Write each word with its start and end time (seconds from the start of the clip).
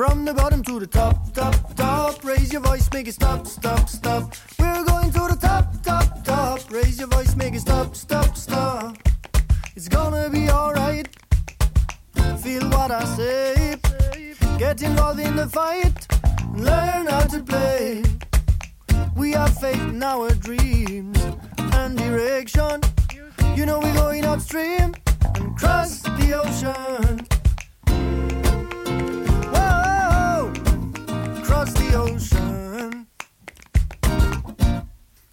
from 0.00 0.24
the 0.24 0.32
bottom 0.32 0.62
to 0.62 0.80
the 0.80 0.86
top, 0.86 1.30
top, 1.34 1.76
top. 1.76 2.24
Raise 2.24 2.50
your 2.50 2.62
voice, 2.62 2.88
make 2.90 3.06
it 3.06 3.12
stop, 3.12 3.46
stop, 3.46 3.86
stop. 3.86 4.32
We're 4.58 4.82
going 4.82 5.12
to 5.12 5.28
the 5.28 5.36
top, 5.38 5.82
top, 5.82 6.24
top. 6.24 6.58
Raise 6.70 6.98
your 6.98 7.08
voice, 7.08 7.36
make 7.36 7.52
it 7.52 7.60
stop, 7.60 7.94
stop, 7.94 8.34
stop. 8.34 8.96
It's 9.76 9.88
gonna 9.88 10.30
be 10.30 10.48
alright. 10.48 11.06
Feel 12.42 12.64
what 12.70 12.90
I 12.90 13.04
say. 13.04 13.76
Get 14.58 14.80
involved 14.80 15.20
in 15.20 15.36
the 15.36 15.46
fight. 15.46 16.06
And 16.54 16.64
learn 16.64 17.06
how 17.06 17.26
to 17.34 17.42
play. 17.42 18.02
We 19.14 19.32
have 19.32 19.54
faith 19.58 19.82
in 19.94 20.02
our 20.02 20.30
dreams 20.30 21.20
and 21.74 21.98
direction. 21.98 22.80
You 23.54 23.66
know 23.66 23.78
we're 23.80 24.00
going 24.04 24.24
upstream 24.24 24.94
and 25.34 25.58
cross 25.58 26.00
the 26.00 26.40
ocean. 26.42 27.29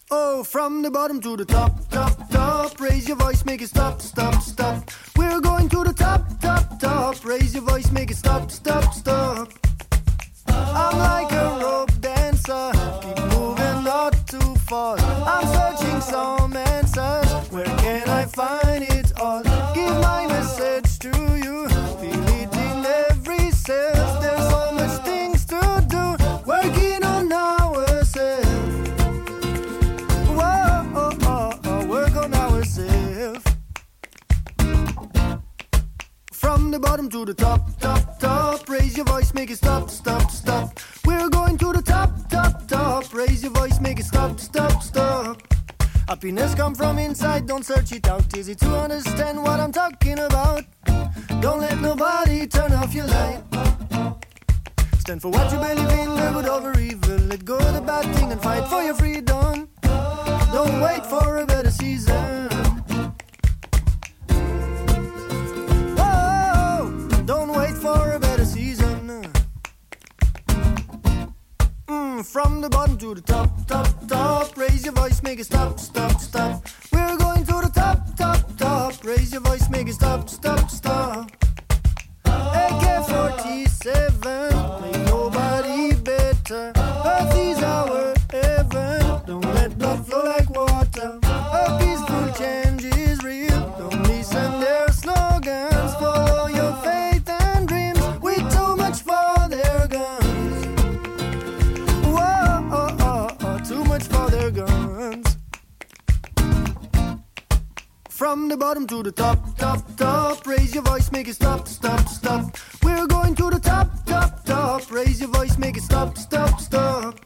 Oh, 0.10 0.42
from 0.42 0.84
the 0.84 0.90
bottom 0.90 1.20
to 1.20 1.36
the 1.36 1.44
top, 1.44 1.90
top, 1.90 2.30
top. 2.30 2.80
Raise 2.80 3.10
your 3.10 3.18
voice, 3.18 3.44
make 3.44 3.62
it 3.62 3.68
stop, 3.68 4.02
stop, 4.02 4.42
stop. 4.42 4.90
We're 5.18 5.42
going 5.42 5.68
to 5.68 5.84
the 5.84 5.94
top, 5.94 6.40
top, 6.40 6.80
top. 6.80 7.26
Raise 7.26 7.54
your 7.54 7.64
voice, 7.64 7.92
make 7.92 8.10
it 8.10 8.16
stop, 8.16 8.50
stop, 8.50 8.94
stop. 8.94 9.52
I'm 10.48 10.98
like 10.98 11.32
a 11.34 11.60
rope 11.62 11.92
dancer, 12.00 12.72
keep 13.02 13.20
moving 13.34 13.84
not 13.84 14.14
too 14.28 14.56
far. 14.70 14.98
I'm 14.98 15.46
searching 15.78 16.00
some 16.00 16.56
answers. 16.56 17.52
Where 17.52 17.66
can 17.66 18.08
I 18.08 18.24
find 18.26 18.84
it 18.84 19.07
the 36.78 36.88
bottom 36.88 37.10
to 37.10 37.26
the 37.26 37.34
top, 37.34 37.62
top, 37.80 38.20
top. 38.20 38.70
Raise 38.70 38.96
your 38.96 39.06
voice, 39.06 39.34
make 39.34 39.50
it 39.50 39.58
stop, 39.58 39.90
stop, 39.90 40.30
stop. 40.30 40.80
We're 41.06 41.30
going 41.30 41.58
to 41.58 41.74
the 41.74 41.82
top, 41.82 42.12
top, 42.30 42.68
top. 42.68 43.12
Raise 43.14 43.42
your 43.42 43.52
voice, 43.52 43.80
make 43.80 44.00
it 44.00 44.06
stop, 44.06 44.40
stop, 44.40 44.84
stop. 44.84 45.42
Happiness 46.08 46.54
come 46.54 46.76
from 46.76 47.00
inside, 47.00 47.48
don't 47.48 47.66
search 47.66 47.92
it 47.94 48.08
out. 48.08 48.26
Easy 48.38 48.54
to 48.56 48.70
understand 48.78 49.42
what 49.42 49.60
I'm 49.60 49.72
talking 49.72 50.20
about. 50.20 50.66
Don't 51.42 51.62
let 51.62 51.80
nobody 51.80 52.46
turn 52.46 52.72
off 52.74 52.94
your 52.94 53.08
light. 53.08 53.42
Stand 55.00 55.22
for 55.22 55.30
what 55.30 55.52
you 55.52 55.58
believe 55.58 56.00
in, 56.00 56.16
live 56.16 56.34
good 56.34 56.46
over 56.46 56.80
evil. 56.80 57.18
Let 57.32 57.44
go 57.44 57.58
of 57.58 57.74
the 57.74 57.82
bad 57.82 58.06
thing 58.16 58.32
and 58.32 58.42
fight 58.42 58.68
for 58.68 58.84
your 58.84 58.94
freedom. 58.94 59.68
Don't 60.54 60.80
wait 60.82 61.04
for 61.08 61.40
a 61.40 61.46
better 61.46 61.72
season. 61.72 62.57
From 72.38 72.62
the 72.62 72.70
bottom 72.70 72.96
to 72.96 73.16
the 73.16 73.22
top, 73.22 73.50
top, 73.66 73.88
top. 74.08 74.56
Raise 74.56 74.86
your 74.86 74.94
voice, 74.94 75.24
make 75.24 75.40
it 75.40 75.46
stop, 75.46 75.80
stop, 75.80 76.22
stop. 76.22 76.64
We're 76.94 77.18
going 77.18 77.44
to 77.46 77.56
the 77.66 77.72
top, 77.74 78.16
top, 78.16 78.58
top. 78.58 79.04
Raise 79.04 79.32
your 79.32 79.42
voice, 79.42 79.68
make 79.72 79.88
it 79.88 79.94
stop, 79.94 80.30
stop. 80.30 80.67
Bottom 108.58 108.88
to 108.88 109.04
the 109.04 109.12
top, 109.12 109.56
top, 109.58 109.80
top. 109.96 110.46
Raise 110.46 110.74
your 110.74 110.84
voice, 110.84 111.12
make 111.12 111.28
it 111.28 111.36
stop, 111.36 111.68
stop, 111.68 112.08
stop. 112.08 112.58
We're 112.84 113.08
going 113.08 113.36
to 113.36 113.50
the 113.50 113.60
top, 113.60 114.06
top, 114.06 114.44
top. 114.46 114.92
Raise 114.92 115.22
your 115.22 115.30
voice, 115.30 115.58
make 115.58 115.78
it 115.78 115.84
stop, 115.84 116.18
stop, 116.18 116.60
stop. 116.60 117.20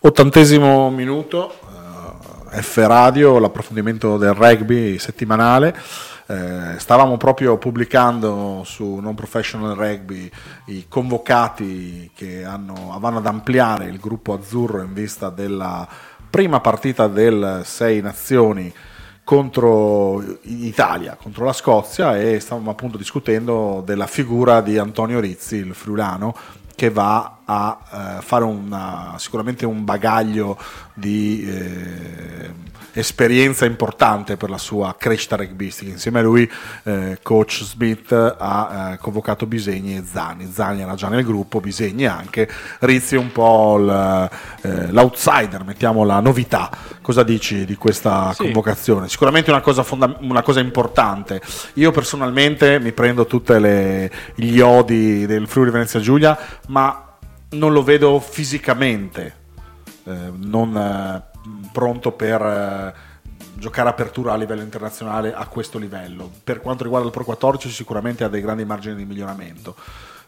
Ottantesimo 0.00 0.90
minuto, 0.90 1.52
F 2.50 2.76
Radio, 2.86 3.38
l'approfondimento 3.38 4.16
del 4.16 4.34
rugby 4.34 4.98
settimanale. 4.98 5.76
Eh, 6.26 6.78
stavamo 6.78 7.16
proprio 7.16 7.56
pubblicando 7.56 8.62
su 8.64 8.96
Non 8.96 9.14
Professional 9.14 9.74
Rugby 9.74 10.30
i 10.66 10.86
convocati 10.88 12.10
che 12.14 12.44
hanno, 12.44 12.96
vanno 12.98 13.18
ad 13.18 13.26
ampliare 13.26 13.86
il 13.86 13.98
gruppo 13.98 14.34
azzurro 14.34 14.82
in 14.82 14.92
vista 14.92 15.30
della 15.30 15.88
prima 16.28 16.60
partita 16.60 17.08
del 17.08 17.62
Sei 17.64 18.00
Nazioni 18.02 18.72
contro 19.24 20.22
Italia, 20.42 21.16
contro 21.20 21.44
la 21.44 21.52
Scozia 21.52 22.18
e 22.18 22.40
stavamo 22.40 22.70
appunto 22.70 22.96
discutendo 22.96 23.82
della 23.84 24.06
figura 24.06 24.60
di 24.60 24.78
Antonio 24.78 25.20
Rizzi, 25.20 25.56
il 25.56 25.74
friulano, 25.74 26.34
che 26.78 26.90
va 26.90 27.38
a 27.44 27.78
eh, 27.90 28.22
fare 28.22 28.44
una, 28.44 29.14
sicuramente 29.16 29.66
un 29.66 29.84
bagaglio 29.84 30.56
di 30.94 31.44
eh, 31.44 32.52
esperienza 32.98 33.64
importante 33.64 34.36
per 34.36 34.50
la 34.50 34.58
sua 34.58 34.94
crescita 34.98 35.36
rugbistica. 35.36 35.90
Insieme 35.90 36.18
a 36.18 36.22
lui 36.22 36.50
eh, 36.84 37.18
coach 37.22 37.62
Smith 37.62 38.12
ha 38.12 38.92
eh, 38.92 38.98
convocato 38.98 39.46
Bisegni 39.46 39.96
e 39.96 40.04
Zani. 40.04 40.50
Zani 40.50 40.82
era 40.82 40.94
già 40.94 41.08
nel 41.08 41.24
gruppo, 41.24 41.60
Bisegni 41.60 42.06
anche. 42.06 42.48
Rizzi 42.80 43.14
è 43.14 43.18
un 43.18 43.32
po' 43.32 43.78
eh, 43.78 44.90
l'outsider, 44.90 45.64
mettiamo 45.64 46.04
la 46.04 46.20
novità. 46.20 46.70
Cosa 47.00 47.22
dici 47.22 47.64
di 47.64 47.76
questa 47.76 48.32
Sì. 48.34 48.42
convocazione? 48.42 49.08
Sicuramente 49.08 49.50
una 49.50 49.60
cosa, 49.60 49.82
fonda- 49.82 50.16
una 50.20 50.42
cosa 50.42 50.60
importante. 50.60 51.40
Io 51.74 51.90
personalmente 51.90 52.78
mi 52.80 52.92
prendo 52.92 53.26
tutti 53.26 53.46
gli 54.34 54.60
odi 54.60 55.26
del 55.26 55.46
Friuli 55.46 55.70
Venezia 55.70 56.00
Giulia, 56.00 56.38
ma 56.68 57.16
non 57.50 57.72
lo 57.72 57.82
vedo 57.82 58.20
fisicamente 58.20 59.36
eh, 60.04 60.32
non 60.36 60.76
eh, 60.76 61.27
pronto 61.72 62.12
per 62.12 62.40
eh, 62.40 62.94
giocare 63.54 63.88
apertura 63.88 64.32
a 64.32 64.36
livello 64.36 64.62
internazionale 64.62 65.34
a 65.34 65.46
questo 65.46 65.78
livello. 65.78 66.30
Per 66.44 66.60
quanto 66.60 66.84
riguarda 66.84 67.06
il 67.06 67.12
Pro 67.12 67.24
14 67.24 67.70
sicuramente 67.70 68.24
ha 68.24 68.28
dei 68.28 68.40
grandi 68.40 68.64
margini 68.64 68.96
di 68.96 69.04
miglioramento. 69.04 69.74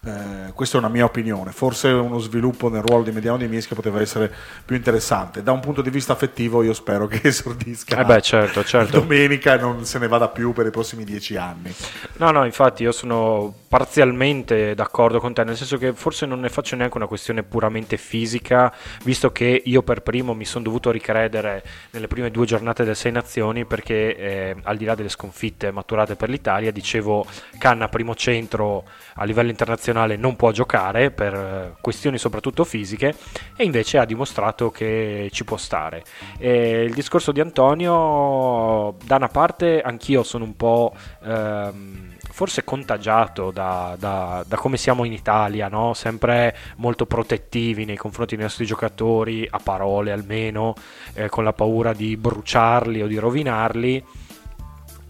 Eh, 0.02 0.52
questa 0.54 0.76
è 0.76 0.80
una 0.80 0.88
mia 0.88 1.04
opinione. 1.04 1.52
Forse 1.52 1.88
uno 1.88 2.18
sviluppo 2.18 2.70
nel 2.70 2.80
ruolo 2.80 3.04
di 3.04 3.12
mediano 3.12 3.36
di 3.36 3.46
Mischia 3.46 3.76
poteva 3.76 4.00
essere 4.00 4.32
più 4.64 4.74
interessante. 4.74 5.42
Da 5.42 5.52
un 5.52 5.60
punto 5.60 5.82
di 5.82 5.90
vista 5.90 6.14
affettivo, 6.14 6.62
io 6.62 6.72
spero 6.72 7.06
che 7.06 7.20
esordisca 7.28 8.00
Eh 8.00 8.04
beh, 8.04 8.22
certo, 8.22 8.64
certo. 8.64 9.00
domenica 9.00 9.54
e 9.54 9.58
non 9.58 9.84
se 9.84 9.98
ne 9.98 10.08
vada 10.08 10.28
più 10.28 10.52
per 10.52 10.66
i 10.66 10.70
prossimi 10.70 11.04
dieci 11.04 11.36
anni. 11.36 11.74
No, 12.16 12.30
no, 12.30 12.44
infatti 12.46 12.82
io 12.82 12.92
sono 12.92 13.54
parzialmente 13.68 14.74
d'accordo 14.74 15.20
con 15.20 15.34
te, 15.34 15.44
nel 15.44 15.56
senso 15.56 15.76
che 15.76 15.92
forse 15.92 16.24
non 16.24 16.40
ne 16.40 16.48
faccio 16.48 16.76
neanche 16.76 16.96
una 16.96 17.06
questione 17.06 17.42
puramente 17.42 17.98
fisica, 17.98 18.72
visto 19.04 19.30
che 19.32 19.62
io 19.64 19.82
per 19.82 20.00
primo 20.00 20.32
mi 20.32 20.46
sono 20.46 20.64
dovuto 20.64 20.90
ricredere 20.90 21.62
nelle 21.90 22.08
prime 22.08 22.30
due 22.30 22.46
giornate 22.46 22.84
del 22.84 22.96
Sei 22.96 23.12
Nazioni, 23.12 23.66
perché 23.66 24.16
eh, 24.16 24.56
al 24.62 24.76
di 24.78 24.86
là 24.86 24.94
delle 24.94 25.10
sconfitte 25.10 25.70
maturate 25.70 26.16
per 26.16 26.30
l'Italia, 26.30 26.72
dicevo 26.72 27.26
Canna 27.58 27.88
primo 27.88 28.14
centro 28.14 28.84
a 29.14 29.24
livello 29.24 29.50
internazionale 29.50 29.89
non 29.92 30.36
può 30.36 30.50
giocare 30.50 31.10
per 31.10 31.34
eh, 31.34 31.74
questioni 31.80 32.18
soprattutto 32.18 32.64
fisiche 32.64 33.14
e 33.56 33.64
invece 33.64 33.98
ha 33.98 34.04
dimostrato 34.04 34.70
che 34.70 35.28
ci 35.32 35.44
può 35.44 35.56
stare. 35.56 36.04
E 36.38 36.84
il 36.84 36.94
discorso 36.94 37.32
di 37.32 37.40
Antonio, 37.40 38.96
da 39.04 39.16
una 39.16 39.28
parte 39.28 39.80
anch'io 39.80 40.22
sono 40.22 40.44
un 40.44 40.56
po' 40.56 40.94
ehm, 41.22 42.16
forse 42.30 42.64
contagiato 42.64 43.50
da, 43.50 43.96
da- 43.98 44.44
da 44.46 44.56
come 44.56 44.76
siamo 44.76 45.04
in 45.04 45.12
Italia, 45.12 45.68
no? 45.68 45.94
sempre 45.94 46.56
molto 46.76 47.06
protettivi 47.06 47.84
nei 47.84 47.96
confronti 47.96 48.36
dei 48.36 48.44
nostri 48.44 48.66
giocatori, 48.66 49.46
a 49.50 49.58
parole 49.62 50.12
almeno, 50.12 50.74
eh, 51.14 51.28
con 51.28 51.44
la 51.44 51.52
paura 51.52 51.92
di 51.92 52.16
bruciarli 52.16 53.02
o 53.02 53.06
di 53.06 53.16
rovinarli 53.16 54.04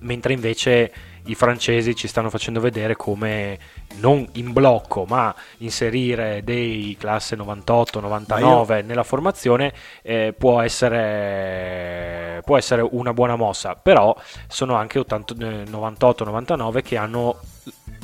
mentre 0.01 0.33
invece 0.33 0.93
i 1.31 1.35
francesi 1.35 1.95
ci 1.95 2.09
stanno 2.09 2.29
facendo 2.29 2.61
vedere 2.61 2.97
come 2.97 3.59
non 4.01 4.27
in 4.33 4.53
blocco 4.53 5.05
ma 5.07 5.35
inserire 5.59 6.43
dei 6.45 6.97
classe 6.99 7.37
98-99 7.37 8.41
io... 8.41 8.67
nella 8.85 9.05
formazione 9.05 9.73
eh, 10.03 10.35
può, 10.37 10.61
essere, 10.61 12.43
può 12.45 12.57
essere 12.57 12.87
una 12.91 13.13
buona 13.13 13.37
mossa. 13.37 13.75
Però 13.75 14.17
sono 14.49 14.75
anche 14.75 14.99
98-99 15.01 16.77
eh, 16.77 16.83
che 16.83 16.97
hanno 16.97 17.39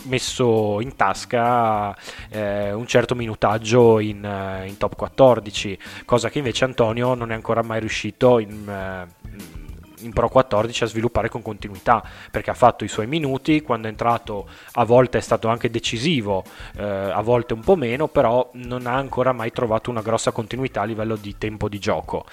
messo 0.04 0.80
in 0.80 0.94
tasca 0.94 1.96
eh, 2.28 2.72
un 2.72 2.86
certo 2.86 3.16
minutaggio 3.16 3.98
in, 3.98 4.24
eh, 4.24 4.68
in, 4.68 4.76
top 4.76 4.94
14 4.94 5.76
cosa 6.04 6.28
che 6.28 6.38
invece 6.38 6.64
Antonio 6.64 7.14
non 7.14 7.32
è 7.32 7.34
ancora 7.34 7.62
mai 7.62 7.80
riuscito 7.80 8.38
in, 8.38 8.68
eh, 8.68 9.65
in 10.00 10.12
Pro 10.12 10.28
14 10.28 10.84
a 10.84 10.86
sviluppare 10.86 11.28
con 11.28 11.42
continuità 11.42 12.02
perché 12.30 12.50
ha 12.50 12.54
fatto 12.54 12.84
i 12.84 12.88
suoi 12.88 13.06
minuti 13.06 13.62
quando 13.62 13.86
è 13.86 13.90
entrato 13.90 14.48
a 14.72 14.84
volte 14.84 15.18
è 15.18 15.20
stato 15.20 15.48
anche 15.48 15.70
decisivo 15.70 16.44
eh, 16.76 16.82
a 16.82 17.20
volte 17.22 17.54
un 17.54 17.60
po' 17.60 17.76
meno 17.76 18.08
però 18.08 18.50
non 18.54 18.86
ha 18.86 18.94
ancora 18.94 19.32
mai 19.32 19.52
trovato 19.52 19.90
una 19.90 20.02
grossa 20.02 20.32
continuità 20.32 20.82
a 20.82 20.84
livello 20.84 21.16
di 21.16 21.36
tempo 21.38 21.68
di 21.68 21.78
gioco 21.78 22.24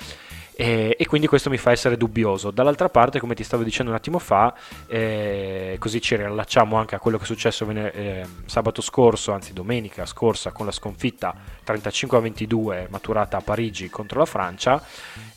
e, 0.55 0.95
e, 0.99 1.05
quindi 1.07 1.27
questo 1.27 1.49
mi 1.49 1.57
fa 1.57 1.71
essere 1.71 1.97
dubbioso. 1.97 2.51
Dall'altra 2.51 2.89
parte, 2.89 3.19
come 3.19 3.33
ti 3.33 3.43
stavo 3.43 3.63
dicendo 3.63 3.91
un 3.91 3.97
attimo 3.97 4.19
fa, 4.19 4.53
eh, 4.87 5.77
così 5.79 5.99
ci 5.99 6.15
riallacciamo 6.15 6.77
anche 6.77 6.95
a 6.95 6.99
quello 6.99 7.17
che 7.17 7.23
è 7.23 7.27
successo 7.27 7.67
eh, 7.69 8.25
sabato 8.45 8.81
scorso, 8.81 9.31
anzi 9.31 9.53
domenica 9.53 10.05
scorsa, 10.05 10.51
con 10.51 10.65
la 10.65 10.71
sconfitta 10.71 11.33
35 11.63 12.17
a 12.17 12.21
22 12.21 12.87
maturata 12.91 13.37
a 13.37 13.41
Parigi 13.41 13.89
contro 13.89 14.19
la 14.19 14.25
Francia. 14.25 14.81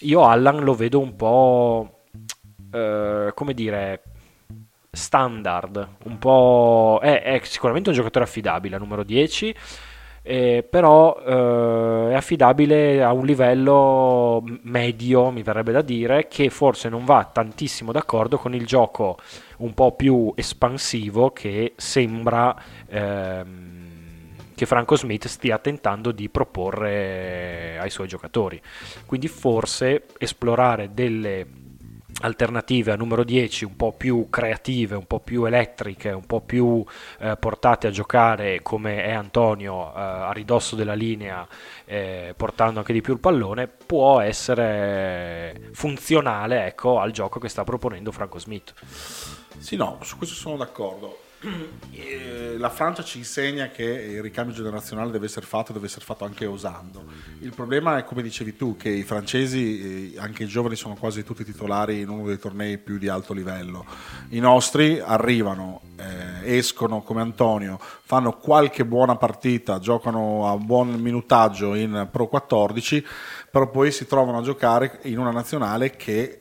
Io 0.01 0.25
Allan 0.25 0.63
lo 0.63 0.75
vedo 0.75 1.01
un 1.01 1.17
po' 1.17 1.96
Eh, 2.71 3.33
come 3.35 3.55
dire, 3.55 4.03
standard, 4.91 5.89
un 6.05 6.19
po'... 6.19 6.99
È, 7.03 7.23
è, 7.23 7.41
sicuramente 7.45 7.91
un 7.91 7.95
giocatore 7.95 8.25
affidabile, 8.25 8.79
numero 8.79 9.05
10, 9.05 9.55
eh, 10.23 10.67
però 10.69 11.17
eh, 11.25 12.11
è 12.11 12.15
affidabile 12.15 13.03
a 13.03 13.13
un 13.13 13.25
livello 13.25 14.43
medio, 14.63 15.31
mi 15.31 15.43
verrebbe 15.43 15.71
da 15.71 15.83
dire, 15.83 16.27
che 16.27 16.51
forse 16.51 16.89
non 16.89 17.05
va 17.05 17.29
tantissimo 17.33 17.93
d'accordo 17.93 18.37
con 18.39 18.55
il 18.55 18.67
gioco 18.67 19.19
un 19.59 19.73
po' 19.75 19.93
più 19.93 20.33
espansivo 20.35 21.31
che 21.31 21.75
sembra... 21.77 22.55
Ehm, 22.89 23.85
che 24.57 24.65
Franco 24.65 24.97
Smith 24.97 25.27
stia 25.27 25.59
tentando 25.59 26.13
di 26.13 26.31
proporre 26.31 27.79
ai 27.79 27.91
suoi 27.91 28.09
giocatori. 28.09 28.59
Quindi 29.05 29.29
forse 29.29 30.07
esplorare 30.17 30.95
delle 30.95 31.47
alternative 32.21 32.93
a 32.93 32.97
numero 32.97 33.25
10 33.25 33.65
un 33.65 33.77
po' 33.77 33.93
più 33.93 34.29
creative, 34.31 34.95
un 34.97 35.07
po' 35.07 35.21
più 35.21 35.45
elettriche, 35.45 36.11
un 36.11 36.25
po' 36.25 36.41
più 36.41 36.85
eh, 37.19 37.37
portate 37.37 37.87
a 37.87 37.91
giocare 37.91 38.63
come 38.63 39.05
è 39.05 39.13
Antonio 39.13 39.89
eh, 39.89 40.01
a 40.01 40.33
ridosso 40.33 40.77
della 40.77 40.95
linea, 40.95 41.47
eh, 41.85 42.35
portando 42.37 42.79
anche 42.79 42.93
di 42.93 43.01
più 43.01 43.13
il 43.13 43.21
pallone, 43.21 43.69
può 43.69 44.21
essere 44.21 45.71
funzionale 45.73 46.67
ecco, 46.67 47.01
al 47.01 47.13
gioco 47.13 47.39
che 47.39 47.49
sta 47.49 47.65
proponendo 47.65 48.13
Franco 48.13 48.39
Smith. 48.39 48.73
Sì, 49.59 49.77
no, 49.77 49.99
su 50.03 50.17
questo 50.17 50.35
sono 50.35 50.57
d'accordo. 50.57 51.25
La 52.59 52.71
Francia 52.71 53.05
ci 53.05 53.19
insegna 53.19 53.69
che 53.69 53.85
il 53.85 54.23
ricambio 54.23 54.55
generazionale 54.55 55.11
deve 55.11 55.27
essere 55.27 55.47
fatto, 55.47 55.73
deve 55.73 55.87
essere 55.87 56.05
fatto 56.05 56.25
anche 56.25 56.47
osando. 56.47 57.05
Il 57.41 57.55
problema 57.55 57.99
è, 57.99 58.05
come 58.05 58.23
dicevi 58.23 58.57
tu, 58.57 58.77
che 58.77 58.89
i 58.89 59.05
francesi, 59.05 60.15
eh, 60.15 60.19
anche 60.19 60.45
i 60.45 60.47
giovani, 60.47 60.75
sono 60.75 60.95
quasi 60.95 61.23
tutti 61.23 61.45
titolari 61.45 62.01
in 62.01 62.09
uno 62.09 62.27
dei 62.27 62.39
tornei 62.39 62.79
più 62.79 62.99
di 62.99 63.09
alto 63.09 63.33
livello. 63.33 63.85
I 64.31 64.41
nostri 64.41 64.99
arrivano, 64.99 65.83
eh, 65.97 66.57
escono 66.57 67.03
come 67.03 67.21
Antonio, 67.21 67.79
fanno 67.81 68.33
qualche 68.37 68.85
buona 68.85 69.17
partita, 69.17 69.79
giocano 69.79 70.51
a 70.51 70.57
buon 70.57 70.95
minutaggio 70.95 71.75
in 71.75 72.09
Pro 72.11 72.27
14, 72.27 73.05
però 73.51 73.71
poi 73.71 73.93
si 73.93 74.07
trovano 74.07 74.39
a 74.39 74.43
giocare 74.43 74.99
in 75.03 75.19
una 75.19 75.31
nazionale 75.31 75.91
che 75.91 76.41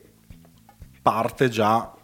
parte 1.02 1.48
già 1.48 1.95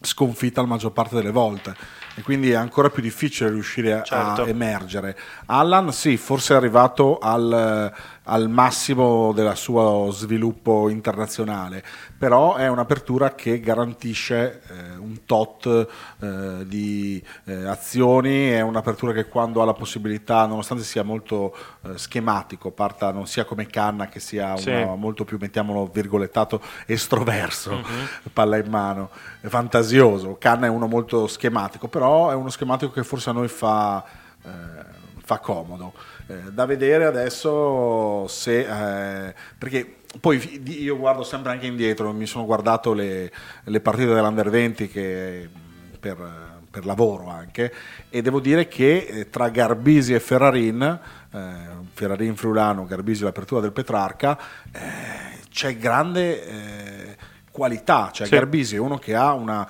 sconfitta 0.00 0.60
la 0.60 0.66
maggior 0.66 0.92
parte 0.92 1.16
delle 1.16 1.30
volte 1.30 1.74
e 2.14 2.22
quindi 2.22 2.50
è 2.50 2.54
ancora 2.54 2.90
più 2.90 3.02
difficile 3.02 3.50
riuscire 3.50 3.92
a, 3.92 4.02
certo. 4.02 4.42
a 4.42 4.48
emergere. 4.48 5.16
Allan 5.46 5.92
sì, 5.92 6.16
forse 6.16 6.54
è 6.54 6.56
arrivato 6.56 7.18
al, 7.18 7.92
al 8.28 8.48
massimo 8.50 9.32
del 9.32 9.56
suo 9.56 10.10
sviluppo 10.10 10.90
internazionale, 10.90 11.82
però 12.16 12.56
è 12.56 12.68
un'apertura 12.68 13.34
che 13.34 13.58
garantisce 13.58 14.60
eh, 14.68 14.96
un 14.98 15.24
tot 15.24 15.88
eh, 16.20 16.66
di 16.66 17.22
eh, 17.44 17.66
azioni, 17.66 18.48
è 18.50 18.60
un'apertura 18.60 19.12
che 19.12 19.28
quando 19.28 19.62
ha 19.62 19.64
la 19.64 19.72
possibilità, 19.72 20.44
nonostante 20.44 20.84
sia 20.84 21.02
molto 21.02 21.56
eh, 21.82 21.96
schematico, 21.96 22.70
parta 22.70 23.10
non 23.12 23.26
sia 23.26 23.44
come 23.44 23.66
Canna 23.66 24.08
che 24.08 24.20
sia 24.20 24.56
sì. 24.58 24.70
una, 24.70 24.94
molto 24.94 25.24
più, 25.24 25.38
mettiamolo 25.40 25.86
virgolettato, 25.86 26.60
estroverso, 26.84 27.72
mm-hmm. 27.76 28.04
palla 28.34 28.58
in 28.58 28.68
mano, 28.68 29.08
fantasioso, 29.40 30.36
Canna 30.38 30.66
è 30.66 30.70
uno 30.70 30.86
molto 30.86 31.26
schematico, 31.26 31.88
però 31.88 32.30
è 32.30 32.34
uno 32.34 32.50
schematico 32.50 32.92
che 32.92 33.04
forse 33.04 33.30
a 33.30 33.32
noi 33.32 33.48
fa, 33.48 34.04
eh, 34.44 34.50
fa 35.24 35.38
comodo. 35.38 35.94
Eh, 36.30 36.52
da 36.52 36.66
vedere 36.66 37.06
adesso 37.06 38.26
se 38.28 38.58
eh, 39.28 39.34
perché 39.56 40.00
poi 40.20 40.62
io 40.66 40.98
guardo 40.98 41.22
sempre 41.22 41.52
anche 41.52 41.64
indietro 41.64 42.12
mi 42.12 42.26
sono 42.26 42.44
guardato 42.44 42.92
le, 42.92 43.32
le 43.64 43.80
partite 43.80 44.12
dell'Under 44.12 44.50
20 44.50 44.88
che 44.88 45.48
per, 45.98 46.60
per, 46.70 46.84
lavoro 46.84 47.30
anche 47.30 47.72
e 48.10 48.20
devo 48.20 48.40
dire 48.40 48.68
che 48.68 49.06
eh, 49.08 49.30
tra 49.30 49.48
Garbisi 49.48 50.12
e 50.12 50.20
Ferrarin 50.20 51.00
eh, 51.32 51.54
Ferrarin 51.94 52.36
Friulano 52.36 52.84
Garbisi 52.84 53.22
l'apertura 53.22 53.62
del 53.62 53.72
Petrarca 53.72 54.38
eh, 54.70 54.80
c'è 55.48 55.78
grande 55.78 57.16
qualità 57.50 58.10
cioè 58.12 58.26
sì. 58.26 58.34
Garbisi 58.34 58.74
è 58.76 58.78
uno 58.78 58.98
che 58.98 59.14
ha 59.14 59.32
una 59.32 59.66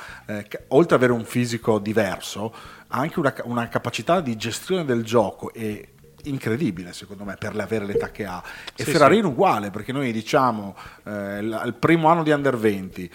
oltre 0.69 0.96
ad 0.96 1.02
avere 1.02 1.12
un 1.12 1.25
fisico 1.25 1.78
diverso 1.78 2.52
ha 2.88 2.99
anche 2.99 3.20
una, 3.20 3.32
una 3.44 3.69
capacità 3.69 4.20
di 4.20 4.37
gestione 4.37 4.84
del 4.84 5.05
gioco 5.05 5.52
e 5.52 5.93
incredibile 6.25 6.93
secondo 6.93 7.25
me 7.25 7.37
per 7.37 7.59
avere 7.59 7.87
l'età 7.87 8.11
che 8.11 8.25
ha 8.25 8.43
e 8.75 8.85
sì, 8.85 8.91
Ferrarin 8.91 9.23
sì. 9.23 9.26
uguale 9.26 9.70
perché 9.70 9.93
noi 9.93 10.12
diciamo 10.12 10.77
eh, 11.05 11.39
il 11.39 11.77
primo 11.79 12.08
anno 12.08 12.22
di 12.22 12.31
Under 12.31 12.56
20 12.56 13.10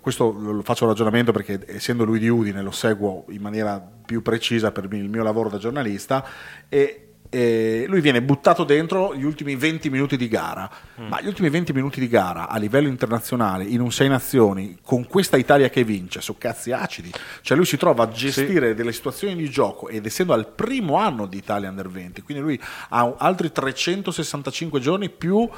questo 0.00 0.32
lo 0.32 0.62
faccio 0.62 0.86
ragionamento 0.86 1.32
perché 1.32 1.62
essendo 1.66 2.04
lui 2.04 2.18
di 2.18 2.28
Udine 2.28 2.62
lo 2.62 2.70
seguo 2.70 3.24
in 3.28 3.42
maniera 3.42 3.80
più 3.80 4.22
precisa 4.22 4.72
per 4.72 4.88
il 4.92 5.08
mio 5.08 5.22
lavoro 5.22 5.48
da 5.48 5.58
giornalista 5.58 6.24
e 6.68 7.11
eh, 7.34 7.86
lui 7.88 8.02
viene 8.02 8.20
buttato 8.20 8.62
dentro 8.62 9.14
gli 9.14 9.24
ultimi 9.24 9.56
20 9.56 9.88
minuti 9.88 10.18
di 10.18 10.28
gara, 10.28 10.70
mm. 11.00 11.06
ma 11.06 11.18
gli 11.22 11.26
ultimi 11.26 11.48
20 11.48 11.72
minuti 11.72 11.98
di 11.98 12.06
gara 12.06 12.46
a 12.46 12.58
livello 12.58 12.88
internazionale 12.88 13.64
in 13.64 13.80
un 13.80 13.90
6 13.90 14.08
nazioni 14.08 14.76
con 14.82 15.06
questa 15.06 15.38
Italia 15.38 15.70
che 15.70 15.82
vince 15.82 16.20
su 16.20 16.36
cazzi 16.36 16.72
acidi, 16.72 17.10
cioè 17.40 17.56
lui 17.56 17.64
si 17.64 17.78
trova 17.78 18.04
a 18.04 18.08
gestire 18.10 18.68
sì. 18.68 18.74
delle 18.74 18.92
situazioni 18.92 19.34
di 19.34 19.48
gioco 19.48 19.88
ed 19.88 20.04
essendo 20.04 20.34
al 20.34 20.46
primo 20.46 20.96
anno 20.96 21.24
di 21.24 21.38
Italia 21.38 21.70
Under 21.70 21.88
20, 21.88 22.20
quindi 22.20 22.42
lui 22.42 22.60
ha 22.90 23.14
altri 23.16 23.50
365 23.50 24.78
giorni 24.78 25.08
più 25.08 25.48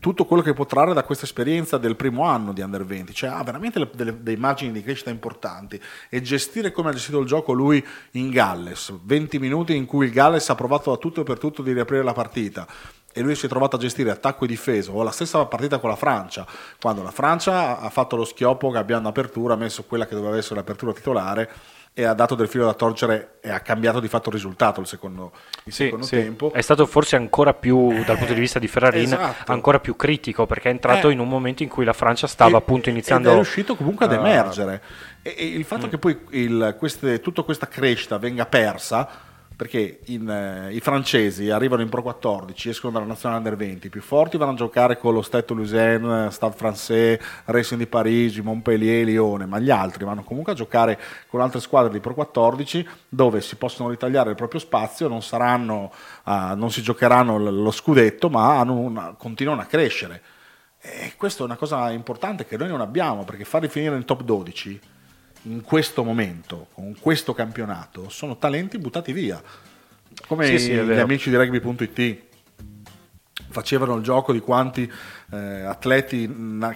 tutto 0.00 0.24
quello 0.24 0.42
che 0.42 0.52
può 0.52 0.64
trarre 0.64 0.94
da 0.94 1.02
questa 1.02 1.24
esperienza 1.24 1.78
del 1.78 1.96
primo 1.96 2.24
anno 2.24 2.52
di 2.52 2.60
Under 2.60 2.84
20, 2.84 3.12
cioè 3.12 3.30
ha 3.30 3.42
veramente 3.42 3.88
delle, 3.92 4.22
dei 4.22 4.36
margini 4.36 4.72
di 4.72 4.82
crescita 4.82 5.10
importanti. 5.10 5.80
E 6.08 6.20
gestire 6.22 6.70
come 6.70 6.90
ha 6.90 6.92
gestito 6.92 7.20
il 7.20 7.26
gioco 7.26 7.52
lui 7.52 7.84
in 8.12 8.30
Galles, 8.30 8.92
20 9.02 9.38
minuti 9.38 9.76
in 9.76 9.86
cui 9.86 10.06
il 10.06 10.12
Galles 10.12 10.48
ha 10.48 10.54
provato 10.54 10.92
a 10.92 10.96
tutto 10.96 11.20
e 11.20 11.24
per 11.24 11.38
tutto 11.38 11.62
di 11.62 11.72
riaprire 11.72 12.02
la 12.02 12.12
partita 12.12 12.66
e 13.14 13.20
lui 13.20 13.34
si 13.34 13.44
è 13.44 13.48
trovato 13.48 13.76
a 13.76 13.78
gestire 13.78 14.10
attacco 14.10 14.44
e 14.44 14.48
difesa 14.48 14.90
o 14.90 15.02
la 15.02 15.10
stessa 15.10 15.44
partita 15.44 15.78
con 15.78 15.90
la 15.90 15.96
Francia 15.96 16.46
quando 16.80 17.02
la 17.02 17.10
Francia 17.10 17.78
ha 17.78 17.90
fatto 17.90 18.16
lo 18.16 18.24
schioppo 18.24 18.70
che 18.70 18.78
apertura 18.78 19.52
ha 19.52 19.58
messo 19.58 19.84
quella 19.84 20.06
che 20.06 20.14
doveva 20.14 20.38
essere 20.38 20.54
l'apertura 20.54 20.92
titolare 20.92 21.50
e 21.94 22.04
ha 22.04 22.14
dato 22.14 22.34
del 22.34 22.48
filo 22.48 22.64
da 22.64 22.72
torcere 22.72 23.38
e 23.42 23.50
ha 23.50 23.60
cambiato 23.60 24.00
di 24.00 24.08
fatto 24.08 24.30
il 24.30 24.34
risultato 24.36 24.80
il 24.80 24.86
secondo, 24.86 25.32
il 25.64 25.72
sì, 25.72 25.84
secondo 25.84 26.06
sì. 26.06 26.16
tempo. 26.16 26.52
È 26.52 26.60
stato 26.62 26.86
forse 26.86 27.16
ancora 27.16 27.52
più, 27.52 27.90
eh, 27.92 28.04
dal 28.04 28.16
punto 28.16 28.32
di 28.32 28.40
vista 28.40 28.58
di 28.58 28.66
Ferrarin, 28.66 29.04
esatto. 29.04 29.52
ancora 29.52 29.78
più 29.78 29.94
critico 29.94 30.46
perché 30.46 30.68
è 30.68 30.72
entrato 30.72 31.10
eh, 31.10 31.12
in 31.12 31.18
un 31.18 31.28
momento 31.28 31.62
in 31.62 31.68
cui 31.68 31.84
la 31.84 31.92
Francia 31.92 32.26
stava 32.26 32.56
e, 32.56 32.56
appunto 32.56 32.88
iniziando... 32.88 33.28
Ed 33.28 33.34
è 33.34 33.36
riuscito 33.36 33.76
comunque 33.76 34.06
ad 34.06 34.12
emergere. 34.12 34.82
E, 35.20 35.34
e 35.36 35.46
il 35.46 35.64
fatto 35.64 35.86
mm. 35.86 35.90
che 35.90 35.98
poi 35.98 36.18
il, 36.30 36.76
queste, 36.78 37.20
tutta 37.20 37.42
questa 37.42 37.68
crescita 37.68 38.16
venga 38.16 38.46
persa 38.46 39.30
perché 39.56 40.00
in, 40.06 40.28
eh, 40.28 40.72
i 40.72 40.80
francesi 40.80 41.50
arrivano 41.50 41.82
in 41.82 41.88
Pro 41.88 42.02
14, 42.02 42.70
escono 42.70 42.92
dalla 42.92 43.06
nazionale 43.06 43.38
under 43.38 43.56
20, 43.56 43.86
i 43.86 43.90
più 43.90 44.00
forti 44.00 44.36
vanno 44.36 44.52
a 44.52 44.56
giocare 44.56 44.98
con 44.98 45.14
lo 45.14 45.22
Stade 45.22 45.44
Toulousain, 45.44 46.28
Stade 46.30 46.56
Francais, 46.56 47.18
Racing 47.44 47.80
di 47.80 47.86
Parigi, 47.86 48.42
Montpellier, 48.42 49.04
Lione, 49.04 49.46
ma 49.46 49.58
gli 49.58 49.70
altri 49.70 50.04
vanno 50.04 50.22
comunque 50.22 50.52
a 50.52 50.54
giocare 50.56 50.98
con 51.28 51.40
altre 51.40 51.60
squadre 51.60 51.92
di 51.92 52.00
Pro 52.00 52.14
14 52.14 52.88
dove 53.08 53.40
si 53.40 53.56
possono 53.56 53.90
ritagliare 53.90 54.30
il 54.30 54.36
proprio 54.36 54.60
spazio, 54.60 55.08
non, 55.08 55.22
saranno, 55.22 55.92
uh, 56.24 56.54
non 56.54 56.70
si 56.70 56.82
giocheranno 56.82 57.38
lo 57.38 57.70
scudetto, 57.70 58.28
ma 58.28 58.60
una, 58.62 59.14
continuano 59.16 59.60
a 59.60 59.66
crescere. 59.66 60.22
E 60.80 61.12
questa 61.16 61.42
è 61.42 61.46
una 61.46 61.56
cosa 61.56 61.90
importante 61.90 62.44
che 62.44 62.56
noi 62.56 62.68
non 62.68 62.80
abbiamo, 62.80 63.24
perché 63.24 63.44
farli 63.44 63.68
finire 63.68 63.94
nel 63.94 64.04
top 64.04 64.22
12 64.22 64.80
in 65.42 65.62
questo 65.62 66.04
momento, 66.04 66.68
con 66.74 66.94
questo 66.98 67.32
campionato, 67.34 68.08
sono 68.08 68.36
talenti 68.36 68.78
buttati 68.78 69.12
via. 69.12 69.40
Come 70.26 70.46
Sì, 70.46 70.58
sì, 70.58 70.72
gli 70.74 70.98
amici 70.98 71.30
di 71.30 71.36
rugby.it 71.36 72.22
facevano 73.48 73.96
il 73.96 74.02
gioco 74.02 74.32
di 74.32 74.40
quanti 74.40 74.90
eh, 75.32 75.36
atleti 75.62 76.26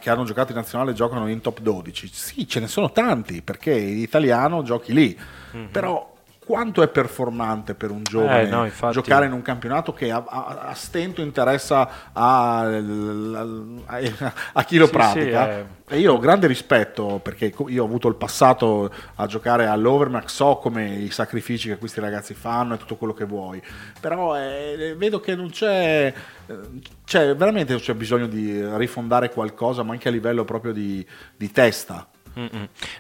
che 0.01 0.11
hanno 0.11 0.25
giocato 0.25 0.53
in 0.53 0.59
nazionale 0.59 0.93
giocano 0.95 1.29
in 1.29 1.41
top 1.41 1.61
12. 1.61 2.09
Sì, 2.13 2.49
ce 2.49 2.61
ne 2.61 2.67
sono 2.67 2.93
tanti 2.93 3.43
perché 3.43 3.75
l'italiano 3.79 4.63
giochi 4.63 4.93
lì, 4.93 5.19
Mhm. 5.53 5.69
però 5.71 6.15
quanto 6.47 6.83
è 6.83 6.89
performante 6.89 7.75
per 7.75 7.91
un 7.91 8.07
giovane 8.07 8.45
Eh, 8.45 8.47
no, 8.47 8.65
infatti. 8.65 8.95
giocare 8.95 9.27
in 9.27 9.33
un 9.33 9.43
campionato 9.43 9.93
che 9.93 10.11
a, 10.13 10.25
a- 10.27 10.61
a 10.69 10.75
stento 10.75 11.21
interessa 11.21 12.13
a, 12.13 12.61
a- 14.53 14.65
chi 14.65 14.77
lo 14.79 14.87
Sì, 14.87 14.93
pratica? 14.93 15.45
sì, 15.45 15.65
E 15.89 15.99
io 16.01 16.15
ho 16.15 16.19
grande 16.19 16.47
rispetto 16.49 17.21
perché 17.23 17.53
io 17.69 17.83
ho 17.83 17.87
avuto 17.87 18.09
il 18.09 18.17
passato 18.17 18.93
a 19.17 19.27
giocare 19.27 19.67
all'Overmax, 19.67 20.33
so 20.35 20.57
come 20.57 20.89
i 20.97 21.11
sacrifici 21.11 21.69
che 21.69 21.79
questi 21.79 22.01
ragazzi 22.01 22.35
fanno 22.35 22.75
e 22.75 22.79
tutto 22.79 22.97
quello 22.97 23.13
che 23.13 23.25
vuoi, 23.25 23.63
però 24.01 24.37
eh, 24.37 24.95
vedo 24.97 25.21
che 25.21 25.37
non 25.37 25.51
c'è, 25.51 26.13
eh, 26.47 26.55
c'è 27.05 27.37
veramente 27.37 27.77
c'è 27.77 27.95
bisogno 27.95 28.27
di 28.27 28.61
rifondare 28.77 29.31
qualcosa, 29.31 29.83
ma 29.85 29.93
anche 29.93 30.09
a 30.09 30.11
livello 30.11 30.45
proprio 30.45 30.73
di, 30.73 31.07
di 31.37 31.51
testa. 31.53 32.09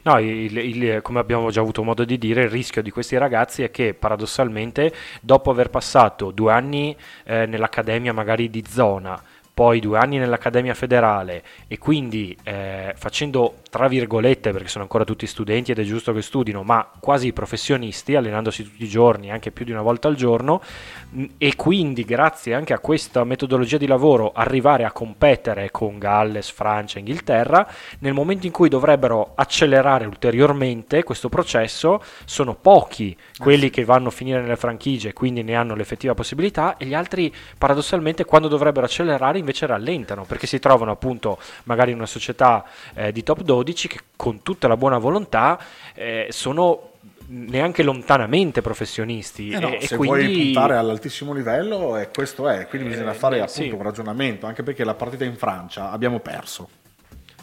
No, 0.02 0.18
il- 0.18 0.56
il- 0.56 1.02
come 1.02 1.18
abbiamo 1.20 1.50
già 1.50 1.60
avuto 1.60 1.82
modo 1.82 2.04
di 2.04 2.16
dire, 2.16 2.44
il 2.44 2.48
rischio 2.48 2.80
di 2.82 2.90
questi 2.90 3.18
ragazzi 3.18 3.62
è 3.62 3.70
che 3.70 3.92
paradossalmente, 3.92 4.94
dopo 5.20 5.50
aver 5.50 5.68
passato 5.68 6.30
due 6.30 6.52
anni 6.52 6.96
eh, 7.24 7.44
nell'accademia 7.44 8.14
magari 8.14 8.48
di 8.48 8.64
zona, 8.66 9.20
poi 9.56 9.80
due 9.80 9.96
anni 9.96 10.18
nell'accademia 10.18 10.74
federale 10.74 11.42
e 11.66 11.78
quindi 11.78 12.36
eh, 12.42 12.92
facendo 12.94 13.54
tra 13.76 13.88
virgolette, 13.88 14.52
perché 14.52 14.68
sono 14.68 14.84
ancora 14.84 15.04
tutti 15.04 15.26
studenti 15.26 15.70
ed 15.70 15.78
è 15.78 15.82
giusto 15.82 16.14
che 16.14 16.22
studino, 16.22 16.62
ma 16.62 16.88
quasi 16.98 17.34
professionisti, 17.34 18.14
allenandosi 18.14 18.64
tutti 18.64 18.82
i 18.82 18.88
giorni, 18.88 19.30
anche 19.30 19.50
più 19.50 19.66
di 19.66 19.70
una 19.70 19.82
volta 19.82 20.08
al 20.08 20.14
giorno, 20.14 20.62
mh, 21.10 21.24
e 21.36 21.56
quindi 21.56 22.04
grazie 22.04 22.54
anche 22.54 22.72
a 22.72 22.78
questa 22.78 23.22
metodologia 23.24 23.76
di 23.76 23.86
lavoro 23.86 24.32
arrivare 24.34 24.84
a 24.84 24.92
competere 24.92 25.70
con 25.70 25.98
Galles, 25.98 26.50
Francia, 26.50 26.98
Inghilterra, 26.98 27.68
nel 27.98 28.14
momento 28.14 28.46
in 28.46 28.52
cui 28.52 28.70
dovrebbero 28.70 29.32
accelerare 29.34 30.06
ulteriormente 30.06 31.02
questo 31.02 31.28
processo, 31.28 32.02
sono 32.24 32.54
pochi 32.54 33.14
quelli 33.38 33.68
che 33.68 33.84
vanno 33.84 34.08
a 34.08 34.12
finire 34.12 34.40
nelle 34.40 34.56
franchigie 34.56 35.10
e 35.10 35.12
quindi 35.12 35.42
ne 35.42 35.54
hanno 35.54 35.74
l'effettiva 35.74 36.14
possibilità 36.14 36.78
e 36.78 36.86
gli 36.86 36.94
altri 36.94 37.30
paradossalmente 37.58 38.24
quando 38.24 38.48
dovrebbero 38.48 38.86
accelerare 38.86 39.38
invece 39.46 39.66
rallentano 39.66 40.24
perché 40.24 40.46
si 40.46 40.58
trovano 40.58 40.90
appunto 40.90 41.38
magari 41.64 41.92
in 41.92 41.96
una 41.98 42.06
società 42.06 42.64
eh, 42.94 43.12
di 43.12 43.22
top 43.22 43.42
12 43.42 43.88
che 43.88 43.98
con 44.16 44.42
tutta 44.42 44.66
la 44.66 44.76
buona 44.76 44.98
volontà 44.98 45.58
eh, 45.94 46.26
sono 46.30 46.90
neanche 47.28 47.82
lontanamente 47.82 48.60
professionisti 48.60 49.50
Eh 49.50 49.58
no, 49.58 49.68
e, 49.70 49.78
e 49.80 49.86
se 49.86 49.96
quindi 49.96 50.24
vuoi 50.26 50.42
puntare 50.52 50.76
all'altissimo 50.76 51.32
livello, 51.32 51.96
eh, 51.96 52.08
questo 52.10 52.48
è, 52.48 52.66
quindi 52.68 52.88
Eh, 52.88 52.90
bisogna 52.90 53.14
fare 53.14 53.36
eh, 53.38 53.40
appunto 53.40 53.62
sì. 53.62 53.70
un 53.70 53.82
ragionamento, 53.82 54.46
anche 54.46 54.62
perché 54.62 54.84
la 54.84 54.94
partita 54.94 55.24
in 55.24 55.36
Francia 55.36 55.90
abbiamo 55.90 56.20
perso. 56.20 56.68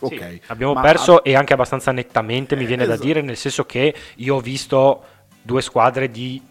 Sì, 0.06 0.42
abbiamo 0.48 0.74
ma- 0.74 0.82
perso 0.82 1.24
e 1.24 1.36
anche 1.36 1.54
abbastanza 1.54 1.92
nettamente, 1.92 2.56
mi 2.58 2.66
viene 2.66 2.86
da 2.86 2.94
esatto. 2.94 3.08
dire, 3.08 3.22
nel 3.22 3.38
senso 3.38 3.66
che 3.66 3.94
io 4.16 4.36
ho 4.36 4.40
visto 4.42 5.04
due 5.42 5.62
squadre 5.62 6.10
di 6.12 6.42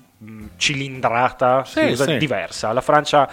cilindrata 0.57 1.65
Sì, 1.65 1.97
sì. 1.97 2.17
diversa. 2.17 2.73
La 2.73 2.81
Francia 2.81 3.29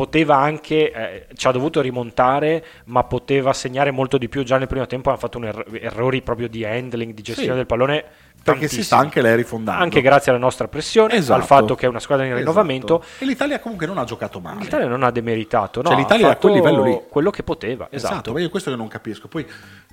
poteva 0.00 0.36
anche, 0.38 0.90
eh, 0.92 1.26
ci 1.34 1.46
ha 1.46 1.50
dovuto 1.50 1.82
rimontare, 1.82 2.64
ma 2.86 3.04
poteva 3.04 3.52
segnare 3.52 3.90
molto 3.90 4.16
di 4.16 4.30
più. 4.30 4.42
Già 4.44 4.56
nel 4.56 4.66
primo 4.66 4.86
tempo 4.86 5.10
hanno 5.10 5.18
fatto 5.18 5.36
un 5.36 5.44
erro- 5.44 5.66
errori 5.72 6.22
proprio 6.22 6.48
di 6.48 6.64
handling, 6.64 7.12
di 7.12 7.20
gestione 7.20 7.50
Sì. 7.50 7.56
del 7.56 7.66
pallone. 7.66 8.04
perché 8.42 8.68
si 8.68 8.82
sta 8.82 8.96
anche 8.96 9.20
lei 9.20 9.36
rifondando. 9.36 9.82
Anche 9.82 10.00
grazie 10.00 10.30
alla 10.32 10.40
nostra 10.40 10.66
pressione, 10.66 11.12
Esatto. 11.12 11.38
al 11.38 11.44
fatto 11.46 11.74
che 11.74 11.84
è 11.84 11.88
una 11.90 12.00
squadra 12.00 12.24
in 12.24 12.34
rinnovamento. 12.34 13.02
Esatto. 13.02 13.22
E 13.22 13.26
l'Italia 13.26 13.60
comunque 13.60 13.84
non 13.86 13.98
ha 13.98 14.04
giocato 14.04 14.40
male. 14.40 14.60
L'Italia 14.62 14.86
non 14.86 15.02
ha 15.02 15.10
demeritato, 15.10 15.82
no, 15.82 15.88
Cioè, 15.90 15.98
l'Italia 15.98 16.28
ha 16.28 16.30
è 16.30 16.32
a 16.32 16.36
quel 16.36 16.52
fatto 16.54 16.66
livello 16.70 16.82
lì. 16.88 17.00
quello 17.10 17.28
che 17.30 17.42
poteva. 17.42 17.88
Esatto, 17.90 18.12
Esatto. 18.14 18.32
perché 18.32 18.48
questo 18.48 18.70
che 18.70 18.76
non 18.76 18.88
capisco. 18.88 19.28
Poi 19.28 19.46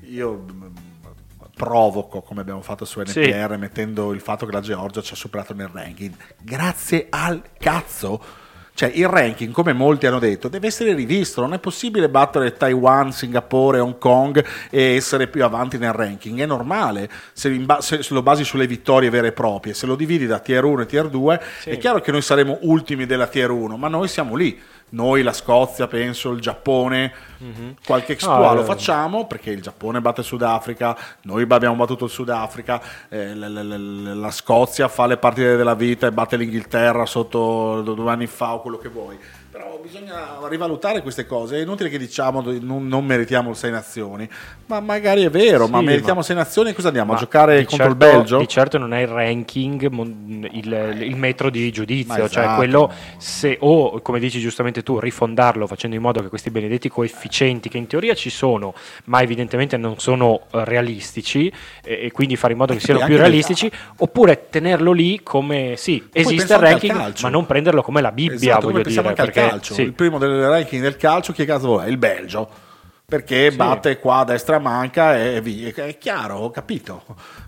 io 0.06 0.46
mm, 0.50 0.64
provoco, 1.56 2.22
come 2.22 2.40
abbiamo 2.40 2.62
fatto 2.62 2.86
su 2.86 3.04
Sì. 3.04 3.20
NPR, 3.20 3.58
mettendo 3.58 4.14
il 4.14 4.22
fatto 4.22 4.46
che 4.46 4.54
la 4.54 4.62
Georgia 4.62 5.02
ci 5.02 5.12
ha 5.12 5.18
superato 5.18 5.54
nel 5.54 5.68
ranking. 5.72 6.14
Grazie 6.42 7.08
al 7.10 7.42
cazzo! 7.60 8.22
Cioè, 8.78 8.92
il 8.94 9.08
ranking, 9.08 9.52
come 9.52 9.74
molti 9.74 10.06
hanno 10.06 10.20
detto, 10.20 10.50
deve 10.50 10.68
essere 10.68 10.94
rivisto. 10.94 11.42
Non 11.42 11.54
è 11.56 11.58
possibile 11.58 12.10
battere 12.10 12.54
Taiwan, 12.54 13.12
Singapore, 13.12 13.80
Hong 13.80 13.98
Kong 13.98 14.46
e 14.70 14.94
essere 14.94 15.26
più 15.26 15.44
avanti 15.44 15.80
nel 15.80 15.94
ranking. 15.94 16.40
È 16.40 16.46
normale 16.46 17.10
se, 17.34 17.50
ba- 17.58 17.82
se 17.82 18.06
lo 18.10 18.22
basi 18.22 18.44
sulle 18.44 18.68
vittorie 18.68 19.10
vere 19.10 19.30
e 19.30 19.32
proprie. 19.32 19.74
Se 19.74 19.88
lo 19.88 19.96
dividi 19.96 20.28
da 20.28 20.38
tier 20.38 20.64
1 20.64 20.84
e 20.84 20.86
tier 20.86 21.10
2, 21.10 21.42
Sì. 21.62 21.70
è 21.72 21.78
chiaro 21.80 22.02
che 22.02 22.12
noi 22.12 22.22
saremo 22.22 22.60
ultimi 22.62 23.08
della 23.08 23.26
tier 23.26 23.50
1, 23.50 23.78
ma 23.78 23.88
noi 23.88 24.08
siamo 24.08 24.36
lì. 24.36 24.56
Noi, 24.90 25.22
la 25.22 25.34
Scozia, 25.34 25.88
penso, 25.88 26.32
il 26.32 26.40
Giappone, 26.40 27.12
qualche 27.86 28.14
exploit 28.14 28.50
No, 28.50 28.54
lo 28.54 28.62
eh, 28.62 28.66
facciamo 28.66 29.28
perché 29.28 29.50
il 29.52 29.62
Giappone 29.62 30.00
batte 30.00 30.22
il 30.22 30.26
Sudafrica, 30.26 30.98
noi 31.24 31.46
abbiamo 31.50 31.76
battuto 31.76 32.06
il 32.06 32.12
Sudafrica, 32.12 32.82
eh, 33.10 33.36
l- 33.36 33.40
l- 33.40 33.68
l- 34.14 34.20
la 34.20 34.32
Scozia 34.32 34.88
fa 34.88 35.06
le 35.06 35.18
partite 35.18 35.58
della 35.58 35.76
vita 35.76 36.08
e 36.08 36.12
batte 36.12 36.38
l'Inghilterra 36.38 37.06
sotto 37.06 37.82
due 37.82 38.10
anni 38.12 38.28
fa 38.28 38.54
o 38.54 38.62
quello 38.62 38.78
che 38.78 38.88
vuoi. 38.88 39.18
Però 39.58 39.80
bisogna 39.82 40.38
rivalutare 40.48 41.02
queste 41.02 41.26
cose. 41.26 41.58
È 41.58 41.62
inutile 41.62 41.90
che 41.90 41.98
diciamo 41.98 42.44
non, 42.60 42.88
non 42.88 43.04
meritiamo 43.04 43.50
il 43.50 43.56
Sei 43.56 43.72
Nazioni, 43.72 44.30
ma 44.68 44.80
magari 44.82 45.24
è 45.24 45.32
vero, 45.32 45.66
Sì, 45.66 45.72
ma 45.72 45.82
meritiamo 45.82 46.20
ma- 46.20 46.22
Sei 46.24 46.36
Nazioni. 46.36 46.74
Cosa 46.74 46.90
andiamo 46.90 47.14
a 47.14 47.16
giocare 47.16 47.66
contro 47.66 47.74
il 47.76 47.82
certo- 47.82 47.96
Belgio? 47.96 48.38
Di 48.38 48.48
certo 48.48 48.78
non 48.78 48.94
è 48.94 49.02
il 49.02 49.08
ranking, 49.08 49.88
mon- 49.88 50.48
il, 50.52 50.98
il 51.02 51.16
metro 51.16 51.50
di 51.50 51.72
giudizio, 51.72 52.30
cioè 52.30 52.44
esatto. 52.44 52.56
quello 52.56 52.92
se 53.18 53.58
o 53.62 54.00
come 54.02 54.20
dici 54.20 54.40
giustamente 54.40 54.84
tu, 54.84 55.00
rifondarlo 55.00 55.66
facendo 55.66 55.96
in 55.96 56.04
modo 56.04 56.22
che 56.22 56.28
questi 56.30 56.52
benedetti 56.52 56.88
coefficienti 56.88 57.68
che 57.68 57.80
in 57.80 57.88
teoria 57.88 58.14
ci 58.14 58.30
sono, 58.30 58.76
ma 59.06 59.24
evidentemente 59.24 59.76
non 59.76 59.98
sono 59.98 60.42
eh, 60.52 60.66
realistici 60.66 61.52
e, 61.84 62.02
e 62.04 62.12
quindi 62.12 62.36
fare 62.36 62.54
in 62.54 62.60
modo 62.60 62.74
che 62.74 62.80
siano 62.80 63.04
più 63.06 63.18
realistici, 63.18 63.72
oppure 63.98 64.50
tenerlo 64.52 64.92
lì 64.92 65.24
come 65.24 65.74
sì, 65.78 66.08
poi 66.12 66.22
esiste 66.22 66.54
il 66.54 66.60
ranking, 66.60 67.14
ma 67.22 67.30
non 67.30 67.48
prenderlo 67.48 67.82
come 67.82 68.02
la 68.02 68.12
Bibbia, 68.12 68.36
Esatto, 68.36 68.70
voglio 68.70 68.84
dire, 68.84 69.14
perché 69.14 69.47
calcio. 69.50 69.74
sì. 69.74 69.82
Il 69.82 69.94
primo 69.94 70.18
del 70.18 70.48
ranking 70.48 70.82
del 70.82 70.98
calcio, 70.98 71.34
chi 71.34 71.46
cazzo 71.46 71.80
è? 71.82 71.88
Il 71.88 71.98
Belgio. 71.98 72.66
Perché 73.06 73.52
Sì. 73.52 73.56
batte 73.56 74.00
qua 74.00 74.18
a 74.18 74.24
destra 74.26 74.60
manca 74.60 75.18
e 75.18 75.40
via. 75.40 75.72
È 75.74 75.98
chiaro, 75.98 76.36
ho 76.40 76.52
capito. 76.52 77.04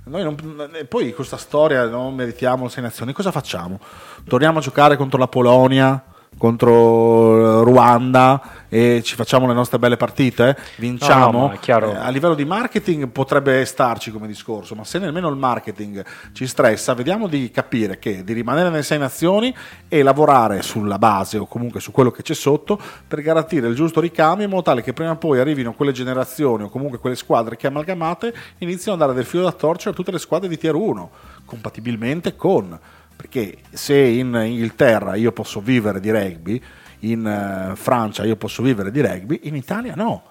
Noi 0.06 0.24
non- 0.24 0.72
poi 0.88 1.14
questa 1.14 1.36
storia 1.36 1.86
non 1.86 2.16
meritiamo 2.16 2.70
sei 2.70 2.84
nazioni. 2.84 3.12
Cosa 3.12 3.32
facciamo? 3.32 3.78
Torniamo 4.26 4.60
a 4.60 4.62
giocare 4.62 4.96
contro 4.96 5.20
la 5.20 5.28
Polonia, 5.28 6.02
contro 6.38 7.64
Ruanda 7.64 8.60
e 8.70 9.02
ci 9.04 9.16
facciamo 9.16 9.48
le 9.48 9.54
nostre 9.54 9.80
belle 9.80 9.98
partite? 9.98 10.56
Vinciamo? 10.78 11.32
No, 11.32 11.48
no. 11.48 11.92
Eh, 11.92 11.96
a 11.96 12.10
livello 12.10 12.36
di 12.36 12.46
marketing 12.46 13.10
potrebbe 13.10 13.66
starci 13.66 14.12
come 14.12 14.28
discorso, 14.28 14.76
ma 14.76 14.84
se 14.84 15.00
nemmeno 15.00 15.28
il 15.28 15.36
marketing 15.36 16.06
ci 16.34 16.48
stressa, 16.48 16.94
vediamo 16.94 17.28
di 17.28 17.50
capire 17.52 18.00
che 18.00 18.24
di 18.24 18.34
rimanere 18.34 18.70
nelle 18.70 18.84
sei 18.84 19.00
nazioni 19.00 19.54
e 19.88 20.04
lavorare 20.04 20.62
sulla 20.62 21.00
base 21.00 21.38
o 21.38 21.48
comunque 21.48 21.80
su 21.80 21.92
quello 21.92 22.12
che 22.12 22.22
c'è 22.22 22.36
sotto 22.36 22.80
per 23.08 23.22
garantire 23.22 23.68
il 23.68 23.76
giusto 23.76 24.00
ricambio 24.00 24.46
in 24.46 24.52
modo 24.52 24.64
tale 24.64 24.84
che 24.84 24.94
prima 24.94 25.12
o 25.12 25.18
poi 25.18 25.40
arrivino 25.40 25.74
quelle 25.74 25.92
generazioni 25.92 26.64
o 26.64 26.70
comunque 26.70 27.00
quelle 27.00 27.16
squadre 27.16 27.58
che 27.58 27.68
amalgamate 27.68 28.34
iniziano 28.60 28.98
a 28.98 29.00
dare 29.00 29.14
del 29.14 29.26
filo 29.26 29.44
da 29.44 29.52
torcere 29.52 29.92
a 29.92 29.94
tutte 29.94 30.12
le 30.12 30.20
squadre 30.20 30.48
di 30.48 30.58
tier 30.58 30.76
1, 30.76 31.10
compatibilmente 31.46 32.36
con 32.36 32.80
perché 33.20 33.58
se 33.72 33.98
in 33.98 34.28
Inghilterra 34.34 35.16
io 35.16 35.34
posso 35.34 35.60
vivere 35.60 36.00
di 36.00 36.10
rugby, 36.10 36.62
in 37.00 37.26
eh, 37.28 37.76
Francia 37.76 38.24
io 38.24 38.38
posso 38.38 38.64
vivere 38.64 38.92
di 38.92 39.02
rugby, 39.02 39.42
in 39.44 39.58
Italia 39.58 39.94
no. 39.94 40.24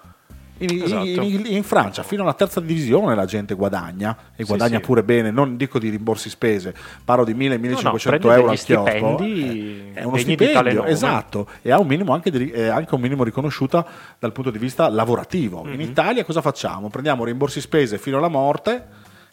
In, 0.60 0.82
Esatto. 0.82 1.04
in- 1.04 1.44
in 1.46 1.62
Francia 1.64 2.02
fino 2.02 2.22
alla 2.22 2.32
terza 2.32 2.60
divisione 2.60 3.14
la 3.14 3.26
gente 3.26 3.52
guadagna 3.54 4.16
e 4.34 4.42
Sì, 4.42 4.44
guadagna 4.44 4.78
sì. 4.78 4.84
pure 4.84 5.02
bene, 5.04 5.30
non 5.30 5.56
dico 5.58 5.78
di 5.78 5.90
rimborsi 5.90 6.30
spese, 6.30 6.74
parlo 7.04 7.24
di 7.24 7.34
1000-1500 7.34 8.26
No, 8.26 8.32
no, 8.32 8.34
euro 8.34 8.50
al 8.50 8.58
chiosco. 8.58 8.86
stipendi 8.88 9.90
è 9.92 10.02
uno 10.04 10.16
stipendio, 10.16 10.84
esatto, 10.86 11.48
e 11.60 11.70
ha 11.70 11.78
un 11.78 11.86
minimo 11.86 12.12
anche, 12.14 12.30
di- 12.30 12.48
è 12.50 12.68
anche 12.68 12.94
un 12.94 13.02
minimo 13.02 13.22
riconosciuta 13.22 13.86
dal 14.18 14.32
punto 14.32 14.50
di 14.50 14.58
vista 14.58 14.88
lavorativo. 14.88 15.62
Mhm. 15.62 15.74
In 15.74 15.80
Italia 15.82 16.24
cosa 16.24 16.40
facciamo? 16.40 16.88
Prendiamo 16.88 17.22
rimborsi 17.24 17.60
spese 17.60 17.98
fino 17.98 18.16
alla 18.16 18.28
morte 18.28 18.86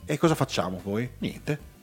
e 0.05 0.17
cosa 0.19 0.35
facciamo 0.35 0.79
poi? 0.83 1.09
Niente. 1.19 1.73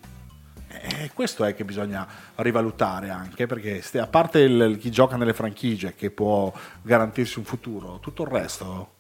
E 0.80 1.10
questo 1.12 1.44
è 1.44 1.54
che 1.54 1.64
bisogna 1.64 2.06
rivalutare 2.36 3.10
anche 3.10 3.46
perché 3.46 3.82
ste- 3.82 3.98
a 4.00 4.06
parte 4.06 4.38
il- 4.40 4.78
chi 4.78 4.90
gioca 4.90 5.16
nelle 5.16 5.34
franchigie 5.34 5.94
che 5.94 6.10
può 6.10 6.52
garantirsi 6.82 7.38
un 7.38 7.44
futuro, 7.44 7.98
tutto 8.00 8.22
il 8.22 8.28
resto 8.28 8.90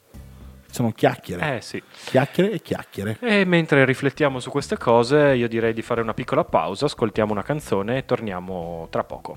sono 0.70 0.90
chiacchiere, 0.92 1.56
Eh 1.56 1.60
sì. 1.60 1.82
chiacchiere 2.04 2.52
e 2.52 2.60
chiacchiere. 2.62 3.18
E 3.20 3.44
mentre 3.44 3.84
riflettiamo 3.84 4.40
su 4.40 4.50
queste 4.50 4.78
cose, 4.78 5.34
io 5.34 5.46
direi 5.48 5.74
di 5.74 5.82
fare 5.82 6.00
una 6.00 6.14
piccola 6.14 6.44
pausa, 6.44 6.86
ascoltiamo 6.86 7.30
una 7.32 7.42
canzone 7.42 7.98
e 7.98 8.04
torniamo 8.06 8.86
tra 8.90 9.04
poco. 9.04 9.36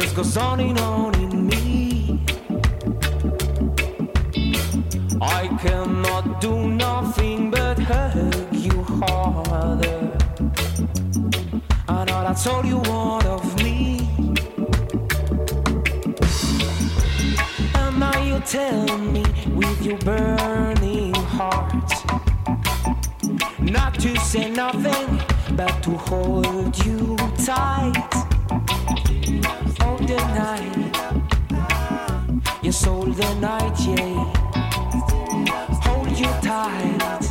just 0.00 0.14
goes 0.14 0.36
on 0.36 0.60
and 0.60 0.78
on 0.78 1.12
in 1.16 1.48
me. 1.48 2.24
I 5.20 5.48
cannot 5.60 6.40
do 6.40 6.68
nothing 6.68 7.50
but 7.50 7.80
hug 7.80 8.54
you 8.54 8.80
harder. 8.84 10.16
I 11.88 12.04
know 12.04 12.20
that's 12.22 12.46
all 12.46 12.64
you 12.64 12.78
want 12.78 13.26
of 13.26 13.42
me. 13.64 14.08
And 17.74 17.98
now 17.98 18.22
you 18.22 18.38
tell 18.46 18.98
me 18.98 19.24
with 19.48 19.84
your 19.84 19.98
burning 19.98 21.14
heart 21.14 21.74
not 23.58 23.98
to 23.98 24.16
say 24.20 24.48
nothing, 24.48 25.20
but 25.56 25.82
to 25.82 25.90
hold 25.90 26.86
you 26.86 27.16
tight 27.44 28.37
Yes, 32.62 32.86
all 32.86 33.02
the 33.02 33.34
night, 33.34 33.78
yeah. 33.86 34.24
Hold 35.84 36.18
you 36.18 36.32
tight, 36.40 37.24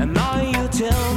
and 0.00 0.14
now 0.14 0.40
you 0.40 0.68
tell 0.68 1.15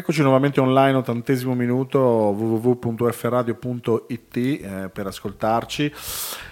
Eccoci 0.00 0.22
nuovamente 0.22 0.60
online, 0.60 0.96
ottantesimo 0.96 1.54
minuto, 1.54 2.00
www.fradio.it 2.00 4.36
eh, 4.36 4.88
per 4.90 5.08
ascoltarci. 5.08 5.92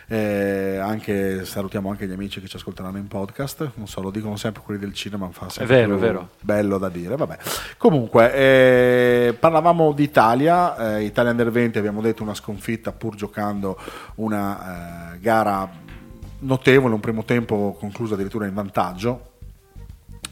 Eh, 0.06 0.76
anche, 0.76 1.46
salutiamo 1.46 1.88
anche 1.88 2.06
gli 2.06 2.12
amici 2.12 2.42
che 2.42 2.46
ci 2.46 2.56
ascolteranno 2.56 2.98
in 2.98 3.08
podcast. 3.08 3.70
Non 3.76 3.86
so, 3.86 4.02
lo 4.02 4.10
dicono 4.10 4.36
sempre 4.36 4.60
quelli 4.62 4.78
del 4.78 4.92
cinema, 4.92 5.24
ma 5.24 5.32
fa 5.32 5.48
sempre 5.48 5.76
vero, 5.76 5.94
è 5.94 5.98
vero. 5.98 6.28
bello 6.42 6.76
da 6.76 6.90
dire. 6.90 7.16
Vabbè. 7.16 7.38
Comunque, 7.78 8.34
eh, 8.34 9.34
parlavamo 9.40 9.92
d'Italia, 9.92 10.98
eh, 10.98 11.04
Italia 11.04 11.30
Under 11.30 11.50
20, 11.50 11.78
abbiamo 11.78 12.02
detto 12.02 12.22
una 12.22 12.34
sconfitta 12.34 12.92
pur 12.92 13.14
giocando 13.14 13.78
una 14.16 15.14
eh, 15.14 15.20
gara 15.20 15.66
notevole, 16.40 16.92
un 16.92 17.00
primo 17.00 17.24
tempo 17.24 17.74
concluso 17.80 18.12
addirittura 18.12 18.44
in 18.44 18.52
vantaggio. 18.52 19.30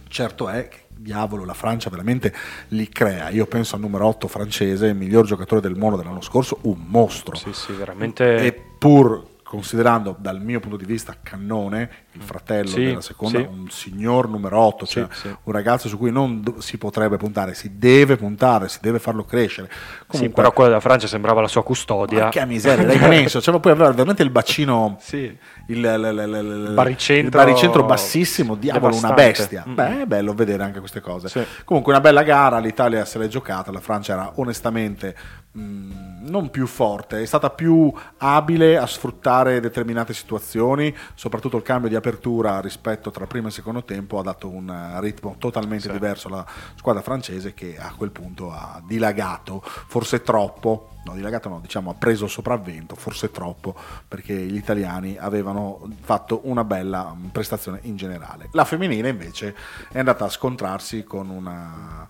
Certo 0.07 0.50
è 0.50 0.68
che 0.68 0.85
diavolo 0.96 1.44
la 1.44 1.54
Francia 1.54 1.90
veramente 1.90 2.35
li 2.68 2.88
crea. 2.88 3.28
Io 3.30 3.46
penso 3.46 3.74
al 3.74 3.80
numero 3.80 4.06
8 4.06 4.28
francese, 4.28 4.87
il 4.87 4.96
miglior 4.96 5.26
giocatore 5.26 5.61
del 5.61 5.76
mondo 5.76 5.96
dell'anno 5.96 6.22
scorso, 6.22 6.59
un 6.62 6.85
mostro. 6.87 7.37
Sì, 7.37 7.52
sì, 7.52 7.72
veramente. 7.72 8.37
E 8.38 8.52
pur 8.78 9.35
considerando 9.48 10.16
dal 10.18 10.40
mio 10.40 10.59
punto 10.59 10.76
di 10.76 10.85
vista 10.85 11.14
Cannone, 11.22 11.88
il 12.12 12.22
fratello 12.22 12.68
Sì, 12.68 12.85
della 12.85 13.00
seconda, 13.00 13.38
sì. 13.38 13.46
un 13.48 13.70
signor 13.70 14.28
numero 14.28 14.59
8, 14.59 14.87
cioè 14.87 15.06
Sì, 15.12 15.28
un 15.28 15.52
ragazzo 15.52 15.87
su 15.88 15.96
cui 15.98 16.11
non 16.11 16.40
do- 16.42 16.61
si 16.61 16.78
potrebbe 16.78 17.16
puntare, 17.16 17.54
si 17.54 17.78
deve 17.78 18.16
puntare, 18.16 18.68
si 18.68 18.78
deve 18.80 18.98
farlo 18.98 19.24
crescere. 19.24 19.70
Comunque, 20.06 20.35
però 20.35 20.52
quella 20.52 20.70
della 20.70 20.80
Francia 20.80 21.06
sembrava 21.06 21.40
la 21.40 21.48
sua 21.48 21.62
custodia. 21.62 22.24
ma 22.24 22.28
che 22.30 22.44
miseria, 22.44 22.82
era 22.90 22.92
immenso, 23.06 23.40
cioè, 23.40 23.59
poi 23.61 23.70
aveva 23.72 23.90
veramente 23.90 24.22
il 24.24 24.30
bacino, 24.30 24.98
il, 25.12 25.38
il- 25.68 25.76
il- 25.85 26.66
il- 26.68 26.74
baricentro- 26.74 27.40
baricentro 27.40 27.85
bassissimo, 27.85 28.56
diavolo, 28.56 28.96
una 28.96 29.11
devastante. 29.14 29.30
bestia. 29.38 29.64
Mm. 29.68 29.74
Beh, 29.74 30.02
è 30.02 30.06
bello 30.06 30.35
vedere 30.35 30.64
anche 30.64 30.80
queste 30.80 31.00
cose. 31.00 31.46
Comunque 31.64 31.92
una 31.92 32.00
bella 32.00 32.22
gara, 32.24 32.59
l'Italia 32.59 33.04
se 33.04 33.18
l'è 33.18 33.28
giocata, 33.28 33.70
la 33.70 33.80
Francia 33.80 34.12
era 34.14 34.32
onestamente 34.37 35.14
non 35.59 36.51
più 36.51 36.66
forte, 36.66 37.23
è 37.23 37.25
stata 37.25 37.51
più 37.51 37.92
abile 38.19 38.77
a 38.77 38.87
sfruttare 38.87 39.61
determinate 39.61 40.12
situazioni, 40.12 40.95
soprattutto 41.14 41.57
il 41.57 41.62
cambio 41.62 41.88
di 41.88 41.95
apertura 41.95 42.61
rispetto 42.61 43.11
tra 43.11 43.27
primo 43.27 43.49
e 43.49 43.51
secondo 43.51 43.85
tempo 43.85 44.19
ha 44.19 44.23
dato 44.23 44.49
un 44.49 44.99
ritmo 45.01 45.37
totalmente 45.38 45.87
Sì. 45.87 45.92
diverso 45.92 46.29
alla 46.29 46.45
squadra 46.75 47.03
francese 47.03 47.55
che 47.55 47.77
a 47.79 47.92
quel 47.97 48.11
punto 48.11 48.51
ha 48.51 48.83
dilagato, 48.87 49.62
forse 49.64 50.23
troppo, 50.23 50.90
no 51.05 51.14
dilagato 51.14 51.49
no, 51.49 51.61
diciamo 51.61 51.90
ha 51.90 51.95
preso 51.95 52.25
il 52.25 52.31
sopravvento, 52.31 52.95
forse 52.97 53.31
troppo 53.31 53.75
perché 54.07 54.35
gli 54.35 54.57
italiani 54.57 55.16
avevano 55.19 55.88
fatto 56.03 56.40
una 56.45 56.64
bella 56.64 57.16
prestazione 57.33 57.79
in 57.83 57.97
generale. 57.97 58.49
La 58.53 58.64
femminile 58.64 59.09
invece 59.09 59.55
è 59.90 59.99
andata 59.99 60.25
a 60.27 60.29
scontrarsi 60.29 61.05
con 61.05 61.31
una 61.31 62.07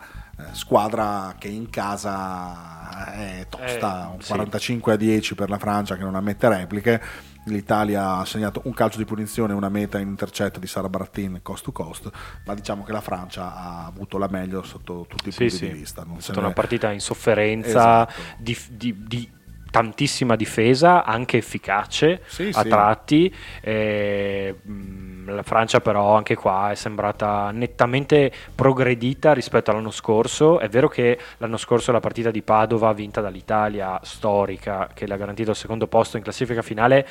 squadra 0.53 1.35
che 1.39 1.49
in 1.49 1.71
casa 1.71 3.13
è 3.13 3.47
tosta, 3.49 4.05
Eh, 4.11 4.15
un 4.15 4.21
sì. 4.21 4.29
45 4.33 4.93
a 4.93 4.97
10 4.97 5.35
per 5.35 5.49
la 5.49 5.59
Francia 5.59 5.97
che 5.97 6.03
non 6.03 6.15
ammette 6.15 6.49
repliche. 6.49 7.01
L'Italia 7.47 8.17
ha 8.17 8.25
segnato 8.25 8.61
un 8.65 8.73
calcio 8.75 8.99
di 8.99 9.05
punizione 9.05 9.53
e 9.53 9.57
una 9.57 9.69
meta 9.69 9.99
in 10.01 10.09
intercetto 10.09 10.59
di 10.59 10.67
Sara 10.67 10.89
Brattin 10.89 11.39
cost 11.43 11.63
to 11.65 11.71
cost, 11.73 12.11
ma 12.45 12.55
diciamo 12.55 12.83
che 12.83 12.91
la 12.91 13.01
Francia 13.01 13.55
ha 13.55 13.87
avuto 13.87 14.19
la 14.19 14.27
meglio 14.29 14.63
sotto 14.65 15.07
tutti 15.09 15.29
i 15.29 15.33
Sì, 15.33 15.39
punti 15.39 15.55
sì. 15.57 15.67
di 15.69 15.73
vista. 15.73 16.03
Non 16.05 16.17
È 16.17 16.21
stata 16.21 16.41
una 16.41 16.51
partita 16.53 16.91
in 16.91 17.01
sofferenza, 17.01 17.69
Esatto. 18.09 18.13
di, 18.39 18.59
di- 18.73 19.03
di 19.07 19.31
tantissima 19.77 20.37
difesa, 20.37 21.05
anche 21.05 21.37
efficace 21.39 22.23
Sì, 22.27 22.51
a 22.53 22.63
sì. 22.63 22.69
tratti. 22.69 23.35
e, 23.61 24.55
mh, 24.63 25.05
la 25.35 25.43
Francia 25.43 25.81
però 25.81 26.15
anche 26.17 26.37
qua 26.37 26.71
è 26.71 26.75
sembrata 26.77 27.51
nettamente 27.51 28.31
progredita 28.55 29.33
rispetto 29.33 29.71
all'anno 29.73 29.91
scorso. 29.91 30.61
È 30.61 30.69
vero 30.69 30.89
che 30.89 31.19
l'anno 31.39 31.57
scorso 31.57 31.91
la 31.93 31.99
partita 32.01 32.31
di 32.31 32.43
Padova 32.43 32.93
vinta 32.93 33.21
dall'Italia 33.21 33.99
storica 34.05 34.89
che 34.95 35.07
le 35.07 35.15
ha 35.15 35.17
garantito 35.17 35.51
il 35.51 35.57
secondo 35.57 35.89
posto 35.89 36.17
in 36.17 36.23
classifica 36.23 36.63
finale 36.63 37.07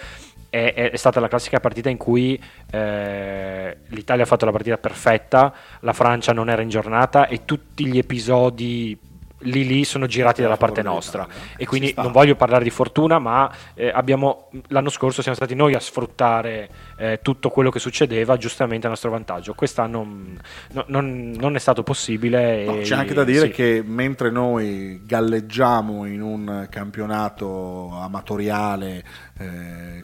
è, 0.50 0.74
è- 0.74 0.92
è 0.92 0.96
stata 0.96 1.20
la 1.20 1.28
classica 1.28 1.60
partita 1.60 1.90
in 1.90 1.98
cui 1.98 2.42
eh, 2.72 3.78
l'Italia 3.88 4.24
ha 4.24 4.28
fatto 4.28 4.46
la 4.46 4.52
partita 4.52 4.78
perfetta, 4.78 5.54
la 5.82 5.94
Francia 5.94 6.32
non 6.32 6.50
era 6.50 6.62
in 6.62 6.70
giornata 6.70 7.28
e 7.28 7.44
tutti 7.44 7.86
gli 7.86 7.98
episodi 7.98 8.98
lì 9.40 9.66
lì 9.66 9.84
sono 9.84 10.06
girati 10.06 10.42
dalla 10.42 10.58
parte 10.58 10.82
nostra. 10.82 11.28
e 11.58 11.66
quindi 11.66 11.94
non 11.98 12.12
voglio 12.12 12.36
parlare 12.36 12.64
di 12.64 12.70
fortuna 12.70 13.20
ma 13.20 13.52
eh, 13.74 13.90
abbiamo, 13.90 14.50
l'anno 14.68 14.90
scorso 14.90 15.22
siamo 15.22 15.36
stati 15.36 15.56
noi 15.56 15.74
a 15.74 15.80
sfruttare 15.80 16.70
eh, 16.98 17.20
tutto 17.22 17.50
quello 17.50 17.70
che 17.70 17.80
succedeva 17.80 18.38
giustamente 18.38 18.88
a 18.88 18.90
nostro 18.90 19.10
vantaggio. 19.10 19.54
Quest'anno 19.54 20.04
mm, 20.04 20.36
no- 20.72 20.86
non, 20.88 21.36
non 21.38 21.56
è 21.56 21.60
stato 21.60 21.84
possibile 21.84 22.66
No, 22.66 22.76
e- 22.76 22.82
c'è 22.82 22.96
anche 22.96 23.14
da 23.14 23.24
dire 23.24 23.48
sì. 23.48 23.52
che 23.52 23.84
mentre 23.86 24.32
noi 24.32 25.02
galleggiamo 25.06 26.06
in 26.06 26.22
un 26.22 26.68
campionato 26.70 27.92
amatoriale 27.94 29.04
eh, 29.40 30.04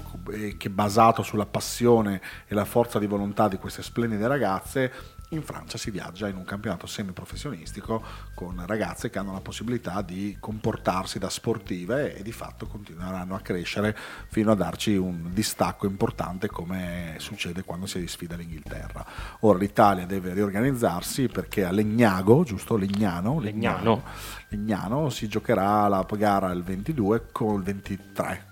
che 0.57 0.67
è 0.67 0.69
basato 0.69 1.23
sulla 1.23 1.45
passione 1.45 2.21
e 2.47 2.53
la 2.53 2.65
forza 2.65 2.99
di 2.99 3.05
volontà 3.05 3.47
di 3.47 3.57
queste 3.57 3.81
splendide 3.81 4.27
ragazze, 4.27 4.91
in 5.31 5.43
Francia 5.43 5.77
si 5.77 5.91
viaggia 5.91 6.27
in 6.27 6.35
un 6.35 6.43
campionato 6.43 6.87
semiprofessionistico 6.87 8.03
con 8.33 8.61
ragazze 8.65 9.09
che 9.09 9.19
hanno 9.19 9.33
la 9.33 9.41
possibilità 9.41 10.01
di 10.01 10.37
comportarsi 10.39 11.19
da 11.19 11.29
sportive 11.29 12.15
e 12.15 12.23
di 12.23 12.31
fatto 12.31 12.67
continueranno 12.67 13.35
a 13.35 13.39
crescere 13.39 13.95
fino 14.27 14.51
a 14.51 14.55
darci 14.55 14.95
un 14.95 15.33
distacco 15.33 15.85
importante 15.85 16.47
come 16.47 17.15
succede 17.17 17.63
quando 17.63 17.85
si 17.85 18.05
sfida 18.07 18.35
l'Inghilterra. 18.35 19.05
Ora 19.41 19.57
l'Italia 19.57 20.05
deve 20.05 20.33
riorganizzarsi 20.33 21.27
perché 21.27 21.63
a 21.63 21.71
Legnago, 21.71 22.43
giusto? 22.43 22.75
Legnano, 22.75 23.39
Legnano. 23.39 24.03
Legnano 24.49 25.09
si 25.09 25.27
giocherà 25.27 25.87
la 25.87 26.05
gara 26.11 26.51
il 26.51 26.63
22 26.63 27.27
con 27.31 27.55
il 27.55 27.63
23 27.63 28.50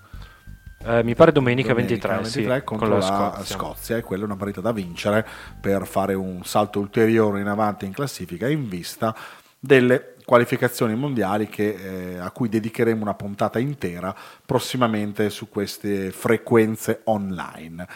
Eh, 0.81 1.03
mi 1.03 1.13
pare 1.13 1.31
domenica, 1.31 1.73
domenica 1.73 2.05
23, 2.07 2.25
sì, 2.25 2.43
23 2.43 2.63
contro 2.63 2.87
con 2.87 2.99
la 2.99 3.05
la 3.05 3.31
Scozia. 3.33 3.55
Scozia. 3.55 3.97
e 3.97 4.01
quella 4.01 4.23
è 4.23 4.25
una 4.25 4.37
partita 4.37 4.61
da 4.61 4.71
vincere 4.71 5.27
per 5.59 5.85
fare 5.85 6.13
un 6.13 6.43
salto 6.45 6.79
ulteriore 6.79 7.41
in 7.41 7.47
avanti 7.47 7.85
in 7.85 7.91
classifica 7.91 8.47
in 8.47 8.69
vista 8.69 9.13
delle 9.59 10.15
qualificazioni 10.23 10.95
mondiali 10.95 11.47
che, 11.47 12.13
eh, 12.13 12.17
a 12.17 12.31
cui 12.31 12.49
dedicheremo 12.49 13.01
una 13.01 13.15
puntata 13.15 13.59
intera 13.59 14.15
prossimamente 14.45 15.29
su 15.29 15.49
queste 15.49 16.11
frequenze 16.11 17.01
online. 17.05 17.87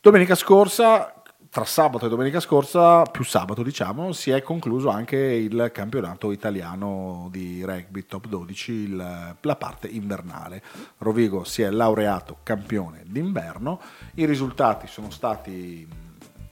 Domenica 0.00 0.34
scorsa, 0.34 1.21
tra 1.52 1.66
sabato 1.66 2.06
e 2.06 2.08
domenica 2.08 2.40
scorsa, 2.40 3.02
più 3.02 3.24
sabato 3.24 3.62
diciamo, 3.62 4.12
si 4.12 4.30
è 4.30 4.40
concluso 4.40 4.88
anche 4.88 5.18
il 5.18 5.68
campionato 5.70 6.32
italiano 6.32 7.28
di 7.30 7.62
rugby 7.62 8.06
top 8.06 8.26
12, 8.26 8.72
il- 8.72 9.36
la 9.38 9.56
parte 9.56 9.86
invernale. 9.86 10.62
Rovigo 10.96 11.44
si 11.44 11.60
è 11.60 11.68
laureato 11.68 12.38
campione 12.42 13.02
d'inverno, 13.04 13.82
i 14.14 14.24
risultati 14.24 14.86
sono 14.86 15.10
stati 15.10 15.86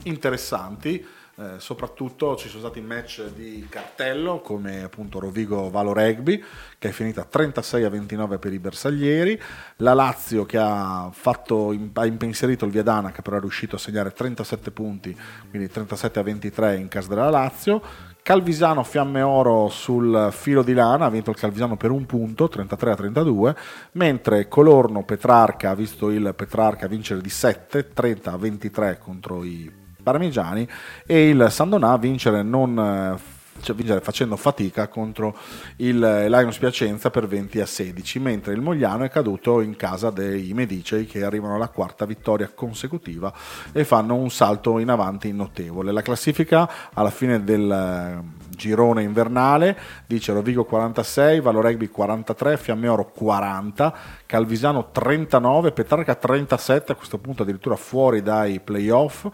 interessanti. 0.02 1.02
Eh, 1.40 1.58
soprattutto 1.58 2.36
ci 2.36 2.48
sono 2.48 2.60
stati 2.60 2.82
match 2.82 3.30
di 3.32 3.66
cartello 3.70 4.40
come 4.40 4.82
appunto 4.82 5.18
Rovigo 5.18 5.70
Valo 5.70 5.94
Rugby 5.94 6.42
che 6.78 6.90
è 6.90 6.92
finita 6.92 7.24
36 7.24 7.82
a 7.82 7.88
29 7.88 8.38
per 8.38 8.52
i 8.52 8.58
bersaglieri. 8.58 9.40
La 9.76 9.94
Lazio 9.94 10.44
che 10.44 10.58
ha, 10.58 11.08
fatto, 11.10 11.74
ha 11.94 12.04
impensierito 12.04 12.66
il 12.66 12.70
Viadana 12.70 13.10
che 13.10 13.22
però 13.22 13.38
è 13.38 13.40
riuscito 13.40 13.76
a 13.76 13.78
segnare 13.78 14.12
37 14.12 14.70
punti 14.70 15.16
quindi 15.48 15.70
37 15.70 16.18
a 16.18 16.22
23 16.22 16.76
in 16.76 16.88
casa 16.88 17.08
della 17.08 17.30
Lazio. 17.30 17.82
Calvisano 18.22 18.82
Fiamme 18.82 19.22
Oro 19.22 19.70
sul 19.70 20.28
filo 20.30 20.62
di 20.62 20.74
lana, 20.74 21.06
ha 21.06 21.10
vinto 21.10 21.30
il 21.30 21.36
Calvisano 21.36 21.78
per 21.78 21.90
un 21.90 22.04
punto, 22.04 22.48
33 22.48 22.90
a 22.90 22.94
32, 22.96 23.56
mentre 23.92 24.46
Colorno 24.46 25.04
Petrarca 25.04 25.70
ha 25.70 25.74
visto 25.74 26.10
il 26.10 26.34
Petrarca 26.36 26.86
vincere 26.86 27.22
di 27.22 27.30
7, 27.30 27.88
30 27.94 28.30
a 28.30 28.36
23 28.36 28.98
contro 28.98 29.42
i 29.42 29.79
parmigiani 30.02 30.66
e 31.06 31.28
il 31.28 31.46
Sandonà 31.50 31.96
vincere 31.96 32.42
non 32.42 32.78
eh, 32.78 33.38
cioè 33.60 34.00
facendo 34.00 34.36
fatica 34.36 34.88
contro 34.88 35.36
il 35.76 36.02
eh, 36.02 36.28
Lions 36.28 36.58
Piacenza 36.58 37.10
per 37.10 37.26
20 37.26 37.60
a 37.60 37.66
16, 37.66 38.18
mentre 38.18 38.54
il 38.54 38.60
Mogliano 38.60 39.04
è 39.04 39.10
caduto 39.10 39.60
in 39.60 39.76
casa 39.76 40.10
dei 40.10 40.52
Medicei 40.54 41.06
che 41.06 41.22
arrivano 41.22 41.54
alla 41.54 41.68
quarta 41.68 42.04
vittoria 42.04 42.50
consecutiva 42.52 43.32
e 43.72 43.84
fanno 43.84 44.14
un 44.14 44.30
salto 44.30 44.78
in 44.78 44.88
avanti 44.88 45.32
notevole. 45.32 45.92
La 45.92 46.02
classifica 46.02 46.68
alla 46.92 47.10
fine 47.10 47.44
del 47.44 47.70
eh, 47.70 48.49
girone 48.60 49.02
invernale 49.02 49.76
dice 50.06 50.34
Rovigo 50.34 50.64
46, 50.64 51.40
Valo 51.40 51.62
Rugby 51.62 51.88
43, 51.88 52.58
Fiamme 52.58 52.88
Oro 52.88 53.06
40, 53.06 53.94
Calvisano 54.26 54.90
39, 54.92 55.72
Petrarca 55.72 56.14
37, 56.14 56.92
a 56.92 56.94
questo 56.94 57.16
punto 57.16 57.42
addirittura 57.42 57.76
fuori 57.76 58.22
dai 58.22 58.60
playoff, 58.60 59.26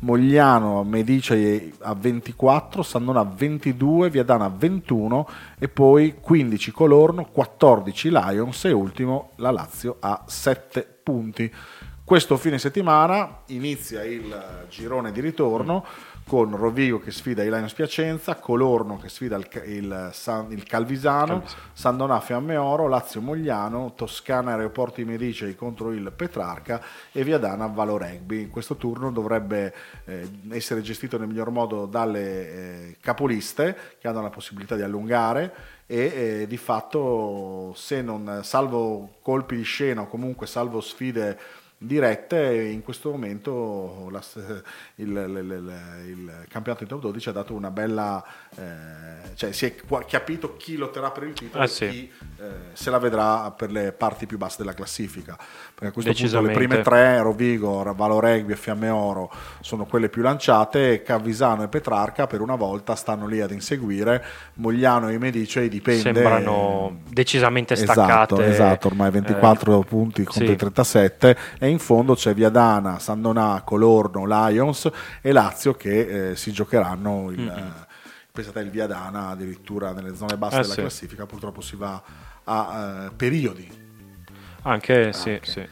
Mogliano 0.00 0.84
Medice 0.84 1.72
a 1.80 1.94
24, 1.94 2.82
Sandona 2.82 3.20
a 3.20 3.24
22, 3.24 4.10
Viadana 4.10 4.44
a 4.44 4.52
21 4.54 5.28
e 5.58 5.68
poi 5.68 6.16
15 6.20 6.70
Colorno, 6.70 7.24
14 7.32 8.10
Lions 8.10 8.66
e 8.66 8.72
ultimo 8.72 9.30
la 9.36 9.50
Lazio 9.50 9.96
a 10.00 10.24
7 10.26 10.98
punti. 11.02 11.50
Questo 12.04 12.36
fine 12.36 12.58
settimana 12.58 13.38
inizia 13.46 14.04
il 14.04 14.66
girone 14.68 15.10
di 15.10 15.22
ritorno 15.22 15.86
con 16.26 16.56
Rovigo 16.56 17.00
che 17.00 17.10
sfida 17.10 17.42
i 17.42 17.50
Lions 17.50 17.74
Piacenza, 17.74 18.36
Colorno 18.36 18.96
che 18.96 19.08
sfida 19.08 19.36
il, 19.36 19.46
il 19.66 20.10
San- 20.12 20.50
il 20.50 20.64
Calvisano, 20.64 21.44
Sandonà 21.72 22.20
Fiamme 22.20 22.56
Oro, 22.56 22.88
Lazio 22.88 23.20
Mogliano, 23.20 23.92
Toscana 23.94 24.52
Aeroporti 24.52 25.04
Medicei 25.04 25.54
contro 25.54 25.92
il 25.92 26.12
Petrarca 26.16 26.82
e 27.12 27.22
Viadana 27.24 27.66
Valo 27.66 27.98
Rugby. 27.98 28.48
Questo 28.48 28.76
turno 28.76 29.10
dovrebbe 29.10 29.74
eh, 30.06 30.28
essere 30.50 30.80
gestito 30.80 31.18
nel 31.18 31.28
miglior 31.28 31.50
modo 31.50 31.84
dalle 31.84 32.20
eh, 32.20 32.96
capoliste 33.00 33.76
che 34.00 34.08
hanno 34.08 34.22
la 34.22 34.30
possibilità 34.30 34.76
di 34.76 34.82
allungare 34.82 35.72
e 35.86 35.98
eh, 35.98 36.46
di 36.46 36.56
fatto 36.56 37.72
se 37.76 38.00
non 38.00 38.40
salvo 38.42 39.16
colpi 39.20 39.56
di 39.56 39.62
scena 39.62 40.00
o 40.00 40.06
comunque 40.06 40.46
salvo 40.46 40.80
sfide 40.80 41.38
dirette 41.76 42.62
in 42.70 42.82
questo 42.82 43.10
momento 43.10 44.08
la- 44.10 44.22
il, 44.96 45.08
il- 45.08 45.72
il- 46.06 46.44
campionato 46.48 46.84
di 46.84 46.88
top 46.90 47.00
12 47.00 47.28
ha 47.28 47.32
dato 47.32 47.52
una 47.54 47.70
bella 47.70 48.24
eh, 48.56 49.34
cioè 49.34 49.52
si 49.52 49.66
è 49.66 49.74
capito 50.06 50.56
chi 50.56 50.76
lotterà 50.76 51.10
per 51.10 51.24
il 51.24 51.32
titolo 51.34 51.62
Eh 51.62 51.66
e 51.66 51.68
sì. 51.68 51.88
chi 51.88 52.10
eh, 52.40 52.44
se 52.72 52.90
la 52.90 52.98
vedrà 52.98 53.50
per 53.50 53.70
le 53.70 53.92
parti 53.92 54.26
più 54.26 54.38
basse 54.38 54.56
della 54.58 54.74
classifica. 54.74 55.36
Perché 55.36 55.86
a 55.88 55.90
questo 55.92 56.12
punto 56.12 56.40
le 56.40 56.52
prime 56.52 56.80
tre 56.82 57.20
Rovigo, 57.20 57.82
Valo 57.94 58.20
Rugby 58.20 58.52
e 58.52 58.56
Fiamme 58.56 58.88
Oro 58.90 59.30
sono 59.60 59.86
quelle 59.86 60.08
più 60.08 60.22
lanciate. 60.22 61.02
Cavisano 61.02 61.64
e 61.64 61.68
Petrarca 61.68 62.26
per 62.26 62.40
una 62.40 62.54
volta 62.54 62.94
stanno 62.94 63.26
lì 63.26 63.40
ad 63.40 63.50
inseguire. 63.50 64.24
Mogliano 64.54 65.08
e 65.08 65.18
Medice 65.18 65.68
dipende 65.68 66.02
sembrano 66.02 67.00
decisamente 67.08 67.74
Esatto, 67.74 67.92
staccate 67.92 68.46
esatto, 68.46 68.86
ormai 68.86 69.10
24 69.10 69.80
Eh, 69.80 69.84
punti 69.84 70.22
contro 70.24 70.46
sì. 70.46 70.52
i 70.52 70.56
37 70.56 71.36
e 71.64 71.68
in 71.68 71.78
fondo 71.78 72.14
c'è 72.14 72.34
Viadana, 72.34 72.98
Sandonà, 72.98 73.62
Colorno, 73.64 74.26
Lions 74.26 74.90
e 75.22 75.32
Lazio 75.32 75.74
che 75.74 76.30
eh, 76.30 76.36
si 76.36 76.52
giocheranno 76.52 77.30
il, 77.30 77.48
eh, 77.48 77.86
pensate 78.30 78.60
il 78.60 78.68
Viadana 78.70 79.28
addirittura 79.28 79.92
nelle 79.92 80.14
zone 80.14 80.36
basse 80.36 80.58
Eh, 80.58 80.60
della 80.62 80.74
sì. 80.74 80.80
classifica 80.80 81.24
purtroppo 81.26 81.60
si 81.62 81.76
va 81.76 82.02
a 82.44 83.06
eh, 83.06 83.14
periodi 83.14 83.82
Anche, 84.62 85.12
sì, 85.14 85.30
Anche. 85.30 85.50
sì. 85.50 85.66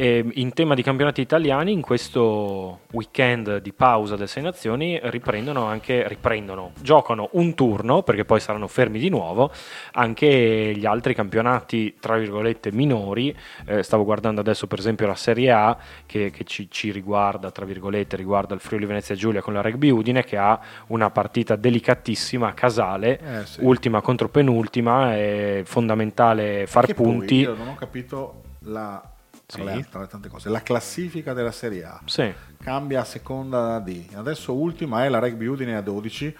E 0.00 0.24
in 0.36 0.54
tema 0.54 0.72
di 0.74 0.82
campionati 0.82 1.20
italiani, 1.20 1.72
in 1.72 1.82
questo 1.82 2.80
weekend 2.92 3.58
di 3.58 3.70
pausa 3.74 4.16
del 4.16 4.28
Sei 4.28 4.42
Nazioni 4.42 4.98
riprendono 5.02 5.66
anche, 5.66 6.08
riprendono, 6.08 6.72
giocano 6.80 7.28
un 7.32 7.52
turno 7.52 8.02
perché 8.02 8.24
poi 8.24 8.40
saranno 8.40 8.66
fermi 8.66 8.98
di 8.98 9.10
nuovo 9.10 9.50
anche 9.92 10.72
gli 10.74 10.86
altri 10.86 11.14
campionati, 11.14 11.96
tra 12.00 12.16
virgolette, 12.16 12.72
minori. 12.72 13.36
Eh, 13.66 13.82
stavo 13.82 14.04
guardando 14.04 14.40
adesso 14.40 14.66
per 14.66 14.78
esempio 14.78 15.06
la 15.06 15.14
Serie 15.14 15.50
A 15.50 15.76
che, 16.06 16.30
che 16.30 16.44
ci, 16.44 16.70
ci 16.70 16.90
riguarda, 16.92 17.50
tra 17.50 17.66
virgolette, 17.66 18.16
riguarda 18.16 18.54
il 18.54 18.60
Friuli 18.60 18.86
Venezia 18.86 19.14
Giulia 19.14 19.42
con 19.42 19.52
la 19.52 19.60
Rugby 19.60 19.90
Udine 19.90 20.24
che 20.24 20.38
ha 20.38 20.58
una 20.86 21.10
partita 21.10 21.56
delicatissima 21.56 22.48
a 22.48 22.52
Casale, 22.54 23.20
Eh, 23.20 23.44
sì. 23.44 23.58
ultima 23.64 24.00
contro 24.00 24.30
penultima, 24.30 25.14
è 25.14 25.60
fondamentale 25.66 26.66
far 26.66 26.86
Che 26.86 26.94
poi 26.94 27.04
punti. 27.04 27.34
io 27.40 27.54
non 27.54 27.68
ho 27.68 27.74
capito 27.74 28.40
la, 28.60 29.02
Sì. 29.50 29.86
tra 29.90 30.00
le 30.00 30.06
tante 30.06 30.28
cose, 30.28 30.48
la 30.48 30.62
classifica 30.62 31.32
della 31.32 31.52
Serie 31.52 31.84
A. 31.84 32.00
Sì. 32.04 32.32
Cambia 32.58 33.00
a 33.00 33.04
seconda 33.04 33.78
di. 33.80 34.08
Adesso 34.14 34.54
ultima 34.54 35.04
è 35.04 35.08
la 35.08 35.18
Rugby 35.18 35.46
Udine 35.46 35.76
a 35.76 35.80
12. 35.80 36.36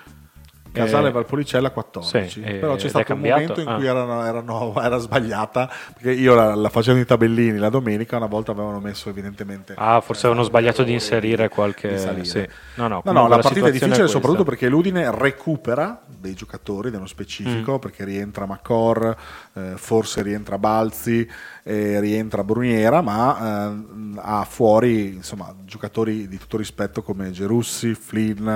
Casale 0.72 1.08
Eh, 1.08 1.12
Valpolicella 1.12 1.68
a 1.68 1.70
14 1.70 2.28
sì, 2.30 2.40
però 2.40 2.74
eh, 2.74 2.76
c'è 2.76 2.80
ed 2.80 2.86
è 2.86 2.88
stato 2.88 3.12
un 3.14 3.20
momento 3.20 3.60
in 3.60 3.68
Ah. 3.68 3.74
cui 3.76 3.86
erano- 3.86 4.24
erano- 4.24 4.80
era 4.80 4.98
sbagliata 4.98 5.70
perché 5.94 6.12
io 6.12 6.34
la, 6.34 6.54
la 6.54 6.68
facevo 6.68 6.98
in 6.98 7.04
tabellini 7.04 7.58
la 7.58 7.68
domenica 7.70 8.16
una 8.16 8.26
volta 8.26 8.52
avevano 8.52 8.78
messo 8.80 9.08
evidentemente 9.08 9.74
Ah, 9.76 10.00
forse 10.00 10.26
avevano 10.26 10.44
eh, 10.46 10.48
sbagliato 10.48 10.82
di 10.82 10.92
inserire 10.92 11.48
qualche... 11.48 12.14
di 12.14 12.24
sì. 12.24 12.38
No, 12.74 12.86
no, 12.88 12.88
No, 12.88 12.94
no, 12.94 13.02
comunque 13.02 13.36
la 13.36 13.42
partita 13.42 13.66
è 13.66 13.70
difficile 13.72 13.96
questa. 13.96 14.06
soprattutto 14.16 14.44
perché 14.44 14.68
l'Udine 14.68 15.10
recupera 15.10 16.00
dei 16.06 16.34
giocatori 16.34 16.90
nello 16.90 17.06
specifico, 17.06 17.74
Mm. 17.74 17.78
perché 17.78 18.04
rientra 18.04 18.46
Macor, 18.46 19.16
eh, 19.54 19.72
forse 19.76 20.22
rientra 20.22 20.58
Balzi, 20.58 21.26
eh, 21.62 21.98
rientra 22.00 22.44
Bruniera, 22.44 23.00
ma 23.00 23.66
ehm, 23.68 24.20
ha 24.22 24.44
fuori 24.44 25.14
insomma, 25.14 25.54
giocatori 25.64 26.28
di 26.28 26.38
tutto 26.38 26.56
rispetto 26.56 27.02
come 27.02 27.30
Gerussi, 27.30 27.94
Flynn, 27.94 28.48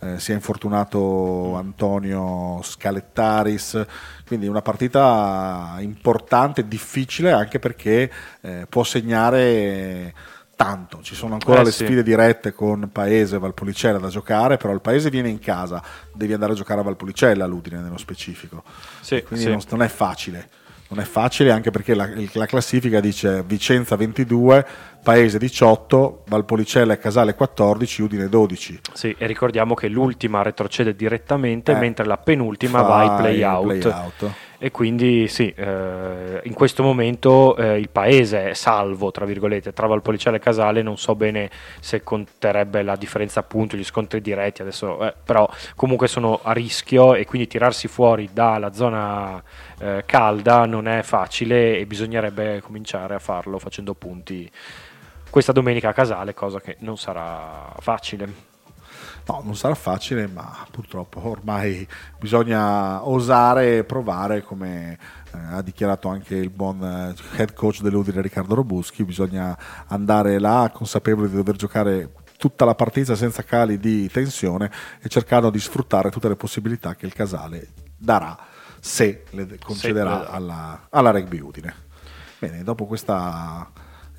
eh, 0.00 0.18
si 0.18 0.32
è 0.32 0.34
infortunato 0.34 1.54
Antonio 1.56 2.60
Scalettaris, 2.62 3.84
quindi 4.26 4.46
una 4.46 4.62
partita 4.62 5.76
importante, 5.80 6.66
difficile 6.66 7.32
anche 7.32 7.58
perché 7.58 8.10
eh, 8.40 8.66
può 8.68 8.82
segnare 8.82 10.14
tanto. 10.56 11.00
Ci 11.02 11.14
sono 11.14 11.34
ancora 11.34 11.60
Eh, 11.60 11.64
le 11.64 11.70
sì. 11.72 11.84
sfide 11.84 12.02
dirette 12.02 12.52
con 12.52 12.90
Paese 12.92 13.36
e 13.36 13.38
Valpolicella 13.38 13.98
da 13.98 14.08
giocare, 14.08 14.56
però 14.58 14.72
il 14.72 14.80
Paese 14.82 15.08
viene 15.08 15.28
in 15.28 15.38
casa, 15.38 15.82
devi 16.12 16.32
andare 16.34 16.52
a 16.52 16.54
giocare 16.54 16.80
a 16.80 16.82
Valpolicella, 16.82 17.46
l'Udine 17.46 17.80
nello 17.80 17.96
specifico. 17.98 18.62
Sì, 19.00 19.22
Quindi 19.22 19.46
sì. 19.46 19.50
non, 19.50 19.60
non 19.70 19.82
è 19.82 19.88
facile. 19.88 20.48
Non 20.90 20.98
è 20.98 21.04
facile 21.04 21.52
anche 21.52 21.70
perché 21.70 21.94
la, 21.94 22.08
la 22.32 22.46
classifica 22.46 22.98
dice 22.98 23.44
Vicenza 23.46 23.94
22, 23.94 24.66
Paese 25.02 25.38
18, 25.38 26.24
Valpolicella 26.26 26.94
e 26.94 26.98
Casale 26.98 27.34
14, 27.34 28.02
Udine 28.02 28.28
12. 28.28 28.80
Sì, 28.92 29.14
e 29.16 29.26
ricordiamo 29.26 29.74
che 29.74 29.86
l'ultima 29.86 30.42
retrocede 30.42 30.96
direttamente, 30.96 31.72
Eh, 31.72 31.76
mentre 31.76 32.04
la 32.04 32.16
penultima 32.16 32.82
va 32.82 32.98
ai 32.98 33.20
play-out. 33.22 34.30
E 34.62 34.70
quindi 34.70 35.26
sì, 35.26 35.50
eh, 35.56 36.40
in 36.42 36.52
questo 36.52 36.82
momento 36.82 37.56
eh, 37.56 37.78
il 37.78 37.88
paese 37.88 38.50
è 38.50 38.52
salvo, 38.52 39.10
tra 39.10 39.24
virgolette, 39.24 39.72
tra 39.72 39.86
Valpolicella 39.86 40.36
e 40.36 40.40
Casale, 40.40 40.82
non 40.82 40.98
so 40.98 41.14
bene 41.14 41.48
se 41.80 42.02
conterebbe 42.02 42.82
la 42.82 42.94
differenza 42.96 43.40
appunto, 43.40 43.74
gli 43.74 43.84
scontri 43.84 44.20
diretti 44.20 44.60
adesso, 44.60 45.02
eh, 45.06 45.14
però 45.24 45.48
comunque 45.76 46.08
sono 46.08 46.40
a 46.42 46.52
rischio 46.52 47.14
e 47.14 47.24
quindi 47.24 47.48
tirarsi 47.48 47.88
fuori 47.88 48.28
dalla 48.34 48.74
zona 48.74 49.42
eh, 49.80 50.04
calda 50.06 50.66
non 50.66 50.86
è 50.86 51.02
facile 51.02 51.78
e 51.78 51.86
bisognerebbe 51.86 52.60
cominciare 52.60 53.14
a 53.14 53.18
farlo 53.18 53.58
facendo 53.58 53.94
punti 53.94 54.50
questa 55.30 55.52
domenica 55.52 55.88
a 55.88 55.92
Casale, 55.92 56.34
cosa 56.34 56.60
che 56.60 56.76
non 56.80 56.98
sarà 56.98 57.72
facile. 57.78 58.48
No, 59.26 59.42
non 59.44 59.54
sarà 59.54 59.74
facile, 59.74 60.26
ma 60.26 60.66
purtroppo 60.70 61.26
ormai 61.28 61.86
bisogna 62.18 63.06
osare 63.06 63.78
e 63.78 63.84
provare, 63.84 64.42
come 64.42 64.98
eh, 65.32 65.38
ha 65.52 65.62
dichiarato 65.62 66.08
anche 66.08 66.34
il 66.34 66.50
buon 66.50 66.82
eh, 66.82 67.38
head 67.40 67.54
coach 67.54 67.80
dell'Udine 67.80 68.22
Riccardo 68.22 68.54
Robuschi, 68.56 69.04
bisogna 69.04 69.56
andare 69.86 70.38
là 70.40 70.70
consapevoli 70.74 71.28
di 71.28 71.36
dover 71.36 71.56
giocare 71.56 72.10
tutta 72.36 72.64
la 72.64 72.74
partita 72.74 73.14
senza 73.14 73.44
cali 73.44 73.78
di 73.78 74.10
tensione 74.10 74.70
e 75.00 75.08
cercando 75.08 75.50
di 75.50 75.60
sfruttare 75.60 76.10
tutte 76.10 76.28
le 76.28 76.36
possibilità 76.36 76.96
che 76.96 77.06
il 77.06 77.12
Casale 77.12 77.68
darà 77.96 78.36
se 78.80 79.24
le 79.30 79.58
concederà 79.62 80.10
darà. 80.10 80.30
alla, 80.30 80.86
alla 80.90 81.10
Rugby 81.10 81.38
Udine. 81.38 81.74
Bene, 82.38 82.64
dopo 82.64 82.86
questa 82.86 83.70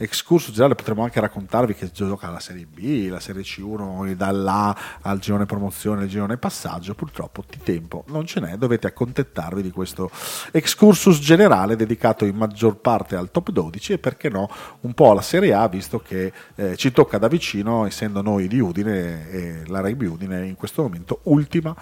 excursus 0.01 0.51
generale 0.51 0.75
potremmo 0.75 1.03
anche 1.03 1.19
raccontarvi 1.19 1.75
che 1.75 1.91
gioca 1.91 2.29
la 2.29 2.39
Serie 2.39 2.65
B, 2.65 3.07
la 3.09 3.19
Serie 3.19 3.43
C1 3.43 4.13
dall'A 4.13 4.75
al 5.01 5.19
girone 5.19 5.45
promozione, 5.45 6.01
al 6.01 6.07
girone 6.07 6.37
passaggio, 6.37 6.95
purtroppo 6.95 7.43
di 7.47 7.59
tempo 7.63 8.03
non 8.07 8.25
ce 8.25 8.39
n'è, 8.39 8.57
dovete 8.57 8.87
accontentarvi 8.87 9.61
di 9.61 9.71
questo 9.71 10.09
excursus 10.51 11.19
generale 11.19 11.75
dedicato 11.75 12.25
in 12.25 12.35
maggior 12.35 12.77
parte 12.77 13.15
al 13.15 13.29
top 13.31 13.51
12 13.51 13.93
e 13.93 13.97
perché 13.99 14.29
no 14.29 14.49
un 14.81 14.93
po' 14.93 15.11
alla 15.11 15.21
Serie 15.21 15.53
A 15.53 15.67
visto 15.67 15.99
che 15.99 16.33
eh, 16.55 16.75
ci 16.75 16.91
tocca 16.91 17.17
da 17.19 17.27
vicino 17.27 17.85
essendo 17.85 18.21
noi 18.21 18.47
di 18.47 18.59
Udine 18.59 19.29
e 19.29 19.63
la 19.67 19.81
Rugby 19.81 20.07
Udine 20.07 20.45
in 20.45 20.55
questo 20.55 20.81
momento 20.81 21.19
ultima 21.23 21.75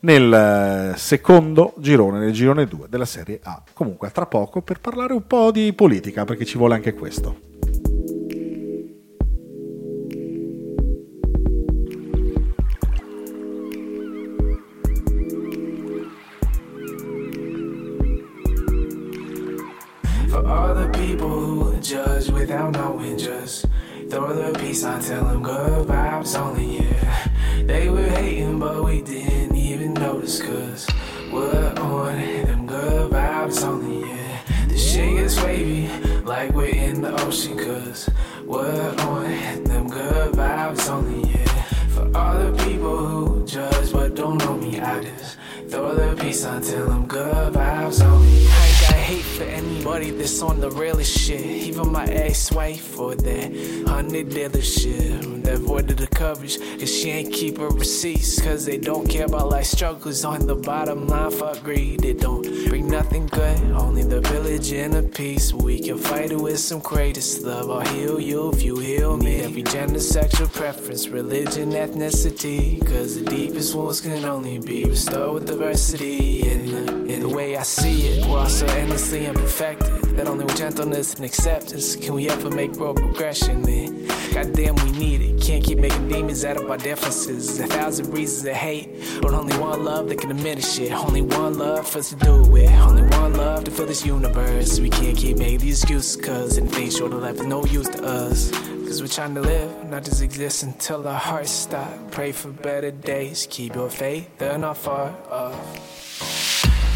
nel 0.00 0.92
eh, 0.94 0.96
secondo 0.96 1.74
girone, 1.78 2.18
nel 2.18 2.32
girone 2.32 2.66
2 2.66 2.86
della 2.88 3.04
Serie 3.04 3.40
A. 3.42 3.62
Comunque, 3.72 4.10
tra 4.10 4.26
poco 4.26 4.62
per 4.62 4.80
parlare 4.80 5.12
un 5.12 5.26
po' 5.26 5.50
di 5.50 5.72
politica, 5.72 6.24
perché 6.24 6.44
ci 6.44 6.56
vuole 6.56 6.74
anche 6.74 6.94
questo. 6.94 7.48
For 20.28 20.46
all 20.46 20.74
the 20.74 20.88
people 20.96 21.26
who 21.26 21.78
judge 21.80 22.30
without 22.30 22.72
knowing, 22.72 23.16
just 23.16 23.69
throw 24.10 24.32
the 24.32 24.58
peace 24.58 24.82
on, 24.82 25.00
tell 25.00 25.24
them 25.24 25.40
good 25.42 25.86
vibes 25.86 26.36
only, 26.36 26.78
yeah. 26.78 27.28
They 27.62 27.88
were 27.88 28.08
hating, 28.08 28.58
but 28.58 28.82
we 28.82 29.02
didn't 29.02 29.54
even 29.54 29.94
notice, 29.94 30.42
cause 30.42 30.88
we're 31.32 31.74
on 31.78 32.16
them 32.16 32.66
good 32.66 33.12
vibes 33.12 33.62
only, 33.62 34.10
yeah. 34.10 34.40
The 34.66 34.76
shit 34.76 35.16
gets 35.16 35.40
wavy, 35.42 35.88
like 36.22 36.52
we're 36.52 36.74
in 36.74 37.02
the 37.02 37.12
ocean, 37.22 37.56
cause 37.56 38.10
we're 38.44 38.94
on 38.98 39.62
them 39.64 39.88
good 39.88 40.32
vibes 40.34 40.88
only, 40.90 41.30
yeah. 41.30 41.62
For 41.94 42.10
all 42.16 42.36
the 42.36 42.64
people 42.64 42.96
who 43.06 43.46
judge 43.46 43.92
but 43.92 44.16
don't 44.16 44.38
know 44.38 44.56
me, 44.56 44.80
I 44.80 45.02
just 45.04 45.38
throw 45.68 45.94
the 45.94 46.20
peace 46.20 46.44
on, 46.44 46.62
tell 46.62 46.88
them 46.88 47.06
good 47.06 47.54
vibes 47.54 48.04
only. 48.04 48.46
I 48.48 48.50
got 48.50 48.59
hate 49.10 49.24
for 49.24 49.42
anybody 49.42 50.10
that's 50.10 50.40
on 50.40 50.60
the 50.60 50.70
realest 50.70 51.18
shit. 51.18 51.40
Even 51.40 51.90
my 51.90 52.04
ex-wife 52.04 52.80
for 52.80 53.16
that 53.16 53.48
hundred 53.88 54.30
dollar 54.30 54.62
shit. 54.62 55.42
That 55.42 55.58
voided 55.58 55.96
the 55.96 56.06
coverage, 56.06 56.58
cause 56.78 56.94
she 56.94 57.10
ain't 57.10 57.32
keep 57.32 57.58
her 57.58 57.70
receipts. 57.70 58.40
Cause 58.40 58.64
they 58.64 58.78
don't 58.78 59.08
care 59.08 59.26
about 59.26 59.48
life 59.48 59.66
struggles 59.66 60.24
on 60.24 60.46
the 60.46 60.54
bottom 60.54 61.08
line. 61.08 61.30
Fuck 61.32 61.64
greed, 61.64 62.04
it 62.04 62.20
don't 62.20 62.44
bring 62.68 62.86
nothing 62.86 63.26
good. 63.26 63.58
Only 63.72 64.04
the 64.04 64.20
village 64.20 64.70
and 64.72 64.92
the 64.92 65.02
peace. 65.02 65.52
We 65.52 65.80
can 65.80 65.98
fight 65.98 66.30
it 66.30 66.40
with 66.40 66.60
some 66.60 66.80
greatest 66.80 67.42
love. 67.42 67.68
I'll 67.68 67.80
heal 67.94 68.20
you 68.20 68.52
if 68.52 68.62
you 68.62 68.78
heal 68.78 69.16
me. 69.16 69.40
Every 69.40 69.62
gender, 69.62 69.98
sexual 69.98 70.48
preference, 70.48 71.08
religion, 71.08 71.70
ethnicity. 71.72 72.86
Cause 72.86 73.16
the 73.16 73.24
deepest 73.24 73.74
wounds 73.74 74.00
can 74.00 74.24
only 74.24 74.58
be 74.58 74.84
restored 74.84 75.32
with 75.34 75.46
diversity. 75.46 76.48
In 76.48 76.60
the, 76.70 76.82
in 77.12 77.20
the 77.20 77.28
way 77.28 77.56
I 77.56 77.62
see 77.64 78.08
it, 78.08 78.26
we're 78.26 78.38
all 78.38 78.46
so 78.46 78.66
endlessly 79.00 79.26
imperfected. 79.26 80.16
That 80.16 80.26
only 80.26 80.44
with 80.44 80.56
gentleness 80.56 81.14
and 81.14 81.24
acceptance 81.24 81.96
can 81.96 82.14
we 82.14 82.28
ever 82.28 82.50
make 82.50 82.72
real 82.76 82.92
progression. 82.92 83.66
And 83.66 84.08
goddamn, 84.34 84.76
we 84.76 84.92
need 84.92 85.22
it. 85.22 85.40
Can't 85.40 85.64
keep 85.64 85.78
making 85.78 86.08
demons 86.08 86.44
out 86.44 86.58
of 86.58 86.70
our 86.70 86.76
differences. 86.76 87.58
A 87.60 87.66
thousand 87.66 88.12
reasons 88.12 88.42
to 88.44 88.52
hate, 88.52 88.90
but 89.22 89.32
only 89.32 89.56
one 89.56 89.84
love 89.84 90.08
that 90.08 90.18
can 90.18 90.28
diminish 90.28 90.78
it. 90.78 90.92
Only 90.92 91.22
one 91.22 91.56
love 91.58 91.88
for 91.88 92.00
us 92.00 92.10
to 92.10 92.16
do 92.16 92.56
it. 92.56 92.70
Only 92.72 93.02
one 93.16 93.32
love 93.34 93.64
to 93.64 93.70
fill 93.70 93.86
this 93.86 94.04
universe. 94.04 94.78
We 94.78 94.90
can't 94.90 95.16
keep 95.16 95.38
making 95.38 95.60
these 95.60 95.82
excuses, 95.82 96.16
cause 96.16 96.58
anything 96.58 96.90
short 96.90 97.12
of 97.14 97.22
life 97.22 97.36
is 97.36 97.46
no 97.46 97.64
use 97.64 97.88
to 97.88 98.04
us. 98.04 98.50
Cause 98.50 99.00
we're 99.00 99.08
trying 99.08 99.34
to 99.36 99.40
live, 99.40 99.88
not 99.88 100.04
just 100.04 100.20
exist 100.20 100.64
until 100.64 101.06
our 101.08 101.14
hearts 101.14 101.50
stop. 101.50 102.10
Pray 102.10 102.32
for 102.32 102.48
better 102.50 102.90
days, 102.90 103.46
keep 103.48 103.74
your 103.76 103.88
faith, 103.88 104.28
they're 104.36 104.58
not 104.58 104.76
far 104.76 105.14
off. 105.30 106.39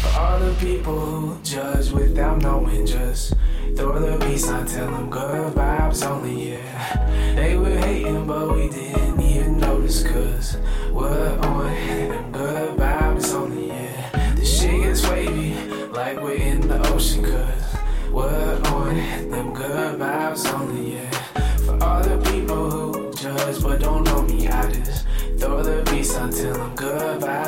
For 0.05 0.19
all 0.19 0.39
the 0.39 0.53
people 0.59 0.99
who 0.99 1.41
judge 1.41 1.91
without 1.91 2.41
knowing, 2.41 2.85
just 2.85 3.33
throw 3.75 3.99
the 3.99 4.23
peace 4.25 4.47
on, 4.47 4.67
tell 4.67 4.91
them 4.91 5.09
good 5.09 5.53
vibes 5.53 6.05
only, 6.05 6.51
yeah. 6.51 7.35
They 7.35 7.57
were 7.57 7.75
hating, 7.77 8.27
but 8.27 8.53
we 8.53 8.69
didn't 8.69 9.19
even 9.19 9.57
notice, 9.57 10.03
cause 10.03 10.57
we're 10.91 11.39
on 11.39 11.73
them 11.73 12.31
good 12.31 12.77
vibes 12.77 13.33
only, 13.33 13.67
yeah. 13.69 14.35
The 14.35 14.45
shit 14.45 14.83
gets 14.83 15.09
wavy, 15.09 15.55
like 15.87 16.21
we're 16.21 16.35
in 16.35 16.61
the 16.67 16.79
ocean, 16.93 17.23
cause 17.23 17.75
we're 18.11 18.61
on 18.65 18.95
them 19.31 19.53
good 19.53 19.99
vibes 19.99 20.45
only, 20.53 20.95
yeah. 20.95 21.09
For 21.65 21.83
all 21.83 22.03
the 22.03 22.17
people 22.31 22.69
who 22.69 23.13
judge 23.13 23.61
but 23.63 23.81
don't 23.81 24.03
know 24.03 24.21
me, 24.21 24.47
I 24.47 24.71
just 24.71 25.05
throw 25.39 25.63
the 25.63 25.83
beats 25.91 26.15
until 26.15 26.61
I'm 26.61 26.75
good 26.75 27.21
vibes 27.21 27.44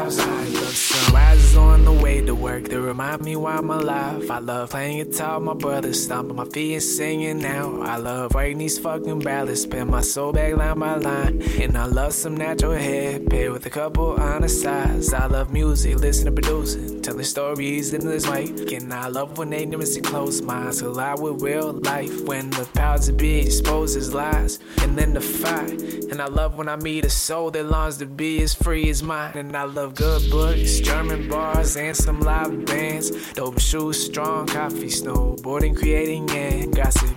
work 2.47 2.69
to 2.69 2.79
remind 2.79 3.21
me 3.21 3.36
why 3.36 3.57
I'm 3.57 3.69
alive. 3.69 4.31
I 4.31 4.39
love 4.39 4.69
playing 4.69 5.03
guitar, 5.03 5.38
my 5.39 5.53
brother 5.53 5.91
stomping 5.93 6.38
my 6.38 6.45
feet 6.45 6.75
and 6.75 6.83
singing 6.83 7.39
now. 7.39 7.81
I 7.81 7.97
love 7.97 8.33
writing 8.33 8.60
these 8.60 8.79
fucking 8.79 9.19
ballads, 9.19 9.63
spin 9.63 9.91
my 9.91 9.99
soul 9.99 10.31
back 10.31 10.55
line 10.55 10.79
by 10.79 10.95
line. 10.95 11.41
And 11.62 11.77
I 11.77 11.86
love 11.86 12.13
some 12.13 12.38
natural 12.38 12.71
hair, 12.73 13.19
paired 13.19 13.51
with 13.51 13.65
a 13.65 13.69
couple 13.69 14.12
honest 14.13 14.62
sides. 14.62 15.13
I 15.13 15.25
love 15.25 15.51
music, 15.51 15.97
listening 15.97 16.36
to 16.36 16.41
producing, 16.41 17.01
telling 17.01 17.25
stories 17.25 17.93
in 17.93 18.05
this 18.05 18.25
mic. 18.29 18.71
And 18.71 18.93
I 18.93 19.07
love 19.07 19.38
when 19.38 19.49
never 19.49 19.86
see 19.86 20.01
close 20.01 20.41
minds 20.41 20.81
collide 20.81 21.19
with 21.19 21.41
real 21.41 21.73
life. 21.73 22.15
When 22.27 22.49
the 22.51 22.65
powers 22.73 23.07
that 23.07 23.17
be 23.17 23.41
exposes 23.41 24.13
lies, 24.13 24.60
and 24.81 24.97
then 24.97 25.13
the 25.13 25.21
fight. 25.21 25.81
And 26.12 26.21
I 26.21 26.27
love 26.27 26.57
when 26.57 26.69
I 26.69 26.77
meet 26.77 27.03
a 27.03 27.10
soul 27.10 27.51
that 27.51 27.65
longs 27.65 27.97
to 27.97 28.05
be 28.05 28.41
as 28.41 28.53
free 28.53 28.89
as 28.89 29.03
mine. 29.03 29.33
And 29.36 29.55
I 29.57 29.63
love 29.63 29.95
good 29.95 30.31
books, 30.31 30.79
German 30.79 31.27
bars, 31.27 31.75
and 31.75 31.95
some 31.95 32.21
live 32.38 32.65
bands. 32.65 33.34
Dope 33.34 33.60
shoes, 33.60 34.06
strong 34.06 34.47
coffee, 34.47 34.88
snowboarding, 34.88 35.76
creating, 35.76 36.30
and 36.32 36.76
gossip. 36.76 37.10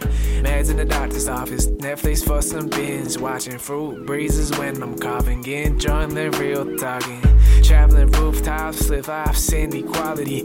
Meds 0.44 0.70
in 0.70 0.76
the 0.76 0.85
doctor's 0.85 1.28
office, 1.28 1.66
Netflix 1.66 2.24
for 2.26 2.40
some 2.40 2.68
binge. 2.68 3.18
Watching 3.18 3.59
fruit 3.59 4.06
breezes 4.06 4.56
when 4.59 4.83
I'm 4.83 4.98
coughing, 4.98 5.42
drunk, 5.76 6.14
the 6.14 6.30
real 6.38 6.76
talking. 6.76 7.22
Traveling 7.62 8.11
rooftops, 8.12 8.87
flip 8.87 9.04
flops, 9.04 9.52
inequality. 9.52 10.44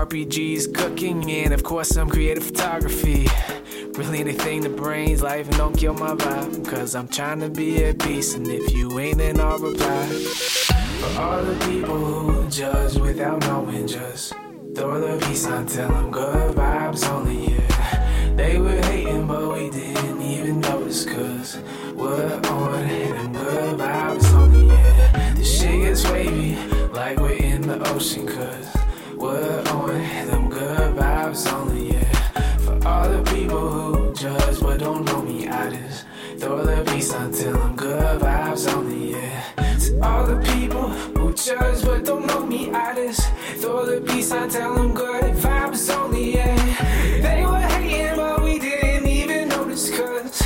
RPGs, 0.00 0.74
cooking, 0.74 1.30
and 1.30 1.52
of 1.52 1.62
course, 1.62 1.88
some 1.88 2.08
creative 2.08 2.44
photography. 2.44 3.28
Really 3.98 4.20
anything 4.20 4.62
that 4.62 4.76
brings 4.76 5.22
life 5.22 5.46
and 5.46 5.56
don't 5.56 5.76
kill 5.76 5.94
my 5.94 6.14
vibe. 6.14 6.66
Cause 6.66 6.94
I'm 6.94 7.08
trying 7.08 7.40
to 7.40 7.50
be 7.50 7.84
at 7.84 7.98
peace, 7.98 8.34
and 8.34 8.46
if 8.48 8.72
you 8.72 8.98
ain't, 8.98 9.18
then 9.18 9.38
I'll 9.40 9.58
reply. 9.58 10.83
For 11.04 11.20
all 11.20 11.42
the 11.44 11.66
people 11.66 11.98
who 11.98 12.48
judge 12.48 12.96
without 12.96 13.40
knowing, 13.42 13.86
just 13.86 14.32
throw 14.74 15.00
the 15.00 15.24
peace 15.26 15.46
on, 15.46 15.66
tell 15.66 15.88
them 15.88 16.10
good 16.10 16.56
vibes 16.56 17.06
only, 17.08 17.52
yeah. 17.52 18.34
They 18.36 18.58
were 18.58 18.80
hating, 18.86 19.26
but 19.26 19.52
we 19.52 19.68
didn't 19.70 20.22
even 20.22 20.60
notice, 20.60 21.04
cause 21.04 21.58
we're 21.94 22.40
on 22.48 22.88
them 22.88 23.32
good 23.34 23.78
vibes 23.78 24.32
only, 24.32 24.66
yeah. 24.68 25.34
The 25.34 25.44
shit 25.44 25.82
gets 25.82 26.10
wavy, 26.10 26.56
like 26.88 27.18
we're 27.18 27.36
in 27.36 27.62
the 27.62 27.86
ocean, 27.90 28.26
cause 28.26 28.74
we're 29.14 29.62
on 29.68 30.26
them 30.28 30.48
good 30.48 30.96
vibes 30.96 31.52
only, 31.52 31.92
yeah. 31.92 32.12
For 32.64 32.88
all 32.88 33.10
the 33.10 33.22
people 33.30 33.68
who 33.68 34.14
judge 34.14 34.58
but 34.58 34.80
don't 34.80 35.04
know 35.04 35.20
me, 35.20 35.48
I 35.48 35.68
just 35.70 36.06
throw 36.38 36.64
the 36.64 36.90
peace 36.90 37.12
until 37.12 37.58
I'm 37.58 37.76
good 37.76 38.20
vibes 38.22 38.72
only, 38.72 39.12
yeah. 39.12 39.53
All 40.02 40.26
the 40.26 40.36
people 40.52 40.88
who 40.88 41.32
judge 41.34 41.84
but 41.84 42.04
don't 42.04 42.26
know 42.26 42.44
me, 42.44 42.70
I 42.70 42.94
just 42.94 43.28
throw 43.60 43.84
the 43.84 44.00
peace 44.00 44.30
until 44.32 44.72
I'm 44.72 44.94
good 44.94 45.34
vibes 45.34 45.94
only, 45.94 46.34
yeah. 46.34 46.56
They 47.22 47.44
were 47.46 47.60
hating, 47.60 48.16
but 48.16 48.42
we 48.42 48.58
didn't 48.58 49.06
even 49.06 49.48
notice, 49.48 49.90
cause 49.90 50.42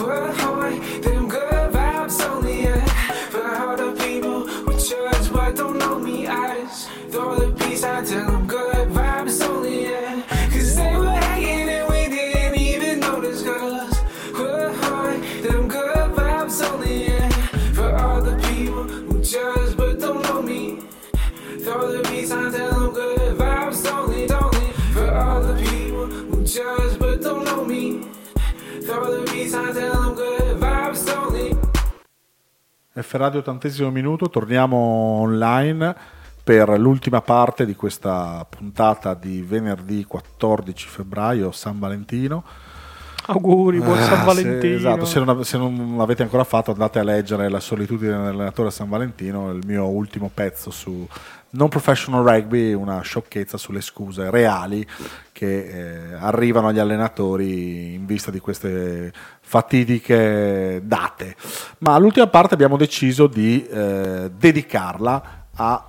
we're 0.00 0.30
on 0.30 1.00
them 1.00 1.28
good 1.28 1.72
vibes 1.72 2.24
only, 2.24 2.62
yeah. 2.62 2.84
For 3.30 3.56
all 3.56 3.76
the 3.76 3.92
people 4.04 4.46
who 4.46 4.72
judge 4.78 5.32
but 5.32 5.56
don't 5.56 5.78
know 5.78 5.98
me, 5.98 6.26
I 6.26 6.60
just 6.60 6.88
throw 7.10 7.34
the 7.36 7.52
peace 7.64 7.82
until 7.82 8.20
I'm 8.20 8.26
good 8.26 8.41
F 33.02 33.14
Radio 33.14 33.40
80 33.40 33.90
minuto, 33.90 34.30
torniamo 34.30 34.76
online 34.76 35.94
per 36.42 36.78
l'ultima 36.78 37.20
parte 37.20 37.66
di 37.66 37.74
questa 37.74 38.46
puntata 38.48 39.14
di 39.14 39.42
venerdì 39.42 40.04
14 40.04 40.88
febbraio, 40.88 41.50
San 41.50 41.78
Valentino. 41.78 42.44
Auguri, 43.32 43.78
buon 43.78 43.98
Ah, 43.98 44.02
San 44.04 44.18
se- 44.18 44.24
Valentino. 44.24 44.76
esatto, 44.76 45.04
se 45.04 45.20
non, 45.20 45.44
se 45.44 45.58
non 45.58 45.94
l'avete 45.96 46.22
ancora 46.22 46.44
fatto 46.44 46.70
andate 46.72 46.98
a 46.98 47.02
leggere 47.04 47.48
La 47.48 47.60
solitudine 47.60 48.12
dell'allenatore 48.12 48.70
San 48.70 48.88
Valentino, 48.88 49.50
il 49.50 49.62
mio 49.66 49.86
ultimo 49.88 50.30
pezzo 50.32 50.70
su 50.70 51.06
non 51.54 51.68
professional 51.68 52.24
rugby, 52.24 52.72
una 52.72 53.00
sciocchezza 53.02 53.58
sulle 53.58 53.82
scuse 53.82 54.30
reali 54.30 54.86
che 55.32 56.10
eh, 56.10 56.14
arrivano 56.14 56.68
agli 56.68 56.78
allenatori 56.78 57.92
in 57.94 58.06
vista 58.06 58.30
di 58.30 58.38
queste 58.40 59.12
fatidiche 59.40 60.80
date. 60.84 61.36
Ma 61.78 61.98
l'ultima 61.98 62.26
parte 62.28 62.54
abbiamo 62.54 62.76
deciso 62.78 63.26
di 63.26 63.66
eh, 63.66 64.30
dedicarla 64.34 65.46
a 65.54 65.86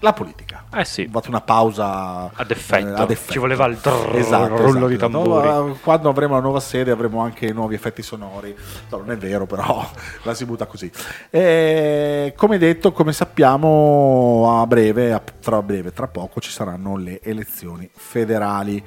la 0.00 0.12
politica. 0.12 0.45
Eh 0.78 0.84
sì. 0.84 1.02
Ho 1.06 1.10
fatto 1.10 1.28
una 1.28 1.40
pausa 1.40 2.30
Ad 2.34 2.50
effetto. 2.50 2.86
eh, 2.88 3.00
ad 3.00 3.10
effetto. 3.10 3.32
Ci 3.32 3.38
voleva 3.38 3.64
il 3.66 3.76
drrrr, 3.76 4.16
Esatto, 4.16 4.56
rullo 4.56 4.68
esatto. 4.68 4.86
di 4.88 4.96
tamburi. 4.98 5.48
No, 5.48 5.68
eh, 5.70 5.76
quando 5.82 6.08
avremo 6.10 6.34
la 6.34 6.40
nuova 6.40 6.60
sede 6.60 6.90
avremo 6.90 7.20
anche 7.20 7.52
nuovi 7.52 7.74
effetti 7.74 8.02
sonori. 8.02 8.54
No, 8.90 8.98
non 8.98 9.10
è 9.10 9.16
vero, 9.16 9.46
però 9.46 9.88
la 10.24 10.34
si 10.34 10.44
butta 10.44 10.66
così. 10.66 10.90
E, 11.30 12.34
come 12.36 12.58
detto, 12.58 12.92
come 12.92 13.12
sappiamo, 13.12 14.60
a 14.60 14.66
breve, 14.66 15.12
a- 15.12 15.22
tra 15.40 15.62
breve, 15.62 15.92
tra 15.92 16.08
poco 16.08 16.40
ci 16.40 16.50
saranno 16.50 16.96
le 16.96 17.20
elezioni 17.22 17.88
federali. 17.94 18.84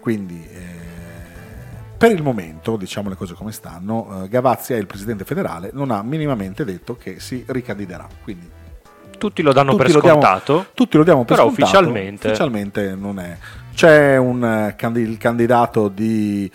Quindi, 0.00 0.46
eh, 0.50 0.94
per 1.98 2.12
il 2.12 2.22
momento, 2.22 2.76
diciamo 2.76 3.08
le 3.08 3.14
cose 3.16 3.34
come 3.34 3.52
stanno, 3.52 4.24
eh, 4.24 4.28
Gavazzi 4.28 4.72
è 4.72 4.76
il 4.76 4.86
presidente 4.86 5.24
federale, 5.24 5.70
non 5.72 5.90
ha 5.90 6.02
minimamente 6.02 6.64
detto 6.64 6.96
che 6.96 7.20
si 7.20 7.44
ricandiderà. 7.46 8.06
Quindi 8.22 8.48
Tutti 9.18 9.42
lo 9.42 9.52
danno 9.52 9.74
per 9.76 9.86
tutti 9.86 9.92
lo 9.96 10.00
diamo- 10.02 10.20
scontato. 10.20 10.66
tutti 10.74 10.96
lo 10.96 11.04
diamo 11.04 11.24
per 11.24 11.36
però 11.36 11.48
scontato, 11.48 11.62
ufficialmente- 11.68 12.26
ufficialmente 12.28 12.94
non 12.98 13.18
è. 13.18 13.36
C'è 13.74 14.16
un 14.16 14.44
eh, 14.44 15.00
il 15.00 15.16
candidato 15.18 15.88
di 15.88 16.50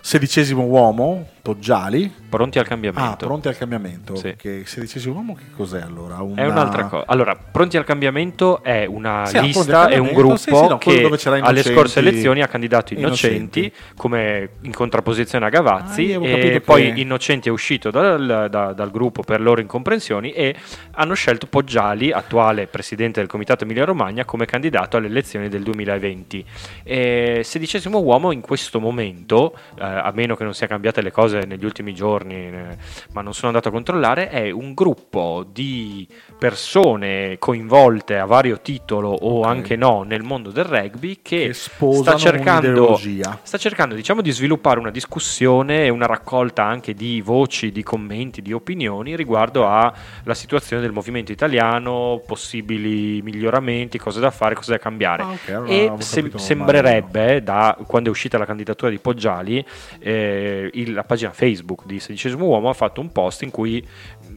sedicesimo 0.00 0.62
uomo, 0.62 1.28
Poggiali. 1.42 2.12
Pronti 2.28 2.58
al 2.58 2.64
Ah, 2.64 2.68
cambiamento. 2.68 3.26
pronti 3.26 3.48
al 3.48 3.56
cambiamento. 3.56 4.14
Sì. 4.16 4.34
Che 4.36 4.62
sedicesimo 4.66 5.14
uomo 5.14 5.34
che 5.34 5.44
cos'è 5.56 5.80
allora? 5.80 6.16
È 6.18 6.20
Una- 6.20 6.46
un'altra 6.48 6.84
cosa. 6.84 7.04
Allora, 7.06 7.34
Pronti 7.36 7.76
al 7.78 7.84
cambiamento 7.84 8.62
è 8.62 8.84
una 8.84 9.24
Sì, 9.26 9.36
ah, 9.38 9.40
lista, 9.40 9.88
è 9.88 9.96
un 9.96 10.12
gruppo 10.12 10.36
sì, 10.36 10.52
sì, 10.54 10.66
no, 10.68 10.76
che 10.78 11.08
alle 11.40 11.62
scorse 11.62 12.00
elezioni 12.00 12.42
ha 12.42 12.46
candidato 12.46 12.92
Innocenti, 12.92 13.60
Innocenti. 13.60 13.72
come 13.96 14.50
in 14.62 14.72
contrapposizione 14.74 15.46
a 15.46 15.48
Gavazzi 15.48 16.12
Ah, 16.12 16.24
e 16.26 16.60
poi 16.60 16.92
che- 16.92 17.00
Innocenti 17.00 17.48
è 17.48 17.52
uscito 17.52 17.90
dal, 17.90 18.48
da- 18.50 18.72
dal 18.74 18.90
gruppo 18.90 19.22
per 19.22 19.40
loro 19.40 19.60
incomprensioni 19.62 20.32
e 20.32 20.54
hanno 20.92 21.14
scelto 21.14 21.46
Poggiali, 21.46 22.12
attuale 22.12 22.66
presidente 22.66 23.20
del 23.20 23.28
Comitato 23.28 23.64
Emilia 23.64 23.84
Romagna, 23.84 24.24
come 24.26 24.44
candidato 24.44 24.96
alle 24.98 25.06
elezioni 25.06 25.48
del 25.48 25.62
2020. 25.62 26.44
E 26.84 27.40
sedicesimo 27.42 27.98
uomo 28.00 28.32
in 28.32 28.40
questo 28.42 28.80
momento, 28.80 29.54
eh, 29.78 29.82
a 29.84 30.12
meno 30.14 30.36
che 30.36 30.44
non 30.44 30.52
siano 30.54 30.72
cambiate 30.72 31.00
le 31.00 31.10
cose 31.10 31.40
negli 31.46 31.64
ultimi 31.64 31.94
giorni, 31.94 32.16
eh, 32.26 32.76
ma 33.12 33.20
non 33.20 33.34
sono 33.34 33.48
andato 33.48 33.68
a 33.68 33.72
controllare, 33.72 34.28
è 34.28 34.50
un 34.50 34.74
gruppo 34.74 35.46
di 35.50 36.06
persone 36.38 37.36
coinvolte 37.38 38.16
a 38.16 38.24
vario 38.24 38.60
titolo 38.60 39.08
o 39.10 39.40
Ok. 39.40 39.46
anche 39.46 39.76
no 39.76 40.02
nel 40.02 40.22
mondo 40.22 40.50
del 40.50 40.64
rugby 40.64 41.18
che, 41.20 41.48
Che 41.48 41.52
sta 41.54 42.16
cercando 42.16 42.96
sta 43.42 43.58
cercando 43.58 43.94
diciamo 43.94 44.22
di 44.22 44.30
sviluppare 44.30 44.78
una 44.78 44.90
discussione 44.90 45.84
e 45.84 45.88
una 45.88 46.06
raccolta 46.06 46.62
anche 46.64 46.94
di 46.94 47.20
voci, 47.20 47.72
di 47.72 47.82
commenti, 47.82 48.40
di 48.40 48.52
opinioni 48.52 49.16
riguardo 49.16 49.66
alla 49.66 49.92
situazione 50.34 50.80
del 50.82 50.92
movimento 50.92 51.32
italiano, 51.32 52.22
possibili 52.26 53.20
miglioramenti, 53.22 53.98
cose 53.98 54.20
da 54.20 54.30
fare, 54.30 54.54
cose 54.54 54.70
da 54.72 54.78
cambiare. 54.78 55.22
Ah, 55.22 55.30
ok, 55.30 55.48
allora 55.50 55.68
e 55.72 55.92
sem- 55.98 56.34
sembrerebbe, 56.36 57.42
da 57.42 57.76
quando 57.86 58.08
è 58.08 58.12
uscita 58.12 58.38
la 58.38 58.46
candidatura 58.46 58.90
di 58.90 58.98
Poggiali, 58.98 59.64
eh, 59.98 60.70
il- 60.72 60.92
la 60.92 61.04
pagina 61.04 61.30
Facebook 61.32 61.84
di 61.86 61.98
Sedicesimo 62.00 62.44
Uomo 62.46 62.68
ha 62.68 62.74
fatto 62.74 63.00
un 63.00 63.10
post 63.10 63.42
in 63.42 63.50
cui 63.50 63.84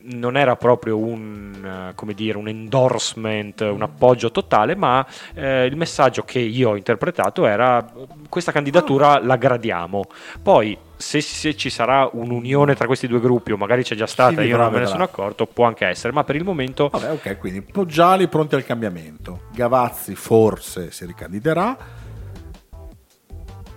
non 0.03 0.37
era 0.37 0.55
proprio 0.55 0.97
un, 0.97 1.89
eh, 1.89 1.95
come 1.95 2.13
dire, 2.13 2.37
un 2.37 2.47
endorsement, 2.47 3.61
un 3.61 3.81
appoggio 3.81 4.31
totale, 4.31 4.75
ma 4.75 5.05
eh, 5.33 5.65
il 5.65 5.75
messaggio 5.75 6.23
che 6.23 6.39
io 6.39 6.71
ho 6.71 6.75
interpretato 6.75 7.45
era 7.45 7.85
questa 8.29 8.51
candidatura 8.51 9.19
la 9.23 9.35
gradiamo. 9.35 10.03
Poi 10.41 10.77
se, 10.95 11.19
se 11.21 11.55
ci 11.55 11.69
sarà 11.69 12.09
un'unione 12.11 12.75
tra 12.75 12.85
questi 12.85 13.07
due 13.07 13.19
gruppi, 13.19 13.51
o 13.51 13.57
magari 13.57 13.83
c'è 13.83 13.95
già 13.95 14.07
stata, 14.07 14.41
io 14.43 14.57
non 14.57 14.71
me 14.71 14.79
ne 14.79 14.85
sono 14.85 15.03
accorto, 15.03 15.45
può 15.45 15.65
anche 15.65 15.85
essere, 15.85 16.13
ma 16.13 16.23
per 16.23 16.35
il 16.35 16.43
momento 16.43 16.89
Vabbè, 16.89 17.11
ok, 17.11 17.37
quindi 17.37 17.61
Poggiali 17.61 18.27
pronti 18.27 18.55
al 18.55 18.65
cambiamento. 18.65 19.41
Gavazzi 19.53 20.15
forse 20.15 20.91
si 20.91 21.05
ricandiderà. 21.05 21.99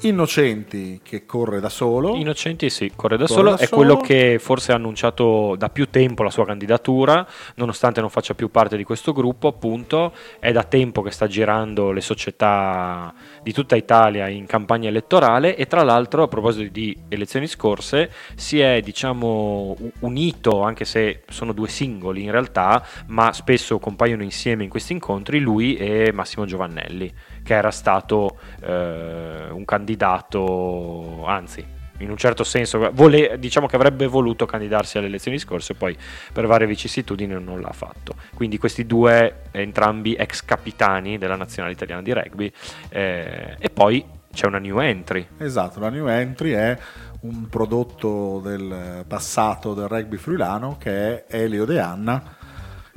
Innocenti 0.08 1.00
che 1.02 1.24
corre 1.24 1.60
da 1.60 1.68
solo. 1.68 2.14
Innocenti 2.14 2.68
sì, 2.68 2.92
corre 2.94 3.16
da 3.16 3.24
Corre 3.24 3.36
solo, 3.36 3.50
da 3.50 3.56
è 3.56 3.66
solo. 3.66 3.76
quello 3.76 3.96
che 3.96 4.38
forse 4.38 4.72
ha 4.72 4.74
annunciato 4.74 5.54
da 5.56 5.70
più 5.70 5.88
tempo 5.88 6.22
la 6.22 6.30
sua 6.30 6.44
candidatura, 6.44 7.26
nonostante 7.56 8.00
non 8.00 8.10
faccia 8.10 8.34
più 8.34 8.50
parte 8.50 8.76
di 8.76 8.84
questo 8.84 9.12
gruppo, 9.12 9.48
appunto, 9.48 10.12
è 10.38 10.52
da 10.52 10.62
tempo 10.64 11.02
che 11.02 11.10
sta 11.10 11.26
girando 11.26 11.90
le 11.90 12.00
società 12.02 13.14
di 13.42 13.52
tutta 13.52 13.76
Italia 13.76 14.28
in 14.28 14.46
campagna 14.46 14.88
elettorale 14.88 15.56
e 15.56 15.66
tra 15.66 15.82
l'altro 15.82 16.22
a 16.22 16.28
proposito 16.28 16.70
di 16.70 16.96
elezioni 17.08 17.46
scorse 17.46 18.10
si 18.34 18.60
è 18.60 18.80
diciamo 18.80 19.76
unito, 20.00 20.62
anche 20.62 20.84
se 20.84 21.22
sono 21.28 21.52
due 21.52 21.68
singoli 21.68 22.22
in 22.22 22.30
realtà, 22.30 22.84
ma 23.06 23.32
spesso 23.32 23.78
compaiono 23.78 24.22
insieme 24.22 24.64
in 24.64 24.70
questi 24.70 24.92
incontri, 24.92 25.40
lui 25.40 25.76
e 25.76 26.12
Massimo 26.12 26.44
Giovannelli, 26.44 27.12
che 27.44 27.54
era 27.54 27.70
stato 27.70 28.38
eh, 28.60 29.48
un 29.50 29.64
candidato, 29.64 31.24
anzi 31.26 31.64
in 31.98 32.10
un 32.10 32.16
certo 32.16 32.42
senso, 32.42 32.90
vole- 32.92 33.38
diciamo 33.38 33.68
che 33.68 33.76
avrebbe 33.76 34.08
voluto 34.08 34.46
candidarsi 34.46 34.98
alle 34.98 35.06
elezioni 35.06 35.38
scorse, 35.38 35.74
poi 35.74 35.96
per 36.32 36.46
varie 36.46 36.66
vicissitudini 36.66 37.40
non 37.40 37.60
l'ha 37.60 37.72
fatto. 37.72 38.14
Quindi 38.34 38.58
questi 38.58 38.84
due, 38.84 39.42
entrambi 39.52 40.14
ex 40.14 40.44
capitani 40.44 41.18
della 41.18 41.36
nazionale 41.36 41.72
italiana 41.72 42.02
di 42.02 42.12
rugby, 42.12 42.52
eh, 42.88 43.56
e 43.58 43.70
poi 43.70 44.04
c'è 44.32 44.46
una 44.46 44.58
new 44.58 44.80
entry. 44.80 45.26
Esatto, 45.38 45.78
la 45.78 45.90
New 45.90 46.08
Entry 46.08 46.50
è 46.50 46.76
un 47.20 47.48
prodotto 47.48 48.40
del 48.42 49.04
passato 49.06 49.72
del 49.72 49.86
rugby 49.86 50.16
friulano 50.16 50.76
che 50.78 51.24
è 51.24 51.36
Elio 51.36 51.64
De 51.64 51.78
Anna, 51.78 52.36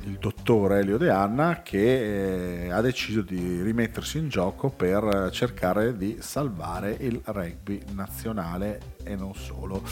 il 0.08 0.18
dottor 0.18 0.72
Elio 0.72 0.96
De 0.96 1.10
Anna, 1.10 1.60
che 1.62 2.64
eh, 2.64 2.70
ha 2.70 2.80
deciso 2.80 3.20
di 3.20 3.60
rimettersi 3.62 4.18
in 4.18 4.28
gioco 4.28 4.70
per 4.70 5.28
cercare 5.32 5.96
di 5.96 6.16
salvare 6.20 6.96
il 6.98 7.20
rugby 7.22 7.82
nazionale 7.92 8.96
e 9.04 9.14
non 9.14 9.34
solo. 9.34 9.82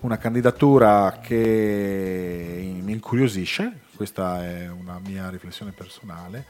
Una 0.00 0.16
candidatura 0.16 1.18
che 1.22 2.74
mi 2.80 2.92
incuriosisce, 2.92 3.80
questa 3.94 4.42
è 4.44 4.68
una 4.68 4.98
mia 5.04 5.28
riflessione 5.28 5.72
personale, 5.72 6.46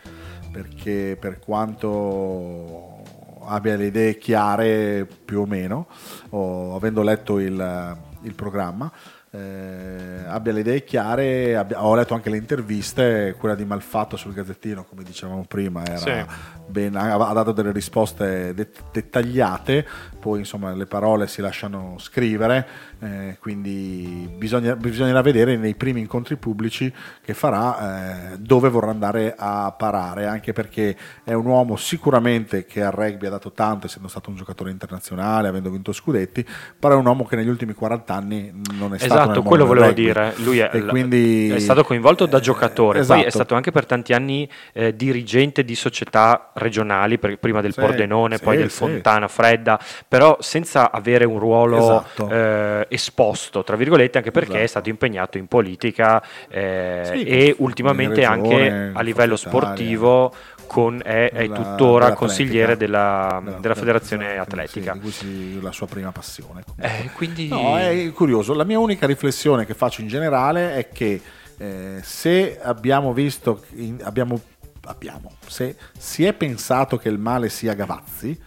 perché 0.53 1.16
per 1.18 1.41
quanto 1.41 3.03
abbia 3.45 3.77
le 3.77 3.87
idee 3.87 4.18
chiare 4.18 5.07
più 5.24 5.41
o 5.41 5.47
meno, 5.47 5.89
o 6.31 6.77
avendo 6.77 7.03
letto 7.03 7.39
il, 7.41 7.99
il 8.22 8.35
programma, 8.35 8.91
eh, 9.37 10.24
abbia 10.26 10.53
le 10.53 10.61
idee 10.61 10.84
chiare, 10.84 11.57
abbia- 11.57 11.84
ho 11.84 11.95
letto 11.95 12.14
anche 12.14 12.30
le 12.30 12.37
interviste, 12.39 13.34
quella 13.39 13.55
di 13.55 13.64
Malfatto 13.64 14.16
sul 14.16 14.32
Gazzettino, 14.32 14.84
come 14.84 15.03
dicevamo 15.03 15.45
prima, 15.47 15.84
era 15.84 15.97
Sì. 15.99 16.24
ben- 16.66 16.97
ha, 16.97 17.32
dato 17.32 17.53
delle 17.53 17.72
risposte 17.72 18.55
det- 18.55 18.70
dettagliate, 18.93 19.87
poi 20.18 20.39
insomma 20.41 20.72
le 20.74 20.87
parole 20.87 21.26
si 21.26 21.41
lasciano 21.41 21.97
scrivere, 21.99 22.66
eh, 23.01 23.36
quindi 23.40 24.28
bisogna- 24.36 24.74
bisognerà 24.76 25.20
vedere 25.20 25.57
nei 25.57 25.74
primi 25.74 26.01
incontri 26.01 26.36
pubblici 26.36 26.92
che 27.22 27.34
farà 27.34 28.32
eh, 28.32 28.38
dove 28.38 28.68
vorrà 28.68 28.90
andare 28.90 29.34
a 29.36 29.72
parare, 29.76 30.26
anche 30.26 30.53
perché 30.53 30.97
è 31.24 31.32
un 31.32 31.47
uomo 31.47 31.76
sicuramente 31.76 32.64
che 32.64 32.82
al 32.82 32.92
rugby 32.92 33.26
ha 33.26 33.30
dato 33.30 33.53
tanto, 33.53 33.86
essendo 33.86 34.09
stato 34.09 34.30
un 34.30 34.36
giocatore 34.36 34.70
internazionale, 34.70 35.49
avendo 35.49 35.70
vinto 35.70 35.92
scudetti, 35.92 36.44
però 36.78 36.94
è 36.94 36.99
un 36.99 37.07
uomo 37.07 37.24
che 37.24 37.36
negli 37.36 37.49
ultimi 37.49 37.74
40 37.74 38.14
anni 38.14 38.51
non 38.78 38.94
è 38.94 38.99
stato 38.99 39.14
nel 39.14 39.22
Esatto, 39.24 39.42
quello 39.42 39.66
volevo 39.66 39.86
rugby. 39.86 40.03
dire. 40.03 40.32
Lui 40.38 40.59
è, 40.59 40.70
E 40.72 40.82
quindi- 40.84 41.51
è 41.51 41.59
stato 41.59 41.84
coinvolto 41.84 42.26
da 42.26 42.38
eh, 42.38 42.40
giocatore, 42.40 43.01
esatto. 43.01 43.18
poi 43.20 43.28
è 43.28 43.30
stato 43.30 43.55
anche 43.55 43.70
per 43.72 43.86
tanti 43.86 44.12
anni 44.12 44.49
eh, 44.72 44.94
dirigente 44.97 45.64
di 45.64 45.74
società 45.74 46.51
regionali, 46.55 47.18
per- 47.18 47.38
prima 47.38 47.61
del 47.61 47.72
Sì, 47.72 47.80
Pordenone, 47.80 48.36
sì, 48.36 48.42
poi 48.42 48.57
del 48.57 48.70
sì. 48.70 48.76
Fontana 48.78 49.28
Fredda, 49.28 49.78
però 50.09 50.36
senza 50.40 50.90
avere 50.90 51.24
un 51.24 51.38
ruolo 51.38 51.76
Esatto. 51.78 52.28
eh, 52.30 52.86
esposto, 52.89 53.62
tra 53.64 53.76
virgolette, 53.76 54.18
anche 54.18 54.30
perché 54.30 54.53
è 54.53 54.55
Esatto. 54.57 54.68
stato 54.68 54.89
impegnato 54.89 55.39
in 55.39 55.47
politica 55.47 56.22
eh, 56.49 57.03
Sì, 57.05 57.24
e 57.24 57.55
ultimamente 57.59 58.20
in 58.20 58.26
anche 58.26 58.57
regione, 58.57 58.91
a 58.95 59.01
livello 59.03 59.37
sportivo 59.37 60.32
con- 60.66 61.01
è, 61.05 61.30
è 61.30 61.43
Della- 61.43 61.55
tuttora 61.55 61.74
dell'atletica. 62.07 62.14
consigliere 62.14 62.76
della, 62.76 63.41
Della- 63.43 63.59
della 63.59 63.74
federazione 63.74 64.32
esatto, 64.32 64.49
atletica. 64.55 64.99
sì, 65.11 65.61
la 65.61 65.72
sua 65.72 65.87
prima 65.87 66.11
passione. 66.12 66.64
Eh, 66.80 67.11
quindi... 67.14 67.49
No, 67.49 67.76
è 67.78 68.11
curioso. 68.12 68.53
La 68.55 68.64
mia 68.64 68.78
unica 68.78 69.07
riflessione 69.07 69.64
che 69.64 69.74
faccio 69.74 70.01
in 70.01 70.09
generale 70.09 70.74
è 70.74 70.89
che 70.89 71.20
eh, 71.59 71.99
se 72.03 72.59
abbiamo 72.61 73.12
visto, 73.12 73.62
in- 73.76 74.01
abbiamo, 74.03 74.41
abbiamo, 74.87 75.32
se 75.47 75.76
si 75.97 76.24
è 76.24 76.32
pensato 76.32 76.97
che 76.99 77.09
il 77.09 77.18
male 77.18 77.49
sia 77.49 77.72
Gavazzi, 77.74 78.39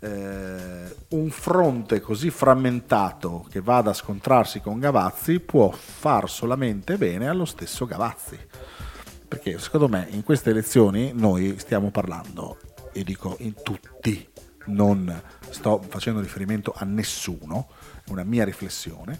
eh, 0.00 0.96
un 1.08 1.30
fronte 1.30 2.00
così 2.00 2.30
frammentato 2.30 3.46
che 3.50 3.60
vada 3.60 3.90
a 3.90 3.94
scontrarsi 3.94 4.60
con 4.60 4.78
Gavazzi 4.78 5.40
può 5.40 5.70
far 5.70 6.28
solamente 6.28 6.96
bene 6.96 7.28
allo 7.28 7.44
stesso 7.44 7.86
Gavazzi. 7.86 8.38
Perché 9.26 9.58
secondo 9.58 9.88
me 9.88 10.06
in 10.10 10.22
queste 10.22 10.50
elezioni 10.50 11.12
noi 11.14 11.58
stiamo 11.58 11.90
parlando, 11.90 12.58
e 12.92 13.04
dico 13.04 13.36
in 13.40 13.54
tutti, 13.62 14.26
non 14.66 15.22
sto 15.50 15.82
facendo 15.86 16.20
riferimento 16.20 16.72
a 16.74 16.84
nessuno, 16.84 17.68
è 18.04 18.10
una 18.10 18.24
mia 18.24 18.44
riflessione, 18.44 19.18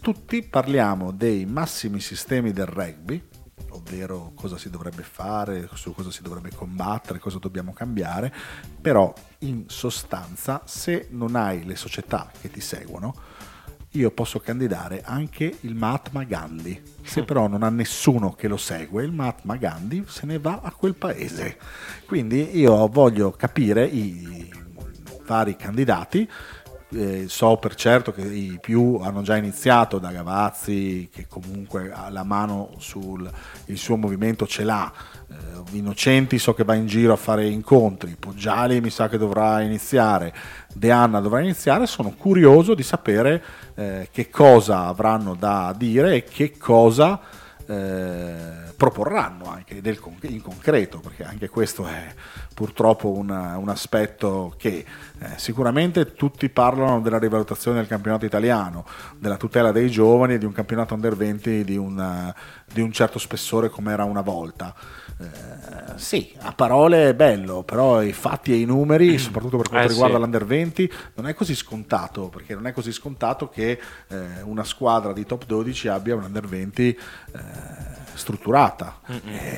tutti 0.00 0.42
parliamo 0.42 1.10
dei 1.10 1.46
massimi 1.46 2.00
sistemi 2.00 2.52
del 2.52 2.66
rugby, 2.66 3.22
ovvero 3.70 4.32
cosa 4.34 4.58
si 4.58 4.70
dovrebbe 4.70 5.02
fare, 5.02 5.68
su 5.74 5.92
cosa 5.92 6.10
si 6.10 6.22
dovrebbe 6.22 6.50
combattere, 6.54 7.18
cosa 7.18 7.38
dobbiamo 7.38 7.72
cambiare, 7.72 8.32
però 8.80 9.12
in 9.38 9.64
sostanza 9.68 10.62
se 10.64 11.08
non 11.10 11.36
hai 11.36 11.64
le 11.64 11.76
società 11.76 12.30
che 12.40 12.50
ti 12.50 12.60
seguono, 12.60 13.14
io 13.90 14.10
posso 14.10 14.40
candidare 14.40 15.02
anche 15.04 15.58
il 15.60 15.74
Mahatma 15.74 16.24
Gandhi. 16.24 16.82
Se 17.02 17.22
però 17.22 17.46
non 17.46 17.62
ha 17.62 17.68
nessuno 17.68 18.32
che 18.32 18.48
lo 18.48 18.56
segue, 18.56 19.04
il 19.04 19.12
Mahatma 19.12 19.56
Gandhi 19.56 20.04
se 20.08 20.26
ne 20.26 20.38
va 20.38 20.60
a 20.62 20.72
quel 20.72 20.94
paese. 20.94 21.58
Quindi 22.06 22.58
io 22.58 22.88
voglio 22.88 23.30
capire 23.30 23.86
i 23.86 24.50
vari 25.26 25.56
candidati. 25.56 26.28
Eh, 26.94 27.24
so 27.28 27.56
per 27.56 27.74
certo 27.74 28.12
che 28.12 28.22
i 28.22 28.58
più 28.60 28.98
hanno 29.02 29.22
già 29.22 29.36
iniziato 29.36 29.98
da 29.98 30.10
Gavazzi, 30.10 31.08
che 31.12 31.26
comunque 31.28 31.90
ha 31.92 32.08
la 32.10 32.24
mano 32.24 32.70
sul 32.78 33.30
suo 33.74 33.96
movimento 33.96 34.46
ce 34.46 34.64
l'ha. 34.64 34.92
Eh, 35.28 35.76
Innocenti 35.76 36.38
so 36.38 36.54
che 36.54 36.64
va 36.64 36.74
in 36.74 36.86
giro 36.86 37.12
a 37.12 37.16
fare 37.16 37.46
incontri, 37.46 38.16
Poggiali 38.18 38.80
mi 38.80 38.90
sa 38.90 39.08
che 39.08 39.18
dovrà 39.18 39.60
iniziare, 39.60 40.32
De 40.72 40.90
Anna 40.90 41.20
dovrà 41.20 41.40
iniziare. 41.40 41.86
Sono 41.86 42.14
curioso 42.16 42.74
di 42.74 42.82
sapere 42.82 43.42
eh, 43.74 44.08
che 44.12 44.30
cosa 44.30 44.86
avranno 44.86 45.34
da 45.34 45.74
dire 45.76 46.16
e 46.16 46.24
che 46.24 46.56
cosa 46.56 47.20
eh, 47.66 48.63
proporranno 48.84 49.46
anche 49.46 49.80
del 49.80 49.98
in 50.22 50.42
concreto, 50.42 51.00
perché 51.00 51.24
anche 51.24 51.48
questo 51.48 51.86
è 51.86 52.12
purtroppo 52.52 53.10
una- 53.10 53.56
un 53.56 53.70
aspetto 53.70 54.54
che 54.58 54.84
eh, 55.20 55.26
sicuramente 55.36 56.12
tutti 56.12 56.48
parlano 56.50 57.00
della 57.00 57.18
rivalutazione 57.18 57.78
del 57.78 57.86
campionato 57.86 58.26
italiano, 58.26 58.84
della 59.16 59.36
tutela 59.36 59.72
dei 59.72 59.88
giovani 59.90 60.34
e 60.34 60.38
di 60.38 60.44
un 60.44 60.52
campionato 60.52 60.92
under 60.92 61.16
20 61.16 61.64
di 61.64 61.76
un, 61.78 61.98
eh, 61.98 62.34
di 62.72 62.80
un 62.82 62.92
certo 62.92 63.18
spessore 63.18 63.70
come 63.70 63.92
era 63.92 64.04
una 64.04 64.20
volta. 64.20 64.74
Eh, 65.18 65.96
sì, 65.98 66.34
a 66.40 66.52
parole 66.52 67.08
è 67.10 67.14
bello, 67.14 67.62
però 67.62 68.02
i 68.02 68.12
fatti 68.12 68.52
e 68.52 68.56
i 68.56 68.64
numeri, 68.64 69.16
soprattutto 69.18 69.56
per 69.56 69.68
quanto 69.68 69.86
Eh, 69.86 69.90
riguarda 69.90 70.16
sì. 70.16 70.20
l'Under 70.22 70.44
20, 70.44 70.92
non 71.14 71.26
è 71.28 71.34
così 71.34 71.54
scontato, 71.54 72.28
perché 72.28 72.54
non 72.54 72.66
è 72.66 72.72
così 72.72 72.92
scontato 72.92 73.48
che 73.48 73.80
eh, 74.08 74.42
una 74.42 74.64
squadra 74.64 75.12
di 75.12 75.24
top 75.24 75.46
12 75.46 75.88
abbia 75.88 76.16
un 76.16 76.24
Under 76.24 76.46
20 76.46 76.98
eh, 78.74 78.84
strutturata. 78.84 79.00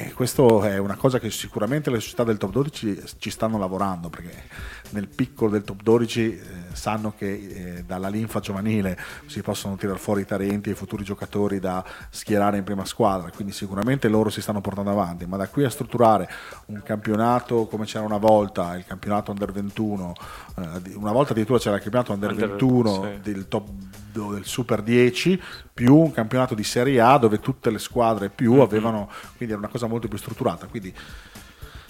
E 0.08 0.12
questo 0.12 0.62
è 0.62 0.78
una 0.78 0.96
cosa 0.96 1.18
che 1.18 1.30
sicuramente 1.30 1.90
le 1.90 2.00
società 2.00 2.24
del 2.24 2.36
top 2.38 2.50
12 2.50 3.02
ci 3.18 3.30
stanno 3.30 3.58
lavorando, 3.58 4.08
perché 4.08 4.44
nel 4.90 5.08
piccolo 5.08 5.50
del 5.50 5.62
top 5.62 5.82
12 5.82 6.20
eh, 6.20 6.40
sanno 6.72 7.14
che 7.16 7.32
eh, 7.32 7.84
dalla 7.84 8.08
linfa 8.08 8.40
giovanile 8.40 8.98
si 9.26 9.40
possono 9.42 9.76
tirare 9.76 9.98
fuori 9.98 10.22
i 10.22 10.24
talenti 10.24 10.68
e 10.68 10.72
i 10.72 10.76
futuri 10.76 11.04
giocatori 11.04 11.58
da 11.58 11.84
schierare 12.10 12.58
in 12.58 12.64
prima 12.64 12.84
squadra, 12.84 13.30
quindi 13.30 13.52
sicuramente 13.52 14.08
loro 14.08 14.30
si 14.30 14.40
stanno 14.40 14.60
portando 14.60 14.90
avanti, 14.90 15.26
ma 15.26 15.36
da 15.36 15.48
qui 15.48 15.64
a 15.64 15.70
strutturare 15.70 16.28
un 16.66 16.82
campionato 16.82 17.66
come 17.66 17.84
c'era 17.84 18.04
una 18.04 18.18
volta, 18.18 18.76
il 18.76 18.84
campionato 18.84 19.30
under 19.30 19.52
21, 19.52 20.12
eh, 20.56 20.94
una 20.94 21.12
volta 21.12 21.32
addirittura 21.32 21.58
c'era 21.58 21.76
il 21.76 21.82
campionato 21.82 22.12
under, 22.12 22.30
Under- 22.30 22.48
21 22.50 22.92
sì. 22.92 23.30
del 23.30 23.48
top 23.48 23.68
del 24.16 24.44
super 24.46 24.80
10 24.80 25.40
più 25.74 25.94
un 25.94 26.10
campionato 26.10 26.54
di 26.54 26.64
Serie 26.64 27.00
A 27.00 27.18
dove 27.18 27.38
tutte 27.38 27.70
le 27.70 27.78
squadre 27.78 28.30
più 28.30 28.52
Mm-hmm. 28.52 28.60
avevano 28.62 29.10
quindi 29.36 29.54
era 29.54 29.58
una 29.58 29.70
cosa 29.70 29.86
molto 29.86 30.08
più 30.08 30.16
strutturata 30.16 30.66
quindi 30.66 30.94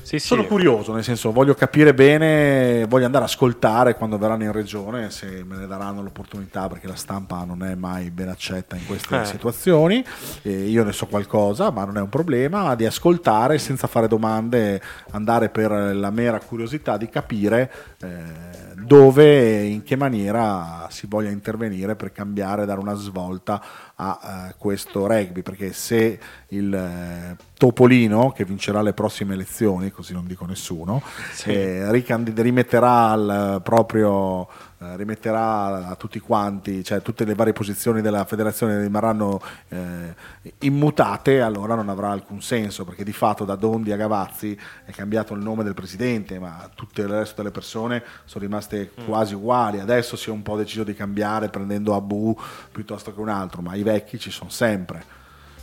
Sì, 0.07 0.21
sì. 0.21 0.27
Sono 0.29 0.45
curioso, 0.45 0.93
nel 0.93 1.03
senso 1.03 1.33
voglio 1.33 1.55
capire 1.55 1.93
bene, 1.93 2.87
voglio 2.89 3.07
andare 3.07 3.25
a 3.25 3.27
ascoltare 3.27 3.97
quando 3.97 4.17
verranno 4.19 4.45
in 4.45 4.53
regione, 4.53 5.11
se 5.11 5.43
me 5.45 5.57
ne 5.57 5.67
daranno 5.67 6.01
l'opportunità, 6.01 6.69
perché 6.69 6.87
la 6.87 6.95
stampa 6.95 7.43
non 7.43 7.65
è 7.65 7.75
mai 7.75 8.13
ben 8.13 8.29
accetta 8.29 8.77
in 8.77 8.87
queste 8.87 9.23
Eh. 9.23 9.25
situazioni. 9.25 10.05
E 10.43 10.51
io 10.69 10.85
ne 10.85 10.93
so 10.93 11.07
qualcosa, 11.07 11.73
ma 11.73 11.85
non 11.85 11.97
è 11.97 12.01
un 12.01 12.09
problema, 12.09 12.77
di 12.77 12.87
ascoltare 12.87 13.59
senza 13.59 13.89
fare 13.89 14.07
domande, 14.07 14.81
andare 15.11 15.49
per 15.49 15.73
la 15.73 16.11
mera 16.11 16.39
curiosità 16.39 16.97
di 16.97 17.09
capire 17.09 17.73
eh, 18.01 18.75
dove 18.77 19.25
e 19.25 19.65
in 19.65 19.83
che 19.83 19.97
maniera 19.97 20.87
si 20.89 21.09
voglia 21.09 21.31
intervenire 21.31 21.97
per 21.97 22.13
cambiare, 22.13 22.65
dare 22.65 22.79
una 22.79 22.95
svolta 22.95 23.61
a 23.97 24.49
eh, 24.51 24.55
questo 24.59 25.07
rugby, 25.07 25.43
perché 25.43 25.73
se 25.73 26.19
il 26.49 26.75
eh, 26.75 27.37
Topolino, 27.57 28.31
che 28.33 28.45
vincerà 28.45 28.83
le 28.83 28.93
prossime 28.93 29.35
elezioni, 29.35 29.91
così 29.91 30.13
non 30.13 30.27
dico 30.27 30.45
nessuno, 30.45 31.03
eh, 31.45 31.91
ricandi- 31.91 32.33
rimetterà 32.35 33.11
al 33.11 33.61
proprio 33.63 34.47
eh, 34.79 34.95
rimetterà 34.97 35.89
a 35.89 35.95
tutti 35.97 36.21
quanti, 36.21 36.85
cioè 36.85 37.01
tutte 37.01 37.25
le 37.25 37.35
varie 37.35 37.55
posizioni 37.55 38.03
della 38.03 38.27
federazione 38.27 38.79
rimarranno 38.79 39.41
eh, 39.69 40.15
immutate, 40.59 41.41
allora 41.41 41.75
non 41.75 41.89
avrà 41.89 42.11
alcun 42.11 42.43
senso, 42.43 42.85
perché 42.85 43.03
di 43.03 43.15
fatto 43.15 43.47
da 43.47 43.55
Dondi 43.55 43.93
a 43.93 43.97
Gavazzi 43.97 44.55
è 44.85 44.91
cambiato 44.91 45.33
il 45.33 45.41
nome 45.41 45.65
del 45.65 45.73
presidente, 45.73 46.39
ma 46.39 46.69
tutte 46.75 47.01
il 47.01 47.09
resto 47.09 47.37
delle 47.37 47.53
persone 47.53 48.03
sono 48.27 48.45
rimaste 48.45 48.91
quasi 49.07 49.33
uguali. 49.33 49.81
Adesso 49.81 50.15
si 50.15 50.29
è 50.29 50.33
un 50.33 50.43
po' 50.43 50.59
deciso 50.59 50.85
di 50.85 50.93
cambiare 50.93 51.49
prendendo 51.49 51.95
Abu 51.95 52.39
piuttosto 52.71 53.15
che 53.15 53.21
un 53.21 53.31
altro, 53.31 53.63
ma 53.63 53.77
i 53.77 53.83
vecchi 53.87 54.18
ci 54.18 54.30
sono 54.30 54.51
sempre. 54.51 55.14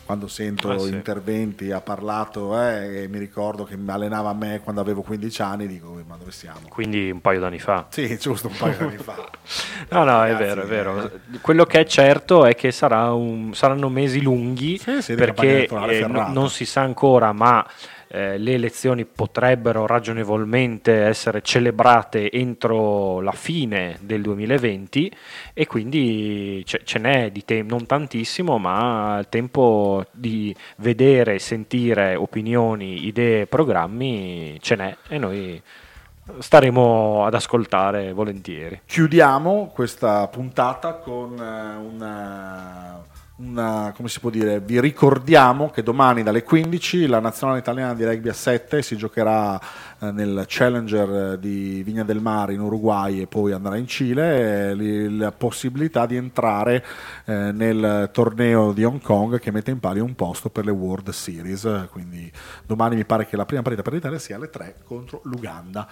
Quando 0.05 0.27
sento 0.27 0.69
Ah, 0.69 0.77
sì. 0.79 0.89
interventi, 0.89 1.71
ha 1.71 1.79
parlato, 1.79 2.59
eh, 2.61 3.03
e 3.03 3.07
mi 3.07 3.17
ricordo 3.19 3.63
che 3.63 3.77
mi 3.77 3.89
allenava 3.89 4.31
a 4.31 4.33
me 4.33 4.59
quando 4.61 4.81
avevo 4.81 5.01
15 5.01 5.41
anni, 5.41 5.65
dico, 5.65 5.97
ma 6.05 6.17
dove 6.17 6.31
siamo? 6.31 6.67
Quindi 6.67 7.09
un 7.09 7.21
paio 7.21 7.39
d'anni 7.39 7.57
fa. 7.59 7.87
Sì, 7.89 8.17
giusto, 8.19 8.49
un 8.49 8.57
paio 8.57 8.75
di 8.77 8.83
anni 8.83 8.97
fa. 8.97 9.15
No, 9.89 10.03
no, 10.03 10.23
è 10.23 10.31
Ragazzi, 10.31 10.43
vero, 10.43 10.61
è 10.61 10.65
vero. 10.65 11.05
eh, 11.05 11.39
Quello 11.41 11.65
che 11.65 11.79
è 11.81 11.85
certo 11.85 12.45
è 12.45 12.53
che 12.55 12.71
sarà 12.71 13.13
un- 13.13 13.53
saranno 13.53 13.87
mesi 13.89 14.21
lunghi 14.21 14.77
Sì, 14.77 15.01
sì, 15.01 15.15
perché 15.15 15.67
eh, 15.67 16.07
non 16.07 16.49
si 16.49 16.65
sa 16.65 16.81
ancora, 16.81 17.31
ma 17.31 17.65
eh, 18.13 18.37
le 18.37 18.53
elezioni 18.53 19.05
potrebbero 19.05 19.87
ragionevolmente 19.87 21.05
essere 21.05 21.41
celebrate 21.41 22.31
entro 22.31 23.21
la 23.21 23.31
fine 23.31 23.97
del 24.01 24.21
2020 24.21 25.11
e 25.51 25.65
quindi 25.65 26.61
ce, 26.63 26.81
ce 26.83 26.99
n'è 26.99 27.31
di 27.31 27.43
tempo, 27.43 27.73
non 27.73 27.87
tantissimo, 27.87 28.59
ma 28.59 29.17
il 29.17 29.29
tempo 29.29 30.05
di 30.11 30.55
vedere, 30.77 31.39
sentire 31.39 32.13
opinioni, 32.13 33.07
idee, 33.07 33.47
programmi 33.47 34.59
ce 34.61 34.75
n'è 34.75 34.95
e 35.09 35.17
noi 35.17 35.59
staremo 36.37 37.25
ad 37.25 37.33
ascoltare 37.33 38.13
volentieri. 38.13 38.81
Chiudiamo 38.85 39.71
questa 39.73 40.27
puntata 40.27 40.93
con 40.93 41.37
eh, 41.37 41.75
una, 41.75 43.01
una- 43.47 43.93
come 43.95 44.09
si 44.09 44.19
può 44.19 44.29
dire, 44.29 44.59
vi 44.59 44.79
ricordiamo 44.79 45.69
che 45.69 45.83
domani 45.83 46.23
dalle 46.23 46.43
15 46.43 47.07
la 47.07 47.19
nazionale 47.19 47.59
italiana 47.59 47.93
di 47.93 48.05
rugby 48.05 48.29
a 48.29 48.33
7 48.33 48.81
si 48.81 48.95
giocherà 48.95 49.59
nel 50.11 50.43
Challenger 50.47 51.33
eh, 51.33 51.39
di 51.39 51.81
Vigna 51.83 52.03
del 52.03 52.19
Mare 52.19 52.53
in 52.53 52.59
Uruguay 52.59 53.21
e 53.21 53.27
poi 53.27 53.51
andrà 53.51 53.77
in 53.77 53.87
Cile, 53.87 54.71
eh, 54.71 55.09
la 55.09 55.31
possibilità 55.31 56.05
di 56.05 56.15
entrare 56.15 56.83
eh, 57.25 57.51
nel 57.51 58.09
torneo 58.11 58.71
di 58.73 58.83
Hong 58.83 59.01
Kong 59.01 59.39
che 59.39 59.51
mette 59.51 59.71
in 59.71 59.79
palio 59.79 60.03
un 60.03 60.15
posto 60.15 60.49
per 60.49 60.65
le 60.65 60.71
World 60.71 61.09
Series, 61.09 61.63
eh, 61.65 61.87
quindi 61.91 62.31
domani 62.65 62.95
mi 62.95 63.05
pare 63.05 63.25
che 63.27 63.35
la 63.37 63.45
prima 63.45 63.61
partita 63.61 63.83
per 63.83 63.93
l'Italia 63.93 64.19
sia 64.19 64.35
alle 64.35 64.49
3 64.49 64.75
contro 64.85 65.21
l'Uganda, 65.25 65.87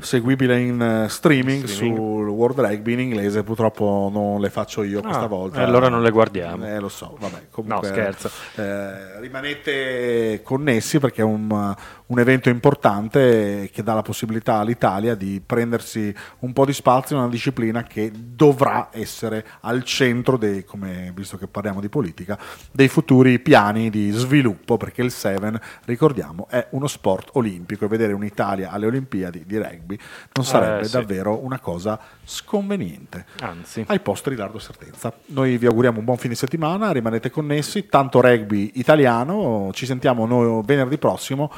seguibile 0.00 0.58
in 0.60 0.80
eh, 0.80 1.08
streaming, 1.08 1.62
Mm. 1.62 1.64
Streaming. 1.66 1.96
sul 1.98 2.28
World 2.28 2.60
Rugby 2.60 2.92
in 2.92 3.00
inglese, 3.00 3.42
purtroppo 3.42 4.08
non 4.12 4.40
le 4.40 4.50
faccio 4.50 4.82
io 4.82 5.00
questa 5.00 5.22
Ah, 5.22 5.26
volta. 5.26 5.60
e 5.60 5.62
allora 5.64 5.88
non 5.88 6.02
le 6.02 6.10
guardiamo. 6.10 6.66
Eh, 6.66 6.78
lo 6.78 6.88
so, 6.88 7.16
vabbè, 7.18 7.46
comunque 7.50 7.88
No, 7.88 7.94
scherzo. 7.94 8.30
eh, 8.56 9.20
rimanete 9.20 10.40
connessi 10.42 10.98
perché 10.98 11.22
è 11.22 11.24
un, 11.24 11.74
un 12.10 12.18
evento 12.18 12.48
importante 12.48 13.70
che 13.72 13.82
dà 13.84 13.94
la 13.94 14.02
possibilità 14.02 14.54
all'Italia 14.56 15.14
di 15.14 15.40
prendersi 15.44 16.12
un 16.40 16.52
po' 16.52 16.64
di 16.64 16.72
spazio 16.72 17.14
in 17.14 17.22
una 17.22 17.30
disciplina 17.30 17.84
che 17.84 18.10
dovrà 18.12 18.88
essere 18.90 19.46
al 19.60 19.84
centro 19.84 20.36
dei, 20.36 20.64
come 20.64 21.12
visto 21.14 21.38
che 21.38 21.46
parliamo 21.46 21.80
di 21.80 21.88
politica, 21.88 22.36
dei 22.72 22.88
futuri 22.88 23.38
piani 23.38 23.90
di 23.90 24.10
sviluppo 24.10 24.76
perché 24.76 25.02
il 25.02 25.12
Seven, 25.12 25.58
ricordiamo, 25.84 26.46
è 26.50 26.66
uno 26.70 26.88
sport 26.88 27.30
olimpico 27.34 27.84
e 27.84 27.88
vedere 27.88 28.12
un'Italia 28.12 28.70
alle 28.70 28.86
Olimpiadi 28.86 29.44
di 29.46 29.56
rugby 29.56 29.98
non 30.34 30.44
sarebbe 30.44 30.80
Eh, 30.80 30.84
sì. 30.84 30.92
davvero 30.92 31.44
una 31.44 31.60
cosa 31.60 31.98
sconveniente 32.24 33.24
Anzi. 33.40 33.84
ai 33.86 34.00
posto 34.00 34.30
di 34.30 34.36
Lardo 34.36 34.58
Sertenza. 34.58 35.12
Noi 35.26 35.56
vi 35.58 35.66
auguriamo 35.66 35.98
un 36.00 36.04
buon 36.04 36.16
fine 36.16 36.34
settimana, 36.34 36.90
rimanete 36.90 37.30
connessi, 37.30 37.86
tanto 37.86 38.20
rugby 38.20 38.72
italiano, 38.74 39.70
ci 39.72 39.86
sentiamo 39.86 40.26
noi 40.26 40.62
venerdì 40.64 40.98
prossimo 40.98 41.52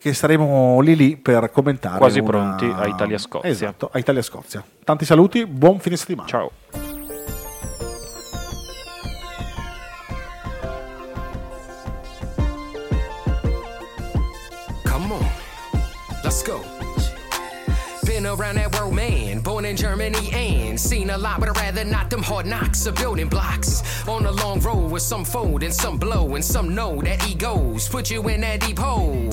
che 0.00 0.14
saremo 0.14 0.80
lì 0.80 0.96
lì 0.96 1.16
per 1.18 1.50
commentare 1.52 1.98
Quasi 1.98 2.20
una- 2.20 2.28
pronti 2.30 2.64
a 2.64 2.86
Italia-Scozia. 2.86 3.50
Esatto, 3.50 3.90
a 3.92 3.98
Italia-Scozia. 3.98 4.64
Tanti 4.82 5.04
saluti, 5.04 5.44
buon 5.46 5.78
fine 5.78 5.96
settimana. 5.96 6.26
Ciao. 6.28 6.50
Come 14.84 15.12
on, 15.12 15.26
let's 16.24 16.42
go. 16.42 16.79
Around 18.30 18.56
that 18.56 18.72
world, 18.78 18.94
man. 18.94 19.40
Born 19.40 19.64
in 19.64 19.76
Germany 19.76 20.30
and 20.32 20.78
seen 20.78 21.10
a 21.10 21.18
lot, 21.18 21.40
but 21.40 21.48
I'd 21.48 21.56
rather 21.56 21.84
not 21.84 22.10
them 22.10 22.22
hard 22.22 22.46
knocks 22.46 22.86
or 22.86 22.92
building 22.92 23.28
blocks. 23.28 23.82
On 24.06 24.24
a 24.24 24.30
long 24.30 24.60
road 24.60 24.92
with 24.92 25.02
some 25.02 25.24
fold 25.24 25.64
and 25.64 25.74
some 25.74 25.98
blow, 25.98 26.36
and 26.36 26.44
some 26.44 26.72
know 26.72 27.02
that 27.02 27.28
egos 27.28 27.88
put 27.88 28.08
you 28.08 28.28
in 28.28 28.42
that 28.42 28.60
deep 28.60 28.78
hole. 28.78 29.30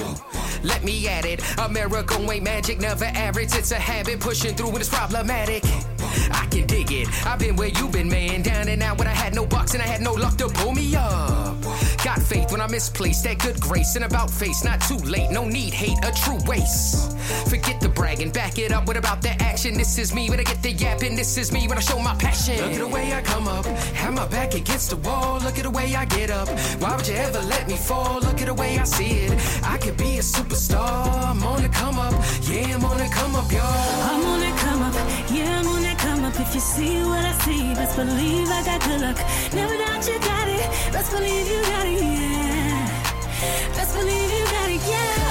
Let 0.63 0.83
me 0.83 1.07
at 1.07 1.25
it. 1.25 1.43
America 1.59 2.15
ain't 2.19 2.43
magic, 2.43 2.79
never 2.79 3.05
average. 3.05 3.53
It's 3.53 3.71
a 3.71 3.75
habit 3.75 4.19
pushing 4.19 4.55
through 4.55 4.71
when 4.71 4.81
it's 4.81 4.89
problematic. 4.89 5.63
I 6.31 6.45
can 6.47 6.65
dig 6.67 6.91
it. 6.91 7.07
I've 7.25 7.39
been 7.39 7.55
where 7.55 7.69
you've 7.69 7.91
been, 7.91 8.09
man. 8.09 8.41
Down 8.41 8.67
and 8.67 8.81
out 8.83 8.97
when 8.97 9.07
I 9.07 9.13
had 9.13 9.33
no 9.33 9.45
bucks 9.45 9.73
and 9.73 9.81
I 9.81 9.87
had 9.87 10.01
no 10.01 10.13
luck 10.13 10.37
to 10.37 10.47
pull 10.47 10.73
me 10.73 10.95
up. 10.95 11.55
Got 12.03 12.21
faith 12.21 12.51
when 12.51 12.61
I 12.61 12.67
misplaced 12.67 13.23
that 13.25 13.39
good 13.39 13.59
grace 13.59 13.95
and 13.95 14.05
about 14.05 14.29
face. 14.29 14.63
Not 14.63 14.81
too 14.81 14.97
late, 14.97 15.29
no 15.31 15.47
need 15.47 15.73
hate, 15.73 15.97
a 16.03 16.11
true 16.11 16.39
waste. 16.45 17.17
Forget 17.49 17.81
the 17.81 17.89
bragging, 17.89 18.31
back 18.31 18.57
it 18.57 18.71
up. 18.71 18.87
What 18.87 18.97
about 18.97 19.21
the 19.21 19.31
action? 19.41 19.73
This 19.73 19.97
is 19.97 20.13
me 20.13 20.29
when 20.29 20.39
I 20.39 20.43
get 20.43 20.61
the 20.63 20.71
yapping. 20.71 21.15
This 21.15 21.37
is 21.37 21.51
me 21.51 21.67
when 21.67 21.77
I 21.77 21.81
show 21.81 21.99
my 21.99 22.15
passion. 22.15 22.57
Look 22.57 22.73
at 22.73 22.79
the 22.79 22.87
way 22.87 23.13
I 23.13 23.21
come 23.21 23.47
up, 23.47 23.65
have 23.65 24.13
my 24.13 24.27
back 24.27 24.53
against 24.53 24.89
the 24.91 24.97
wall. 24.97 25.39
Look 25.39 25.57
at 25.57 25.63
the 25.63 25.69
way 25.69 25.95
I 25.95 26.05
get 26.05 26.29
up. 26.29 26.47
Why 26.79 26.95
would 26.95 27.07
you 27.07 27.15
ever 27.15 27.41
let 27.41 27.67
me 27.67 27.75
fall? 27.75 28.19
Look 28.21 28.41
at 28.41 28.47
the 28.47 28.53
way 28.53 28.77
I 28.77 28.83
see 28.83 29.25
it. 29.25 29.31
I 29.63 29.77
could 29.77 29.97
be 29.97 30.17
a 30.17 30.21
superstar. 30.21 31.31
I'm 31.31 31.43
on 31.43 31.61
the 31.61 31.69
come 31.69 31.99
up, 31.99 32.13
yeah, 32.43 32.75
I'm 32.75 32.85
on 32.85 32.97
the 32.97 33.09
come 33.13 33.35
up, 33.35 33.51
y'all. 33.51 33.61
I'm 33.61 34.23
on 34.25 34.39
that 34.39 34.57
come 34.59 34.81
up, 34.81 34.95
yeah, 35.31 35.59
I'm 35.59 35.67
on 35.67 35.81
that 35.81 35.81
come 35.81 35.86
up. 36.27 36.39
If 36.39 36.53
you 36.53 36.59
see 36.59 36.97
what 37.03 37.23
I 37.23 37.31
see, 37.43 37.73
best 37.73 37.95
believe 37.95 38.49
I 38.49 38.63
got 38.63 38.81
good 38.83 39.01
luck. 39.01 39.17
Never 39.53 39.77
doubt 39.77 40.07
you 40.07 40.19
got 40.19 40.47
it, 40.47 40.67
best 40.91 41.11
believe 41.11 41.47
you 41.47 41.61
got 41.61 41.85
it, 41.87 42.01
yeah. 42.01 42.87
Best 43.75 43.93
believe 43.95 44.31
you 44.37 44.45
got 44.45 44.69
it, 44.69 44.81
yeah. 44.87 45.26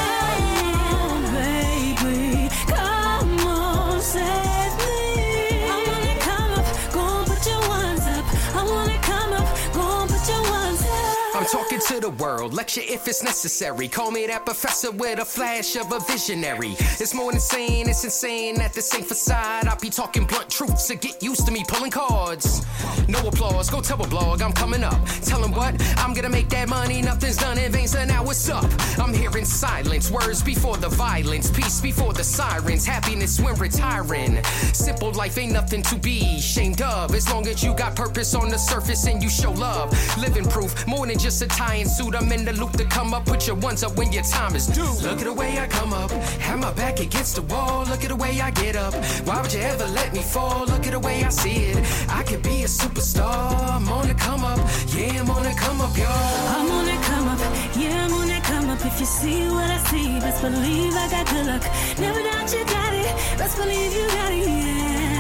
To 11.87 12.01
the 12.01 12.11
world, 12.11 12.53
lecture 12.53 12.81
if 12.83 13.07
it's 13.07 13.23
necessary. 13.23 13.87
Call 13.87 14.11
me 14.11 14.27
that 14.27 14.45
professor 14.45 14.91
with 14.91 15.21
a 15.21 15.25
flash 15.25 15.77
of 15.77 15.93
a 15.93 16.01
visionary. 16.01 16.75
It's 16.99 17.15
more 17.15 17.31
than 17.31 17.41
saying, 17.41 17.89
it's 17.89 18.03
insane 18.03 18.61
at 18.61 18.73
the 18.73 18.83
same 18.83 19.05
facade. 19.05 19.69
I'll 19.69 19.79
be 19.79 19.91
talking 19.91 20.27
blunt 20.27 20.51
truths, 20.51 20.87
so 20.89 20.97
get 20.97 21.23
used 21.23 21.47
to 21.47 21.53
me 21.53 21.65
pulling 21.69 21.93
cards. 21.93 22.67
No 23.09 23.21
applause, 23.29 23.71
go 23.71 23.81
tell 23.81 24.03
a 24.03 24.07
blog, 24.09 24.43
I'm 24.43 24.53
coming 24.53 24.83
up. 24.83 25.01
Tell 25.23 25.37
what, 25.57 25.75
I'm 25.99 26.13
gonna 26.13 26.29
make 26.29 26.49
that 26.51 26.69
money, 26.69 27.03
nothing's 27.03 27.37
done 27.37 27.59
in 27.59 27.73
vain, 27.73 27.89
so 27.89 28.05
now 28.05 28.25
what's 28.25 28.49
up? 28.49 28.65
I'm 28.99 29.15
hearing 29.15 29.45
silence, 29.45 30.11
words 30.11 30.43
before 30.43 30.77
the 30.77 30.89
violence, 30.89 31.51
peace 31.51 31.81
before 31.81 32.13
the 32.13 32.25
sirens, 32.25 32.85
happiness 32.85 33.41
when 33.41 33.55
retiring. 33.55 34.43
Simple 34.73 35.13
life 35.13 35.39
ain't 35.39 35.53
nothing 35.53 35.83
to 35.83 35.97
be 35.97 36.37
ashamed 36.39 36.83
of, 36.83 37.15
as 37.15 37.31
long 37.31 37.47
as 37.47 37.63
you 37.63 37.75
got 37.75 37.95
purpose 37.95 38.35
on 38.35 38.49
the 38.49 38.59
surface 38.59 39.07
and 39.07 39.23
you 39.23 39.31
show 39.31 39.53
love. 39.53 39.93
Living 40.19 40.45
proof, 40.45 40.87
more 40.87 41.07
than 41.07 41.19
just 41.19 41.43
a 41.43 41.47
tie 41.47 41.77
suit. 41.89 42.15
I'm 42.15 42.31
in 42.33 42.45
the 42.45 42.53
loop 42.53 42.73
to 42.73 42.85
come 42.85 43.15
up, 43.15 43.25
put 43.25 43.47
your 43.47 43.57
ones 43.57 43.83
up 43.83 43.97
when 43.97 44.13
your 44.13 44.25
time 44.25 44.55
is 44.55 44.67
due. 44.67 44.93
Look 45.03 45.19
at 45.19 45.25
the 45.25 45.33
way 45.33 45.59
I 45.59 45.67
come 45.67 45.93
up, 45.93 46.11
have 46.11 46.59
my 46.59 46.73
back 46.73 47.01
against 47.01 47.37
the 47.37 47.43
wall. 47.43 47.85
Look 47.87 48.03
at 48.03 48.09
the 48.09 48.17
way 48.17 48.41
I 48.41 48.51
get 48.51 48.77
up. 48.77 48.95
Why 49.27 49.41
would 49.41 49.53
you 49.53 49.61
ever 49.61 49.87
let 49.87 50.13
me 50.13 50.21
fall? 50.21 50.67
Look 50.67 50.87
at 50.87 50.93
the 50.93 51.01
way 51.01 51.25
I 51.25 51.29
see 51.31 51.71
it. 51.73 51.79
I 52.09 52.23
could 52.23 52.43
be 52.43 52.63
a 52.63 52.69
superstar. 52.69 53.77
I'm 53.77 53.89
on 53.89 54.09
the 54.09 54.15
come 54.15 54.45
up, 54.45 54.59
yeah, 54.95 55.21
I'm 55.21 55.31
on 55.31 55.43
the 55.43 55.55
come 55.59 55.81
up, 55.81 55.97
y'all. 55.97 56.09
I'm 56.09 56.71
on 56.71 56.85
that 56.87 57.03
come 57.05 57.29
up, 57.29 57.41
yeah, 57.77 58.05
I'm 58.05 58.13
on 58.15 58.29
that 58.29 58.45
come 58.45 58.71
up. 58.71 58.85
If 58.85 59.01
you 59.01 59.07
see 59.07 59.49
what 59.49 59.71
I 59.71 59.79
see, 59.91 60.21
best 60.21 60.43
believe 60.43 60.95
I 60.95 61.09
got 61.11 61.27
good 61.31 61.47
luck. 61.47 61.65
Never 61.99 62.23
doubt 62.23 62.53
you 62.53 62.65
got 62.65 62.93
it. 62.95 63.39
Best 63.39 63.57
believe 63.57 63.93
you 63.93 64.07
got 64.09 64.33
it, 64.33 64.49
yeah. 64.49 65.17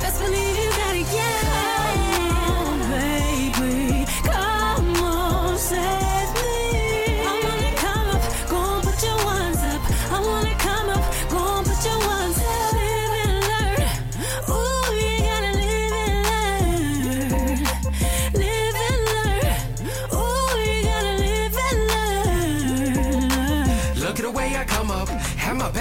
Best 0.00 0.20
believe 0.22 0.55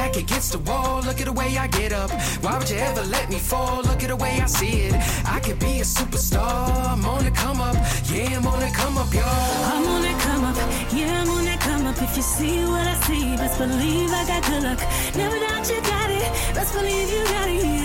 back 0.06 0.18
against 0.18 0.51
the 0.51 0.60
wall. 0.60 1.01
Look 1.01 1.20
at 1.20 1.26
the 1.26 1.32
way 1.32 1.58
I 1.58 1.68
get 1.68 1.91
up. 1.91 2.12
Why 2.43 2.58
would 2.58 2.70
you 2.70 2.78
ever 2.78 3.03
let 3.16 3.30
me 3.30 3.39
fall? 3.39 3.82
Look 3.89 4.03
at 4.03 4.10
the 4.10 4.16
way 4.16 4.34
I 4.45 4.45
see 4.45 4.76
it. 4.88 4.93
I 5.26 5.39
could 5.39 5.60
be 5.60 5.74
a 5.80 5.88
superstar. 5.97 6.93
I'm 6.93 7.06
on 7.06 7.24
the 7.26 7.32
come 7.32 7.60
up, 7.60 7.76
yeah, 8.12 8.38
I'm 8.38 8.47
on 8.47 8.60
the 8.60 8.72
come 8.82 8.97
up, 8.97 9.12
y'all. 9.14 9.72
I'm 9.74 9.88
on 9.93 10.01
that 10.03 10.18
come 10.26 10.43
up, 10.49 10.58
yeah, 10.93 11.22
I'm 11.22 11.30
on 11.30 11.45
that 11.45 11.60
come 11.60 11.86
up. 11.88 11.97
If 12.01 12.16
you 12.18 12.24
see 12.24 12.58
what 12.72 12.86
I 12.93 12.95
see, 13.08 13.36
best 13.36 13.58
believe 13.58 14.12
I 14.12 14.24
got 14.32 14.41
good 14.49 14.64
luck. 14.64 14.82
Never 15.16 15.38
doubt 15.39 15.70
you 15.72 15.82
got 15.82 16.10
it, 16.22 16.30
best 16.56 16.74
believe 16.74 17.10
you 17.16 17.24
got 17.36 17.47
it, 17.49 17.85